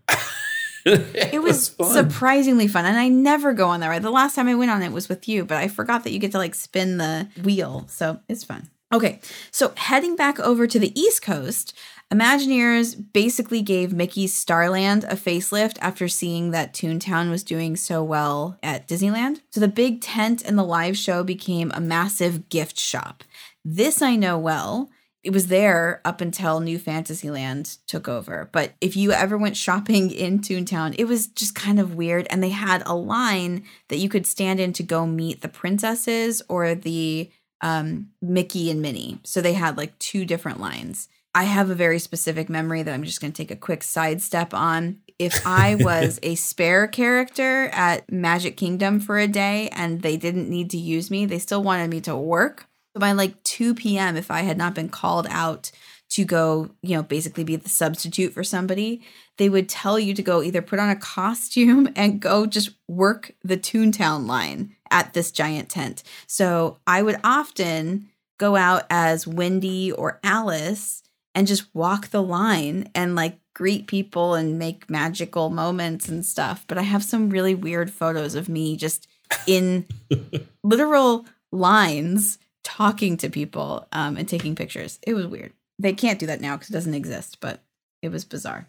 It, 0.86 1.34
It 1.34 1.42
was 1.42 1.76
surprisingly 1.92 2.68
fun, 2.68 2.86
and 2.86 2.98
I 2.98 3.10
never 3.10 3.54
go 3.54 3.68
on 3.70 3.80
that 3.80 3.88
ride. 3.88 4.04
The 4.04 4.12
last 4.12 4.36
time 4.36 4.48
I 4.48 4.56
went 4.56 4.72
on 4.72 4.84
it 4.84 4.92
was 4.92 5.10
with 5.10 5.28
you, 5.28 5.46
but 5.46 5.58
I 5.58 5.68
forgot 5.68 6.04
that 6.04 6.12
you 6.12 6.20
get 6.20 6.32
to 6.32 6.38
like 6.38 6.56
spin 6.56 6.98
the 6.98 7.28
wheel, 7.44 7.86
so 7.90 8.20
it's 8.30 8.44
fun. 8.44 8.70
Okay, 8.94 9.20
so 9.52 9.74
heading 9.76 10.16
back 10.16 10.40
over 10.40 10.68
to 10.68 10.80
the 10.80 10.98
East 11.00 11.22
Coast, 11.22 11.74
Imagineers 12.14 13.04
basically 13.14 13.64
gave 13.64 13.92
Mickey's 13.92 14.34
Starland 14.34 15.04
a 15.06 15.16
facelift 15.16 15.78
after 15.82 16.08
seeing 16.08 16.52
that 16.52 16.74
Toontown 16.74 17.32
was 17.32 17.44
doing 17.44 17.76
so 17.76 18.04
well 18.04 18.60
at 18.62 18.88
Disneyland. 18.88 19.42
So 19.50 19.60
the 19.60 19.68
big 19.68 20.02
tent 20.02 20.44
and 20.46 20.58
the 20.58 20.64
live 20.64 20.98
show 20.98 21.24
became 21.24 21.72
a 21.74 21.82
massive 21.82 22.48
gift 22.50 22.80
shop. 22.80 23.24
This 23.64 24.04
I 24.04 24.16
know 24.16 24.38
well. 24.38 24.92
It 25.26 25.34
was 25.34 25.48
there 25.48 26.02
up 26.06 26.22
until 26.22 26.60
New 26.60 26.78
Fantasyland 26.78 27.80
took 27.88 28.08
over. 28.08 28.48
But 28.52 28.74
if 28.80 28.96
you 28.96 29.12
ever 29.12 29.40
went 29.40 29.58
shopping 29.58 30.12
in 30.12 30.38
Toontown, 30.38 30.94
it 31.00 31.06
was 31.06 31.26
just 31.26 31.56
kind 31.56 31.80
of 31.80 31.96
weird. 31.96 32.28
And 32.30 32.44
they 32.44 32.50
had 32.50 32.84
a 32.86 32.94
line 32.94 33.64
that 33.90 33.98
you 33.98 34.08
could 34.08 34.28
stand 34.28 34.60
in 34.60 34.72
to 34.74 34.84
go 34.84 35.08
meet 35.08 35.42
the 35.42 35.48
princesses 35.48 36.44
or 36.48 36.76
the 36.76 37.32
um, 37.62 38.10
Mickey 38.22 38.70
and 38.70 38.84
Minnie. 38.84 39.20
So 39.24 39.42
they 39.42 39.54
had 39.54 39.78
like 39.78 39.98
two 39.98 40.26
different 40.26 40.60
lines. 40.60 41.10
I 41.34 41.46
have 41.46 41.72
a 41.72 41.76
very 41.76 41.98
specific 41.98 42.48
memory 42.48 42.84
that 42.84 42.94
I'm 42.94 43.04
just 43.04 43.20
going 43.20 43.34
to 43.34 43.38
take 43.38 43.50
a 43.50 43.56
quick 43.56 43.82
sidestep 43.82 44.54
on. 44.54 45.00
If 45.18 45.46
I 45.48 45.74
was 45.80 46.20
a 46.22 46.36
spare 46.36 46.88
character 46.88 47.70
at 47.74 48.12
Magic 48.12 48.58
Kingdom 48.58 49.00
for 49.00 49.18
a 49.18 49.28
day 49.28 49.70
and 49.70 50.04
they 50.04 50.18
didn't 50.18 50.50
need 50.50 50.70
to 50.70 50.78
use 50.78 51.10
me, 51.10 51.26
they 51.26 51.40
still 51.40 51.64
wanted 51.64 51.90
me 51.90 52.00
to 52.02 52.16
work. 52.16 52.68
So 52.96 53.02
by 53.02 53.12
like 53.12 53.44
2 53.44 53.76
p.m., 53.76 54.16
if 54.16 54.32
I 54.32 54.44
had 54.44 54.58
not 54.58 54.74
been 54.74 54.88
called 54.88 55.28
out 55.30 55.70
to 56.12 56.24
go, 56.24 56.70
you 56.82 56.96
know, 56.96 57.04
basically 57.04 57.44
be 57.44 57.58
the 57.58 57.68
substitute 57.68 58.32
for 58.32 58.44
somebody, 58.44 59.02
they 59.38 59.50
would 59.50 59.68
tell 59.68 60.00
you 60.00 60.14
to 60.14 60.22
go 60.22 60.42
either 60.42 60.62
put 60.62 60.80
on 60.80 60.90
a 60.90 60.96
costume 60.96 61.90
and 61.98 62.22
go 62.22 62.46
just 62.46 62.70
work 62.88 63.34
the 63.44 63.58
Toontown 63.58 64.28
line 64.28 64.78
at 64.90 65.14
this 65.14 65.32
giant 65.32 65.68
tent. 65.68 66.04
So 66.26 66.78
I 66.88 67.02
would 67.02 67.20
often 67.22 68.08
go 68.38 68.56
out 68.56 68.84
as 68.90 69.28
Wendy 69.28 69.92
or 69.92 70.22
Alice 70.24 71.04
and 71.34 71.48
just 71.48 71.76
walk 71.76 72.12
the 72.12 72.24
line 72.24 72.90
and 72.96 73.14
like 73.14 73.40
greet 73.54 73.88
people 73.88 74.36
and 74.36 74.58
make 74.58 74.90
magical 74.90 75.50
moments 75.50 76.08
and 76.08 76.26
stuff. 76.26 76.64
But 76.66 76.78
I 76.78 76.84
have 76.84 77.04
some 77.04 77.30
really 77.30 77.56
weird 77.56 77.92
photos 77.92 78.36
of 78.36 78.48
me 78.48 78.78
just 78.78 79.06
in 79.48 79.86
literal 80.64 81.26
lines 81.52 82.38
talking 82.66 83.16
to 83.18 83.30
people 83.30 83.88
um, 83.94 84.18
and 84.18 84.28
taking 84.28 84.56
pictures. 84.56 85.00
It 85.08 85.14
was 85.14 85.28
weird. 85.28 85.54
They 85.80 85.94
can't 85.94 86.20
do 86.20 86.26
that 86.26 86.42
now 86.42 86.56
because 86.56 86.70
it 86.70 86.74
doesn't 86.74 86.94
exist, 86.94 87.38
but 87.40 87.62
it 88.02 88.10
was 88.10 88.26
bizarre. 88.26 88.68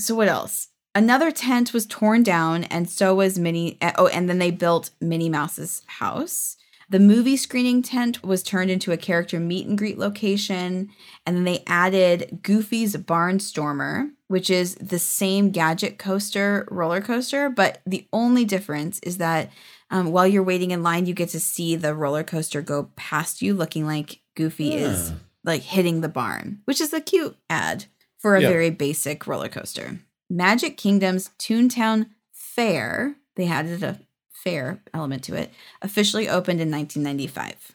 So 0.00 0.14
what 0.16 0.28
else? 0.28 0.68
Another 0.94 1.30
tent 1.30 1.72
was 1.72 1.86
torn 1.86 2.22
down, 2.22 2.64
and 2.64 2.88
so 2.88 3.14
was 3.14 3.38
Minnie. 3.38 3.78
Oh, 3.96 4.08
and 4.08 4.28
then 4.28 4.38
they 4.38 4.50
built 4.50 4.90
Minnie 5.00 5.28
Mouse's 5.28 5.82
house. 5.86 6.56
The 6.88 7.00
movie 7.00 7.38
screening 7.38 7.80
tent 7.82 8.22
was 8.22 8.42
turned 8.42 8.70
into 8.70 8.92
a 8.92 8.98
character 8.98 9.40
meet 9.40 9.66
and 9.66 9.78
greet 9.78 9.98
location, 9.98 10.90
and 11.24 11.36
then 11.36 11.44
they 11.44 11.64
added 11.66 12.40
Goofy's 12.42 12.96
Barnstormer, 12.96 14.10
which 14.28 14.50
is 14.50 14.74
the 14.74 14.98
same 14.98 15.50
gadget 15.50 15.98
coaster 15.98 16.68
roller 16.70 17.00
coaster, 17.00 17.48
but 17.48 17.80
the 17.86 18.06
only 18.12 18.44
difference 18.44 18.98
is 19.02 19.16
that 19.16 19.50
um, 19.92 20.10
while 20.10 20.26
you're 20.26 20.42
waiting 20.42 20.72
in 20.72 20.82
line, 20.82 21.06
you 21.06 21.14
get 21.14 21.28
to 21.30 21.40
see 21.40 21.76
the 21.76 21.94
roller 21.94 22.24
coaster 22.24 22.60
go 22.62 22.90
past 22.96 23.42
you, 23.42 23.54
looking 23.54 23.86
like 23.86 24.20
Goofy 24.34 24.74
is 24.74 25.12
like 25.44 25.62
hitting 25.62 26.00
the 26.00 26.08
barn, 26.08 26.60
which 26.64 26.80
is 26.80 26.92
a 26.92 27.00
cute 27.00 27.36
ad 27.48 27.84
for 28.18 28.34
a 28.36 28.40
Yeah. 28.42 28.48
very 28.48 28.70
basic 28.70 29.26
roller 29.26 29.48
coaster. 29.48 30.00
Magic 30.30 30.76
Kingdom's 30.76 31.30
Toontown 31.38 32.06
Fair, 32.32 33.16
they 33.36 33.46
added 33.46 33.82
a 33.82 34.00
fair 34.32 34.82
element 34.92 35.22
to 35.24 35.34
it, 35.34 35.50
officially 35.80 36.28
opened 36.28 36.60
in 36.60 36.70
1995. 36.70 37.72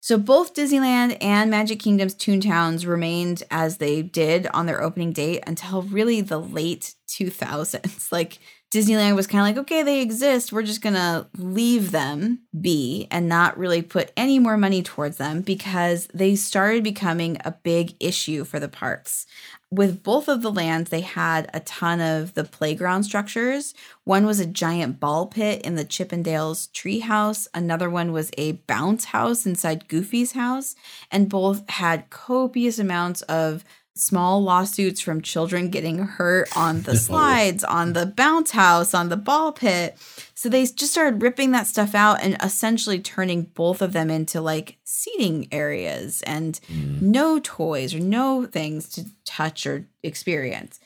So 0.00 0.16
both 0.16 0.54
Disneyland 0.54 1.16
and 1.20 1.50
Magic 1.50 1.80
Kingdom's 1.80 2.14
Toontowns 2.14 2.86
remained 2.86 3.42
as 3.50 3.76
they 3.78 4.00
did 4.02 4.46
on 4.54 4.66
their 4.66 4.82
opening 4.82 5.12
date 5.12 5.42
until 5.46 5.82
really 5.82 6.20
the 6.20 6.38
late 6.40 6.94
2000s. 7.08 8.08
Like 8.12 8.38
Disneyland 8.70 9.16
was 9.16 9.26
kind 9.26 9.40
of 9.40 9.46
like, 9.46 9.62
okay, 9.64 9.82
they 9.82 10.02
exist. 10.02 10.52
We're 10.52 10.62
just 10.62 10.82
going 10.82 10.94
to 10.94 11.26
leave 11.38 11.90
them 11.90 12.40
be 12.58 13.08
and 13.10 13.26
not 13.26 13.56
really 13.56 13.80
put 13.80 14.12
any 14.14 14.38
more 14.38 14.58
money 14.58 14.82
towards 14.82 15.16
them 15.16 15.40
because 15.40 16.06
they 16.12 16.36
started 16.36 16.84
becoming 16.84 17.38
a 17.44 17.52
big 17.52 17.94
issue 17.98 18.44
for 18.44 18.60
the 18.60 18.68
parks. 18.68 19.26
With 19.70 20.02
both 20.02 20.28
of 20.28 20.40
the 20.40 20.50
lands, 20.50 20.88
they 20.90 21.02
had 21.02 21.50
a 21.52 21.60
ton 21.60 22.00
of 22.00 22.32
the 22.32 22.44
playground 22.44 23.04
structures. 23.04 23.74
One 24.04 24.24
was 24.24 24.40
a 24.40 24.46
giant 24.46 24.98
ball 24.98 25.26
pit 25.26 25.62
in 25.62 25.74
the 25.74 25.84
Chippendales 25.84 26.70
treehouse. 26.70 27.48
Another 27.52 27.90
one 27.90 28.12
was 28.12 28.30
a 28.38 28.52
bounce 28.52 29.06
house 29.06 29.44
inside 29.44 29.88
Goofy's 29.88 30.32
house. 30.32 30.74
And 31.10 31.28
both 31.28 31.68
had 31.68 32.08
copious 32.08 32.78
amounts 32.78 33.20
of 33.22 33.62
small 33.98 34.42
lawsuits 34.42 35.00
from 35.00 35.20
children 35.20 35.70
getting 35.70 35.98
hurt 35.98 36.48
on 36.56 36.82
the 36.82 36.96
slides, 36.96 37.64
on 37.64 37.92
the 37.92 38.06
bounce 38.06 38.52
house, 38.52 38.94
on 38.94 39.08
the 39.08 39.16
ball 39.16 39.52
pit. 39.52 39.96
So 40.34 40.48
they 40.48 40.62
just 40.64 40.92
started 40.92 41.22
ripping 41.22 41.50
that 41.50 41.66
stuff 41.66 41.94
out 41.94 42.22
and 42.22 42.36
essentially 42.42 43.00
turning 43.00 43.44
both 43.44 43.82
of 43.82 43.92
them 43.92 44.10
into 44.10 44.40
like 44.40 44.78
seating 44.84 45.48
areas 45.50 46.22
and 46.22 46.60
mm. 46.68 47.02
no 47.02 47.40
toys 47.42 47.94
or 47.94 48.00
no 48.00 48.46
things 48.46 48.88
to 48.90 49.06
touch 49.24 49.66
or 49.66 49.86
experience. 50.02 50.78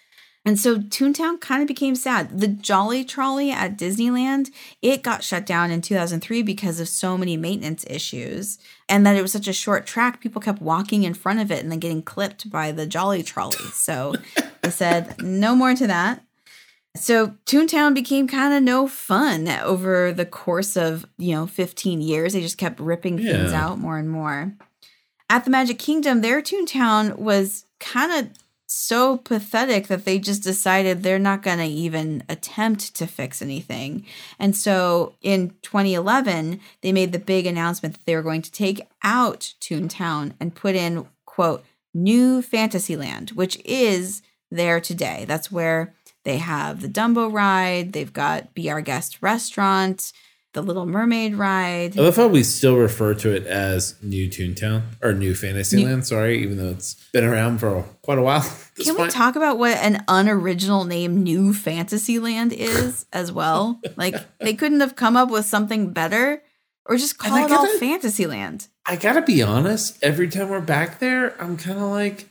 And 0.44 0.58
so 0.58 0.78
Toontown 0.78 1.40
kind 1.40 1.62
of 1.62 1.68
became 1.68 1.94
sad. 1.94 2.40
The 2.40 2.48
Jolly 2.48 3.04
Trolley 3.04 3.52
at 3.52 3.78
Disneyland, 3.78 4.50
it 4.80 5.02
got 5.02 5.22
shut 5.22 5.46
down 5.46 5.70
in 5.70 5.82
2003 5.82 6.42
because 6.42 6.80
of 6.80 6.88
so 6.88 7.16
many 7.16 7.36
maintenance 7.36 7.84
issues 7.88 8.58
and 8.92 9.06
that 9.06 9.16
it 9.16 9.22
was 9.22 9.32
such 9.32 9.48
a 9.48 9.54
short 9.54 9.86
track, 9.86 10.20
people 10.20 10.42
kept 10.42 10.60
walking 10.60 11.02
in 11.02 11.14
front 11.14 11.40
of 11.40 11.50
it 11.50 11.62
and 11.62 11.72
then 11.72 11.78
getting 11.78 12.02
clipped 12.02 12.50
by 12.50 12.70
the 12.72 12.86
Jolly 12.86 13.22
Trolley. 13.22 13.56
So 13.72 14.14
they 14.60 14.68
said 14.70 15.14
no 15.22 15.56
more 15.56 15.74
to 15.74 15.86
that. 15.86 16.22
So 16.94 17.28
Toontown 17.46 17.94
became 17.94 18.28
kind 18.28 18.52
of 18.52 18.62
no 18.62 18.86
fun 18.86 19.48
over 19.48 20.12
the 20.12 20.26
course 20.26 20.76
of, 20.76 21.06
you 21.16 21.34
know, 21.34 21.46
15 21.46 22.02
years. 22.02 22.34
They 22.34 22.42
just 22.42 22.58
kept 22.58 22.80
ripping 22.80 23.16
things 23.16 23.54
out 23.54 23.78
more 23.78 23.96
and 23.96 24.10
more. 24.10 24.52
At 25.30 25.46
the 25.46 25.50
Magic 25.50 25.78
Kingdom, 25.78 26.20
their 26.20 26.42
Toontown 26.42 27.16
was 27.16 27.64
kind 27.80 28.12
of 28.12 28.41
so 28.72 29.18
pathetic 29.18 29.88
that 29.88 30.04
they 30.04 30.18
just 30.18 30.42
decided 30.42 31.02
they're 31.02 31.18
not 31.18 31.42
going 31.42 31.58
to 31.58 31.64
even 31.64 32.22
attempt 32.28 32.94
to 32.96 33.06
fix 33.06 33.42
anything. 33.42 34.04
And 34.38 34.56
so 34.56 35.14
in 35.20 35.50
2011, 35.62 36.60
they 36.80 36.92
made 36.92 37.12
the 37.12 37.18
big 37.18 37.46
announcement 37.46 37.94
that 37.94 38.06
they 38.06 38.16
were 38.16 38.22
going 38.22 38.42
to 38.42 38.52
take 38.52 38.80
out 39.02 39.54
Toontown 39.60 40.32
and 40.40 40.54
put 40.54 40.74
in, 40.74 41.06
quote, 41.26 41.64
New 41.94 42.40
Fantasyland, 42.40 43.30
which 43.30 43.60
is 43.64 44.22
there 44.50 44.80
today. 44.80 45.24
That's 45.26 45.52
where 45.52 45.94
they 46.24 46.38
have 46.38 46.80
the 46.80 46.88
Dumbo 46.88 47.32
ride, 47.32 47.92
they've 47.92 48.12
got 48.12 48.54
Be 48.54 48.70
Our 48.70 48.80
Guest 48.80 49.18
restaurant, 49.20 50.12
the 50.52 50.62
Little 50.62 50.86
Mermaid 50.86 51.34
ride. 51.34 51.98
I 51.98 52.02
love 52.02 52.16
how 52.16 52.28
we 52.28 52.42
still 52.42 52.76
refer 52.76 53.14
to 53.14 53.34
it 53.34 53.46
as 53.46 53.94
New 54.02 54.28
Toontown 54.28 54.82
or 55.02 55.14
New 55.14 55.34
Fantasyland. 55.34 56.06
sorry, 56.06 56.42
even 56.42 56.58
though 56.58 56.68
it's 56.68 56.94
been 57.12 57.24
around 57.24 57.58
for 57.58 57.84
quite 58.02 58.18
a 58.18 58.22
while. 58.22 58.44
Can 58.76 58.96
we 59.00 59.08
talk 59.08 59.36
about 59.36 59.58
what 59.58 59.76
an 59.78 60.04
unoriginal 60.08 60.84
name 60.84 61.22
New 61.22 61.54
Fantasyland 61.54 62.52
is 62.52 63.06
as 63.12 63.32
well? 63.32 63.80
like 63.96 64.14
they 64.38 64.54
couldn't 64.54 64.80
have 64.80 64.96
come 64.96 65.16
up 65.16 65.30
with 65.30 65.46
something 65.46 65.92
better 65.92 66.42
or 66.86 66.96
just 66.96 67.18
call 67.18 67.36
it 67.44 67.48
gotta- 67.48 67.78
Fantasyland. 67.78 68.68
I 68.84 68.96
gotta 68.96 69.22
be 69.22 69.42
honest. 69.42 69.98
Every 70.02 70.28
time 70.28 70.48
we're 70.48 70.60
back 70.60 70.98
there, 70.98 71.40
I'm 71.40 71.56
kind 71.56 71.78
of 71.78 71.88
like, 71.88 72.28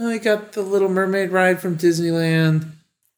I 0.00 0.18
got 0.18 0.52
the 0.52 0.62
Little 0.62 0.88
Mermaid 0.88 1.30
ride 1.30 1.60
from 1.60 1.76
Disneyland 1.76 2.66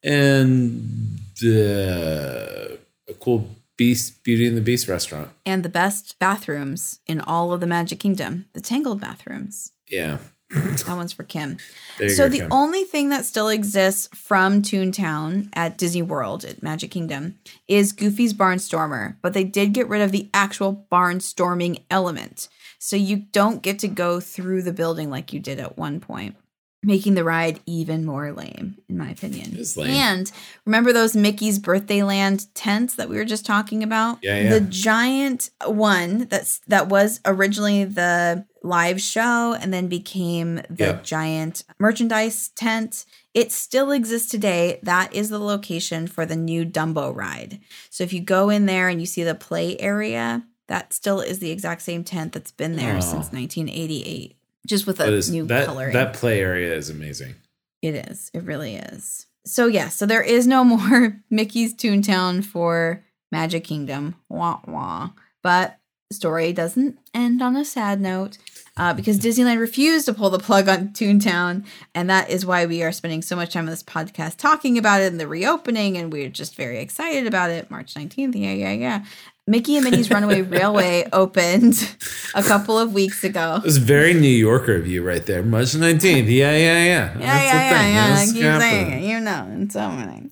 and 0.03 1.17
uh, 1.43 2.75
a 3.07 3.13
cool 3.19 3.47
Beast 3.77 4.23
Beauty 4.23 4.47
and 4.47 4.57
the 4.57 4.61
Beast 4.61 4.87
restaurant. 4.87 5.29
And 5.45 5.63
the 5.63 5.69
best 5.69 6.17
bathrooms 6.19 6.99
in 7.07 7.19
all 7.19 7.53
of 7.53 7.59
the 7.59 7.67
Magic 7.67 7.99
Kingdom, 7.99 8.45
the 8.53 8.61
Tangled 8.61 9.01
bathrooms. 9.01 9.71
Yeah. 9.89 10.19
That 10.53 10.95
one's 10.95 11.13
for 11.13 11.23
Kim. 11.23 11.57
So 11.97 12.25
go, 12.25 12.29
the 12.29 12.39
Kim. 12.39 12.53
only 12.53 12.83
thing 12.83 13.09
that 13.09 13.25
still 13.25 13.49
exists 13.49 14.07
from 14.15 14.61
Toontown 14.61 15.49
at 15.53 15.79
Disney 15.79 16.03
World 16.03 16.45
at 16.45 16.61
Magic 16.61 16.91
Kingdom 16.91 17.39
is 17.67 17.91
Goofy's 17.91 18.35
Barnstormer, 18.35 19.15
but 19.23 19.33
they 19.33 19.43
did 19.43 19.73
get 19.73 19.89
rid 19.89 20.03
of 20.03 20.11
the 20.11 20.29
actual 20.31 20.85
barnstorming 20.91 21.83
element. 21.89 22.49
So 22.77 22.95
you 22.95 23.15
don't 23.15 23.63
get 23.63 23.79
to 23.79 23.87
go 23.87 24.19
through 24.19 24.61
the 24.61 24.73
building 24.73 25.09
like 25.09 25.33
you 25.33 25.39
did 25.39 25.59
at 25.59 25.77
one 25.77 25.99
point, 25.99 26.35
making 26.83 27.13
the 27.15 27.23
ride 27.23 27.59
even 27.65 28.05
more 28.05 28.31
lame, 28.33 28.77
in 28.89 28.97
my 28.97 29.09
opinion. 29.09 29.57
Lame. 29.77 29.89
And 29.91 30.31
remember 30.65 30.91
those 30.93 31.15
Mickey's 31.15 31.57
Birthday 31.59 32.03
Land 32.03 32.53
tents 32.53 32.95
that 32.95 33.09
we 33.09 33.15
were 33.17 33.25
just 33.25 33.45
talking 33.45 33.81
about? 33.83 34.19
Yeah, 34.21 34.41
yeah. 34.41 34.49
The 34.49 34.59
giant 34.61 35.49
one 35.65 36.27
that's 36.29 36.59
that 36.67 36.89
was 36.89 37.21
originally 37.25 37.85
the 37.85 38.45
live 38.61 39.01
show 39.01 39.53
and 39.59 39.73
then 39.73 39.87
became 39.87 40.55
the 40.69 40.85
Yeah. 40.85 40.99
giant 41.03 41.63
merchandise 41.79 42.49
tent. 42.49 43.05
It 43.33 43.51
still 43.51 43.91
exists 43.91 44.29
today. 44.29 44.79
That 44.83 45.13
is 45.13 45.29
the 45.29 45.39
location 45.39 46.07
for 46.07 46.25
the 46.25 46.35
new 46.35 46.65
Dumbo 46.65 47.15
ride. 47.15 47.59
So 47.89 48.03
if 48.03 48.13
you 48.13 48.21
go 48.21 48.49
in 48.49 48.65
there 48.65 48.89
and 48.89 48.99
you 48.99 49.05
see 49.07 49.23
the 49.23 49.35
play 49.35 49.77
area, 49.79 50.43
that 50.67 50.93
still 50.93 51.19
is 51.19 51.39
the 51.39 51.51
exact 51.51 51.81
same 51.81 52.03
tent 52.05 52.31
that's 52.33 52.51
been 52.51 52.75
there 52.77 52.97
Oh. 52.97 53.01
since 53.01 53.33
1988, 53.33 54.35
just 54.67 54.87
with 54.87 54.99
a 54.99 55.11
is 55.13 55.29
new 55.29 55.45
that 55.45 55.65
coloring. 55.65 55.93
that 55.93 56.13
play 56.13 56.39
area 56.39 56.73
is 56.73 56.89
amazing. 56.89 57.35
It 57.81 57.95
is. 58.09 58.31
It 58.33 58.43
really 58.43 58.75
is. 58.75 59.27
So 59.45 59.67
yeah, 59.67 59.89
so 59.89 60.05
there 60.05 60.23
is 60.23 60.47
no 60.47 60.63
more 60.63 61.21
Mickey's 61.29 61.73
Toontown 61.73 62.43
for 62.43 63.03
Magic 63.31 63.63
Kingdom. 63.63 64.15
Wah 64.29 64.59
wah. 64.65 65.11
But 65.41 65.77
the 66.09 66.15
story 66.15 66.53
doesn't 66.53 66.99
end 67.13 67.41
on 67.41 67.55
a 67.55 67.65
sad 67.65 67.99
note. 67.99 68.37
Uh, 68.75 68.91
because 68.91 69.19
Disneyland 69.19 69.59
refused 69.59 70.07
to 70.07 70.13
pull 70.15 70.31
the 70.31 70.39
plug 70.39 70.67
on 70.67 70.87
Toontown, 70.89 71.63
and 71.93 72.09
that 72.09 72.31
is 72.31 72.43
why 72.43 72.65
we 72.65 72.81
are 72.81 72.91
spending 72.91 73.21
so 73.21 73.35
much 73.35 73.53
time 73.53 73.65
on 73.65 73.69
this 73.69 73.83
podcast 73.83 74.37
talking 74.37 74.79
about 74.79 74.99
it 74.99 75.11
and 75.11 75.19
the 75.19 75.27
reopening, 75.27 75.95
and 75.95 76.11
we're 76.11 76.27
just 76.27 76.55
very 76.55 76.79
excited 76.79 77.27
about 77.27 77.51
it. 77.51 77.69
March 77.69 77.93
19th, 77.93 78.33
yeah, 78.35 78.51
yeah, 78.51 78.71
yeah. 78.71 79.05
Mickey 79.45 79.75
and 79.75 79.83
Minnie's 79.83 80.09
Runaway 80.09 80.41
Railway 80.57 81.07
opened 81.11 81.95
a 82.33 82.41
couple 82.43 82.77
of 82.79 82.93
weeks 82.93 83.23
ago. 83.23 83.55
It 83.57 83.63
was 83.63 83.77
very 83.77 84.13
New 84.13 84.27
Yorker 84.29 84.75
of 84.75 84.87
you 84.87 85.03
right 85.03 85.25
there. 85.25 85.43
March 85.43 85.67
19th. 85.73 86.27
Yeah, 86.29 86.51
yeah, 86.51 86.55
yeah. 86.55 86.85
Yeah, 86.85 87.13
That's 87.17 87.19
yeah, 87.19 87.69
yeah, 87.69 87.87
yeah. 87.87 88.03
I 88.05 88.07
That's 88.15 88.31
keep 88.33 88.41
happening. 88.43 88.69
saying 88.89 89.03
it. 89.03 89.07
You 89.09 89.19
know, 89.19 89.47
it's 89.59 89.75
opening. 89.75 90.31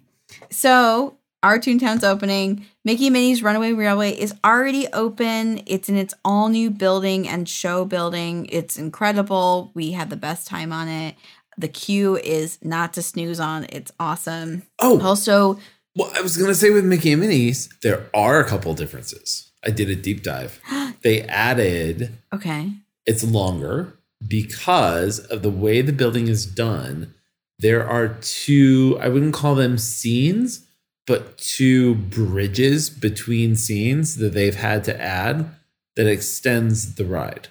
So 0.50 1.18
our 1.44 1.60
Toontown's 1.60 2.04
opening. 2.04 2.66
Mickey 2.86 3.08
and 3.08 3.14
Minnie's 3.14 3.44
Runaway 3.44 3.74
Railway 3.74 4.12
is 4.12 4.34
already 4.46 4.88
open. 4.94 5.62
It's 5.66 5.90
in 5.90 5.98
its 5.98 6.14
all 6.24 6.50
new 6.50 6.70
building 6.72 7.28
and 7.28 7.48
show 7.50 7.84
building. 7.86 8.46
It's 8.50 8.78
incredible. 8.78 9.72
We 9.74 9.92
had 9.92 10.10
the 10.10 10.16
best 10.16 10.48
time 10.48 10.72
on 10.72 10.88
it. 10.88 11.16
The 11.58 11.68
queue 11.68 12.16
is 12.18 12.60
not 12.64 12.94
to 12.94 13.02
snooze 13.02 13.40
on. 13.40 13.66
It's 13.70 13.92
awesome. 14.00 14.64
Oh, 14.80 15.02
Also, 15.02 15.60
well, 15.96 16.12
I 16.16 16.22
was 16.22 16.38
gonna 16.38 16.56
say 16.56 16.70
with 16.70 16.86
Mickey 16.86 17.12
and 17.12 17.22
Minnie's, 17.22 17.70
there 17.82 18.10
are 18.14 18.40
a 18.40 18.48
couple 18.48 18.74
differences. 18.74 19.52
I 19.64 19.70
did 19.70 19.90
a 19.90 19.96
deep 19.96 20.24
dive. 20.24 20.60
they 21.04 21.22
added 21.24 22.18
okay. 22.34 22.72
it's 23.06 23.24
longer 23.24 23.94
because 24.28 25.20
of 25.20 25.42
the 25.42 25.50
way 25.50 25.82
the 25.82 25.94
building 25.94 26.28
is 26.28 26.46
done. 26.46 27.14
There 27.60 27.88
are 27.88 28.18
two, 28.22 28.98
I 29.02 29.10
wouldn't 29.10 29.34
call 29.36 29.56
them 29.56 29.78
scenes, 29.78 30.66
but 31.06 31.38
two 31.38 31.96
bridges 31.96 32.90
between 32.90 33.56
scenes 33.56 34.18
that 34.18 34.34
they've 34.34 34.56
had 34.56 34.84
to 34.86 35.00
add 35.02 35.50
that 35.96 36.08
extends 36.08 36.96
the 36.96 37.06
ride. 37.06 37.50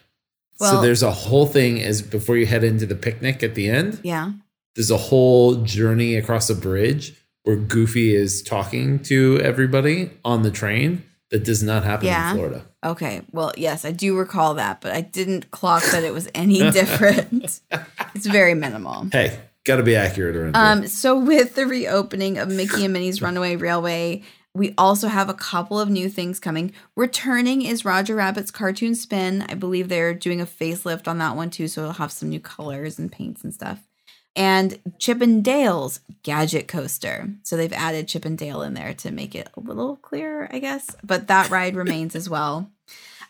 so 0.59 0.81
there's 0.83 1.03
a 1.03 1.11
whole 1.11 1.47
thing 1.47 1.81
as 1.81 2.03
before 2.03 2.37
you 2.37 2.45
head 2.47 2.63
into 2.63 2.85
the 2.87 2.95
picnic 2.95 3.43
at 3.43 3.55
the 3.55 3.69
end, 3.69 3.99
Yeah. 4.03 4.33
there's 4.75 4.91
a 4.91 4.97
whole 4.97 5.57
journey 5.63 6.17
across 6.17 6.51
a 6.51 6.55
bridge 6.55 7.15
where 7.45 7.57
Goofy 7.57 8.15
is 8.15 8.43
talking 8.43 8.99
to 9.05 9.39
everybody 9.43 10.11
on 10.25 10.43
the 10.43 10.51
train 10.51 11.05
that 11.31 11.45
does 11.45 11.63
not 11.63 11.85
happen 11.85 12.07
Yeah. 12.07 12.31
in 12.31 12.37
Florida. 12.37 12.65
Okay. 12.85 13.23
Well, 13.33 13.53
yes, 13.57 13.85
I 13.85 13.93
do 13.93 14.17
recall 14.17 14.55
that, 14.55 14.81
but 14.81 14.93
I 14.93 15.01
didn't 15.01 15.51
clock 15.51 15.83
that 15.93 16.03
it 16.05 16.13
was 16.13 16.29
any 16.35 16.59
different. 16.73 17.61
it's 18.15 18.27
very 18.27 18.55
minimal. 18.55 19.07
Hey, 19.13 19.39
got 19.65 19.77
to 19.77 19.83
be 19.83 19.95
accurate 19.97 20.35
around. 20.37 20.57
Um, 20.57 20.87
so 20.89 21.19
with 21.19 21.55
the 21.55 21.67
reopening 21.67 22.39
of 22.39 22.49
Mickey 22.49 22.85
and 22.85 22.93
Minnie's 22.93 23.23
Runaway 23.23 23.57
Railway, 23.57 24.23
we 24.55 24.75
also 24.77 25.07
have 25.07 25.29
a 25.29 25.35
couple 25.35 25.79
of 25.79 25.89
new 25.89 26.09
things 26.09 26.41
coming. 26.41 26.73
Returning 26.97 27.63
is 27.63 27.85
Roger 27.85 28.17
Rabbit's 28.17 28.51
Car 28.51 28.73
Toon 28.73 28.97
Spin. 28.97 29.43
I 29.49 29.55
believe 29.55 29.89
they're 29.89 30.13
doing 30.13 30.41
a 30.41 30.47
facelift 30.47 31.07
on 31.07 31.19
that 31.19 31.37
one 31.37 31.51
too, 31.51 31.69
so 31.69 31.83
it'll 31.83 31.93
have 31.95 32.11
some 32.11 32.31
new 32.31 32.41
colors 32.41 32.99
and 32.99 33.13
paints 33.13 33.45
and 33.45 33.55
stuff. 33.55 33.79
And 34.37 34.79
Chip 34.99 35.21
and 35.21 35.45
Dale's 35.45 36.01
Gadget 36.23 36.69
Coaster. 36.69 37.31
So 37.43 37.57
they've 37.57 37.73
added 37.73 38.09
Chip 38.09 38.25
and 38.25 38.39
Dale 38.39 38.63
in 38.63 38.75
there 38.75 38.95
to 38.95 39.11
make 39.11 39.35
it 39.35 39.49
a 39.57 39.61
little 39.61 39.97
clearer, 39.97 40.49
I 40.53 40.59
guess. 40.59 40.97
But 41.03 41.27
that 41.29 41.51
ride 41.51 41.75
remains 41.75 42.15
as 42.15 42.31
well. 42.31 42.71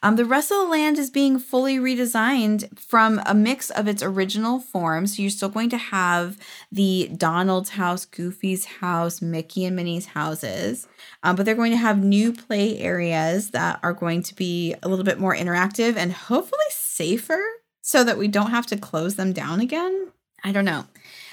Um, 0.02 0.16
the 0.16 0.24
rest 0.24 0.50
of 0.50 0.56
the 0.56 0.64
land 0.64 0.98
is 0.98 1.10
being 1.10 1.38
fully 1.38 1.78
redesigned 1.78 2.78
from 2.78 3.20
a 3.26 3.34
mix 3.34 3.68
of 3.68 3.86
its 3.86 4.02
original 4.02 4.58
form. 4.58 5.06
So 5.06 5.20
you're 5.20 5.30
still 5.30 5.50
going 5.50 5.68
to 5.70 5.76
have 5.76 6.38
the 6.72 7.10
Donald's 7.14 7.70
house, 7.70 8.06
Goofy's 8.06 8.64
house, 8.64 9.20
Mickey 9.20 9.66
and 9.66 9.76
Minnie's 9.76 10.06
houses, 10.06 10.88
um, 11.22 11.36
but 11.36 11.44
they're 11.44 11.54
going 11.54 11.72
to 11.72 11.76
have 11.76 12.02
new 12.02 12.32
play 12.32 12.78
areas 12.78 13.50
that 13.50 13.78
are 13.82 13.92
going 13.92 14.22
to 14.22 14.34
be 14.34 14.74
a 14.82 14.88
little 14.88 15.04
bit 15.04 15.20
more 15.20 15.36
interactive 15.36 15.96
and 15.96 16.12
hopefully 16.12 16.60
safer 16.70 17.42
so 17.82 18.02
that 18.02 18.16
we 18.16 18.28
don't 18.28 18.50
have 18.50 18.66
to 18.66 18.78
close 18.78 19.16
them 19.16 19.34
down 19.34 19.60
again. 19.60 20.12
I 20.44 20.52
don't 20.52 20.64
know. 20.64 20.86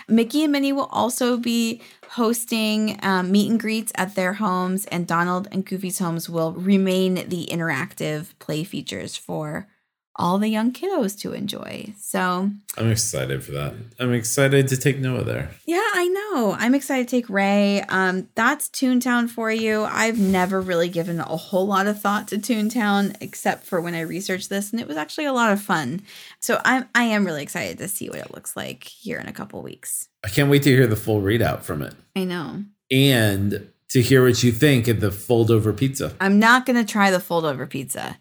Mickey 0.08 0.44
and 0.44 0.54
Minnie 0.54 0.74
will 0.74 0.90
also 0.92 1.38
be 1.38 1.82
hosting 2.12 2.98
um, 3.04 3.32
meet 3.32 3.50
and 3.50 3.60
greets 3.60 3.92
at 3.96 4.16
their 4.16 4.34
homes, 4.34 4.86
and 4.86 5.06
Donald 5.06 5.48
and 5.52 5.66
Goofy's 5.66 6.00
homes 6.00 6.30
will 6.30 6.54
remain 6.54 7.16
the 7.28 7.48
interactive 7.52 8.28
play 8.40 8.64
features 8.64 9.18
for 9.18 9.68
all 10.18 10.38
the 10.40 10.50
young 10.50 10.72
kiddos 10.72 11.20
to 11.22 11.34
enjoy. 11.34 11.94
So, 12.00 12.50
I'm 12.78 12.90
excited 12.90 13.44
for 13.44 13.52
that. 13.54 13.74
I'm 14.00 14.14
excited 14.14 14.68
to 14.70 14.78
take 14.78 15.00
Noah 15.00 15.24
there. 15.24 15.52
yeah, 15.66 15.82
I 15.94 16.08
know. 16.08 16.56
I'm 16.58 16.74
excited 16.76 17.08
to 17.08 17.16
take 17.16 17.30
Ray. 17.30 17.82
Um, 17.84 18.28
that's 18.36 18.68
Toontown 18.70 19.30
for 19.30 19.52
you. 19.52 19.84
I've 19.84 20.20
never 20.20 20.60
really 20.62 20.90
given 20.90 21.20
a 21.20 21.24
whole 21.38 21.68
lot 21.68 21.88
of 21.88 22.02
thought 22.02 22.28
to 22.30 22.38
Toontown 22.38 23.16
except 23.22 23.64
for 23.66 23.80
when 23.80 23.94
I 23.96 24.02
researched 24.02 24.50
this, 24.50 24.72
and 24.72 24.80
it 24.82 24.88
was 24.88 24.98
actually 24.98 25.26
a 25.26 25.34
lot 25.34 25.52
of 25.52 25.62
fun. 25.62 26.02
So 26.40 26.60
I'm 26.66 26.88
I 26.96 27.04
am 27.04 27.26
really 27.26 27.44
excited 27.44 27.78
to 27.80 27.88
see 27.88 28.10
what 28.10 28.20
it 28.20 28.34
looks 28.34 28.56
like 28.56 28.84
here 28.86 29.18
in 29.20 29.28
a 29.28 29.34
couple 29.34 29.62
weeks. 29.62 30.10
I 30.24 30.30
can't 30.30 30.50
wait 30.50 30.64
to 30.64 30.70
hear 30.70 30.88
the 30.88 30.96
full 30.96 31.22
readout 31.22 31.62
from 31.62 31.82
it 31.82 31.94
I 32.16 32.24
know. 32.24 32.64
and 32.92 33.70
to 33.90 34.02
hear 34.02 34.24
what 34.26 34.44
you 34.44 34.52
think 34.52 34.88
of 34.88 35.00
the 35.00 35.12
fold 35.12 35.50
over 35.50 35.72
pizza. 35.74 36.14
I'm 36.20 36.40
not 36.40 36.66
gonna 36.66 36.84
try 36.84 37.10
the 37.12 37.20
fold 37.20 37.46
over 37.46 37.66
pizza. 37.66 38.18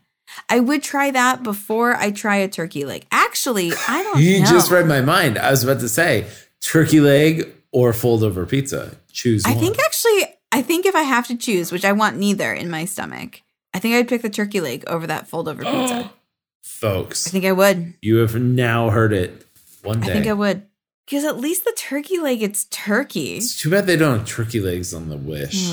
I 0.48 0.60
would 0.60 0.82
try 0.82 1.10
that 1.10 1.42
before 1.42 1.94
I 1.96 2.10
try 2.10 2.36
a 2.36 2.48
turkey 2.48 2.84
leg. 2.84 3.06
Actually, 3.10 3.72
I 3.88 4.02
don't 4.02 4.18
You 4.22 4.40
know. 4.40 4.46
just 4.46 4.70
read 4.70 4.86
my 4.86 5.00
mind. 5.00 5.38
I 5.38 5.50
was 5.50 5.64
about 5.64 5.80
to 5.80 5.88
say 5.88 6.26
turkey 6.60 7.00
leg 7.00 7.52
or 7.72 7.92
fold 7.92 8.22
over 8.22 8.46
pizza. 8.46 8.96
Choose 9.12 9.44
I 9.44 9.50
one. 9.50 9.58
think 9.60 9.78
actually, 9.78 10.24
I 10.52 10.62
think 10.62 10.86
if 10.86 10.94
I 10.94 11.02
have 11.02 11.26
to 11.28 11.36
choose, 11.36 11.72
which 11.72 11.84
I 11.84 11.92
want 11.92 12.16
neither 12.16 12.52
in 12.52 12.70
my 12.70 12.84
stomach, 12.84 13.42
I 13.74 13.78
think 13.78 13.94
I'd 13.94 14.08
pick 14.08 14.22
the 14.22 14.30
turkey 14.30 14.60
leg 14.60 14.84
over 14.86 15.06
that 15.06 15.28
fold 15.28 15.48
over 15.48 15.62
pizza. 15.64 16.12
Folks. 16.62 17.26
I 17.26 17.30
think 17.30 17.44
I 17.44 17.52
would. 17.52 17.94
you 18.02 18.16
have 18.16 18.34
now 18.34 18.90
heard 18.90 19.12
it 19.12 19.46
one 19.82 20.00
day. 20.00 20.10
I 20.10 20.12
think 20.12 20.26
I 20.26 20.32
would. 20.32 20.62
Because 21.06 21.24
at 21.24 21.38
least 21.38 21.64
the 21.64 21.72
turkey 21.76 22.18
leg, 22.18 22.42
it's 22.42 22.64
turkey. 22.64 23.36
it's 23.36 23.58
too 23.60 23.70
bad 23.70 23.86
they 23.86 23.96
don't 23.96 24.18
have 24.18 24.28
turkey 24.28 24.60
legs 24.60 24.92
on 24.92 25.08
the 25.08 25.16
wish. 25.16 25.72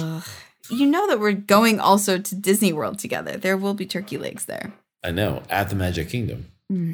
You 0.70 0.86
know 0.86 1.08
that 1.08 1.20
we're 1.20 1.34
going 1.34 1.80
also 1.80 2.18
to 2.18 2.36
Disney 2.36 2.72
World 2.74 3.00
together. 3.00 3.38
There 3.38 3.58
will 3.58 3.74
be 3.74 3.86
turkey 3.86 4.18
legs 4.18 4.46
there. 4.46 4.74
I 5.04 5.12
know, 5.12 5.44
at 5.50 5.70
the 5.70 5.76
Magic 5.76 6.10
Kingdom. 6.10 6.52
Hmm. 6.70 6.92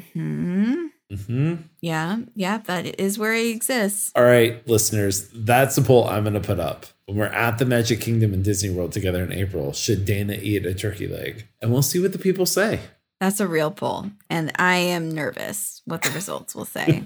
hmm 1.10 1.54
Yeah. 1.80 2.18
Yeah. 2.34 2.58
That 2.58 3.00
is 3.00 3.18
where 3.18 3.34
it 3.34 3.46
exists. 3.46 4.10
All 4.16 4.24
right, 4.24 4.66
listeners, 4.68 5.28
that's 5.32 5.76
the 5.76 5.82
poll 5.82 6.04
I'm 6.08 6.24
going 6.24 6.34
to 6.34 6.40
put 6.40 6.58
up. 6.60 6.86
When 7.06 7.16
we're 7.16 7.26
at 7.26 7.58
the 7.58 7.64
Magic 7.64 8.00
Kingdom 8.00 8.32
and 8.34 8.44
Disney 8.44 8.70
World 8.70 8.92
together 8.92 9.22
in 9.22 9.32
April, 9.32 9.72
should 9.72 10.04
Dana 10.04 10.34
eat 10.34 10.66
a 10.66 10.74
turkey 10.74 11.08
leg? 11.08 11.46
And 11.60 11.72
we'll 11.72 11.82
see 11.82 12.00
what 12.00 12.12
the 12.12 12.18
people 12.18 12.46
say. 12.46 12.80
That's 13.20 13.38
a 13.38 13.46
real 13.46 13.70
poll. 13.70 14.06
And 14.30 14.50
I 14.56 14.76
am 14.76 15.10
nervous 15.10 15.82
what 15.84 16.00
the 16.00 16.10
results 16.14 16.54
will 16.54 16.64
say. 16.64 17.04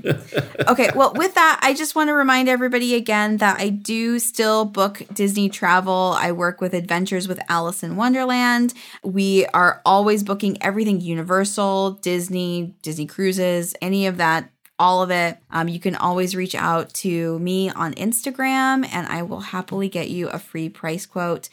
okay, 0.68 0.90
well, 0.94 1.12
with 1.12 1.34
that, 1.34 1.58
I 1.60 1.74
just 1.74 1.96
want 1.96 2.08
to 2.08 2.14
remind 2.14 2.48
everybody 2.48 2.94
again 2.94 3.38
that 3.38 3.58
I 3.58 3.68
do 3.68 4.20
still 4.20 4.64
book 4.64 5.02
Disney 5.12 5.48
travel. 5.48 6.14
I 6.16 6.30
work 6.30 6.60
with 6.60 6.72
Adventures 6.72 7.26
with 7.26 7.40
Alice 7.48 7.82
in 7.82 7.96
Wonderland. 7.96 8.74
We 9.02 9.46
are 9.46 9.82
always 9.84 10.22
booking 10.22 10.62
everything 10.62 11.00
Universal, 11.00 11.92
Disney, 12.02 12.74
Disney 12.82 13.06
Cruises, 13.06 13.74
any 13.82 14.06
of 14.06 14.16
that 14.18 14.50
all 14.78 15.02
of 15.02 15.10
it. 15.10 15.38
Um, 15.50 15.68
you 15.68 15.78
can 15.78 15.94
always 15.94 16.34
reach 16.34 16.54
out 16.54 16.92
to 16.94 17.38
me 17.38 17.70
on 17.70 17.94
Instagram 17.94 18.86
and 18.92 19.06
I 19.06 19.22
will 19.22 19.40
happily 19.40 19.88
get 19.88 20.10
you 20.10 20.28
a 20.28 20.38
free 20.38 20.68
price 20.68 21.06
quote. 21.06 21.48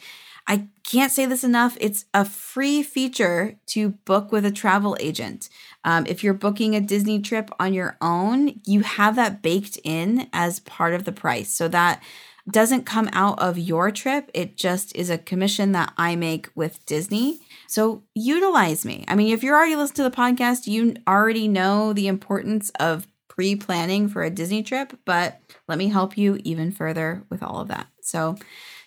I 0.46 0.68
can't 0.84 1.12
say 1.12 1.26
this 1.26 1.44
enough. 1.44 1.76
It's 1.80 2.04
a 2.12 2.24
free 2.24 2.82
feature 2.82 3.56
to 3.66 3.90
book 3.90 4.32
with 4.32 4.44
a 4.44 4.50
travel 4.50 4.96
agent. 5.00 5.48
Um, 5.84 6.06
if 6.06 6.22
you're 6.22 6.34
booking 6.34 6.74
a 6.74 6.80
Disney 6.80 7.20
trip 7.20 7.50
on 7.58 7.74
your 7.74 7.96
own, 8.00 8.60
you 8.64 8.80
have 8.80 9.16
that 9.16 9.42
baked 9.42 9.78
in 9.84 10.28
as 10.32 10.60
part 10.60 10.94
of 10.94 11.04
the 11.04 11.12
price. 11.12 11.52
So 11.52 11.68
that 11.68 12.02
doesn't 12.50 12.86
come 12.86 13.08
out 13.12 13.38
of 13.38 13.58
your 13.58 13.90
trip. 13.90 14.30
It 14.34 14.56
just 14.56 14.94
is 14.96 15.10
a 15.10 15.18
commission 15.18 15.72
that 15.72 15.92
I 15.96 16.16
make 16.16 16.48
with 16.54 16.84
Disney. 16.86 17.40
So 17.68 18.02
utilize 18.14 18.84
me. 18.84 19.04
I 19.06 19.14
mean, 19.14 19.32
if 19.32 19.42
you're 19.42 19.56
already 19.56 19.76
listening 19.76 20.04
to 20.04 20.10
the 20.10 20.16
podcast, 20.16 20.66
you 20.66 20.94
already 21.06 21.46
know 21.46 21.92
the 21.92 22.08
importance 22.08 22.70
of 22.80 23.06
pre 23.28 23.54
planning 23.56 24.08
for 24.08 24.22
a 24.22 24.30
Disney 24.30 24.62
trip, 24.62 24.98
but 25.04 25.40
let 25.68 25.78
me 25.78 25.88
help 25.88 26.18
you 26.18 26.38
even 26.44 26.72
further 26.72 27.24
with 27.30 27.42
all 27.42 27.60
of 27.60 27.68
that. 27.68 27.86
So 28.02 28.36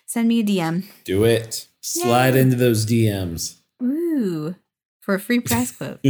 send 0.06 0.28
me 0.28 0.40
a 0.40 0.44
DM. 0.44 0.84
Do 1.04 1.24
it. 1.24 1.68
Slide 1.80 2.34
Yay. 2.34 2.40
into 2.40 2.56
those 2.56 2.86
DMs. 2.86 3.56
Ooh, 3.82 4.54
for 5.00 5.14
a 5.14 5.20
free 5.20 5.40
price 5.40 5.70
quote. 5.70 6.00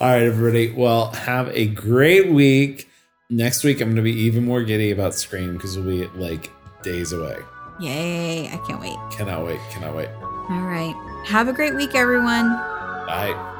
All 0.00 0.08
right, 0.08 0.22
everybody. 0.22 0.72
Well, 0.72 1.10
have 1.12 1.48
a 1.48 1.66
great 1.66 2.30
week. 2.32 2.88
Next 3.28 3.64
week, 3.64 3.80
I'm 3.80 3.88
going 3.88 3.96
to 3.96 4.02
be 4.02 4.12
even 4.12 4.44
more 4.44 4.62
giddy 4.62 4.90
about 4.90 5.14
Scream 5.14 5.54
because 5.54 5.76
we'll 5.76 5.86
be 5.86 6.06
like 6.18 6.50
days 6.82 7.12
away. 7.12 7.36
Yay, 7.80 8.46
I 8.48 8.56
can't 8.66 8.80
wait. 8.80 8.96
Cannot 9.10 9.44
wait. 9.44 9.60
Cannot 9.70 9.94
wait. 9.94 10.08
All 10.08 10.62
right. 10.62 10.94
Have 11.26 11.48
a 11.48 11.52
great 11.52 11.74
week, 11.74 11.94
everyone. 11.94 12.48
Bye. 13.06 13.52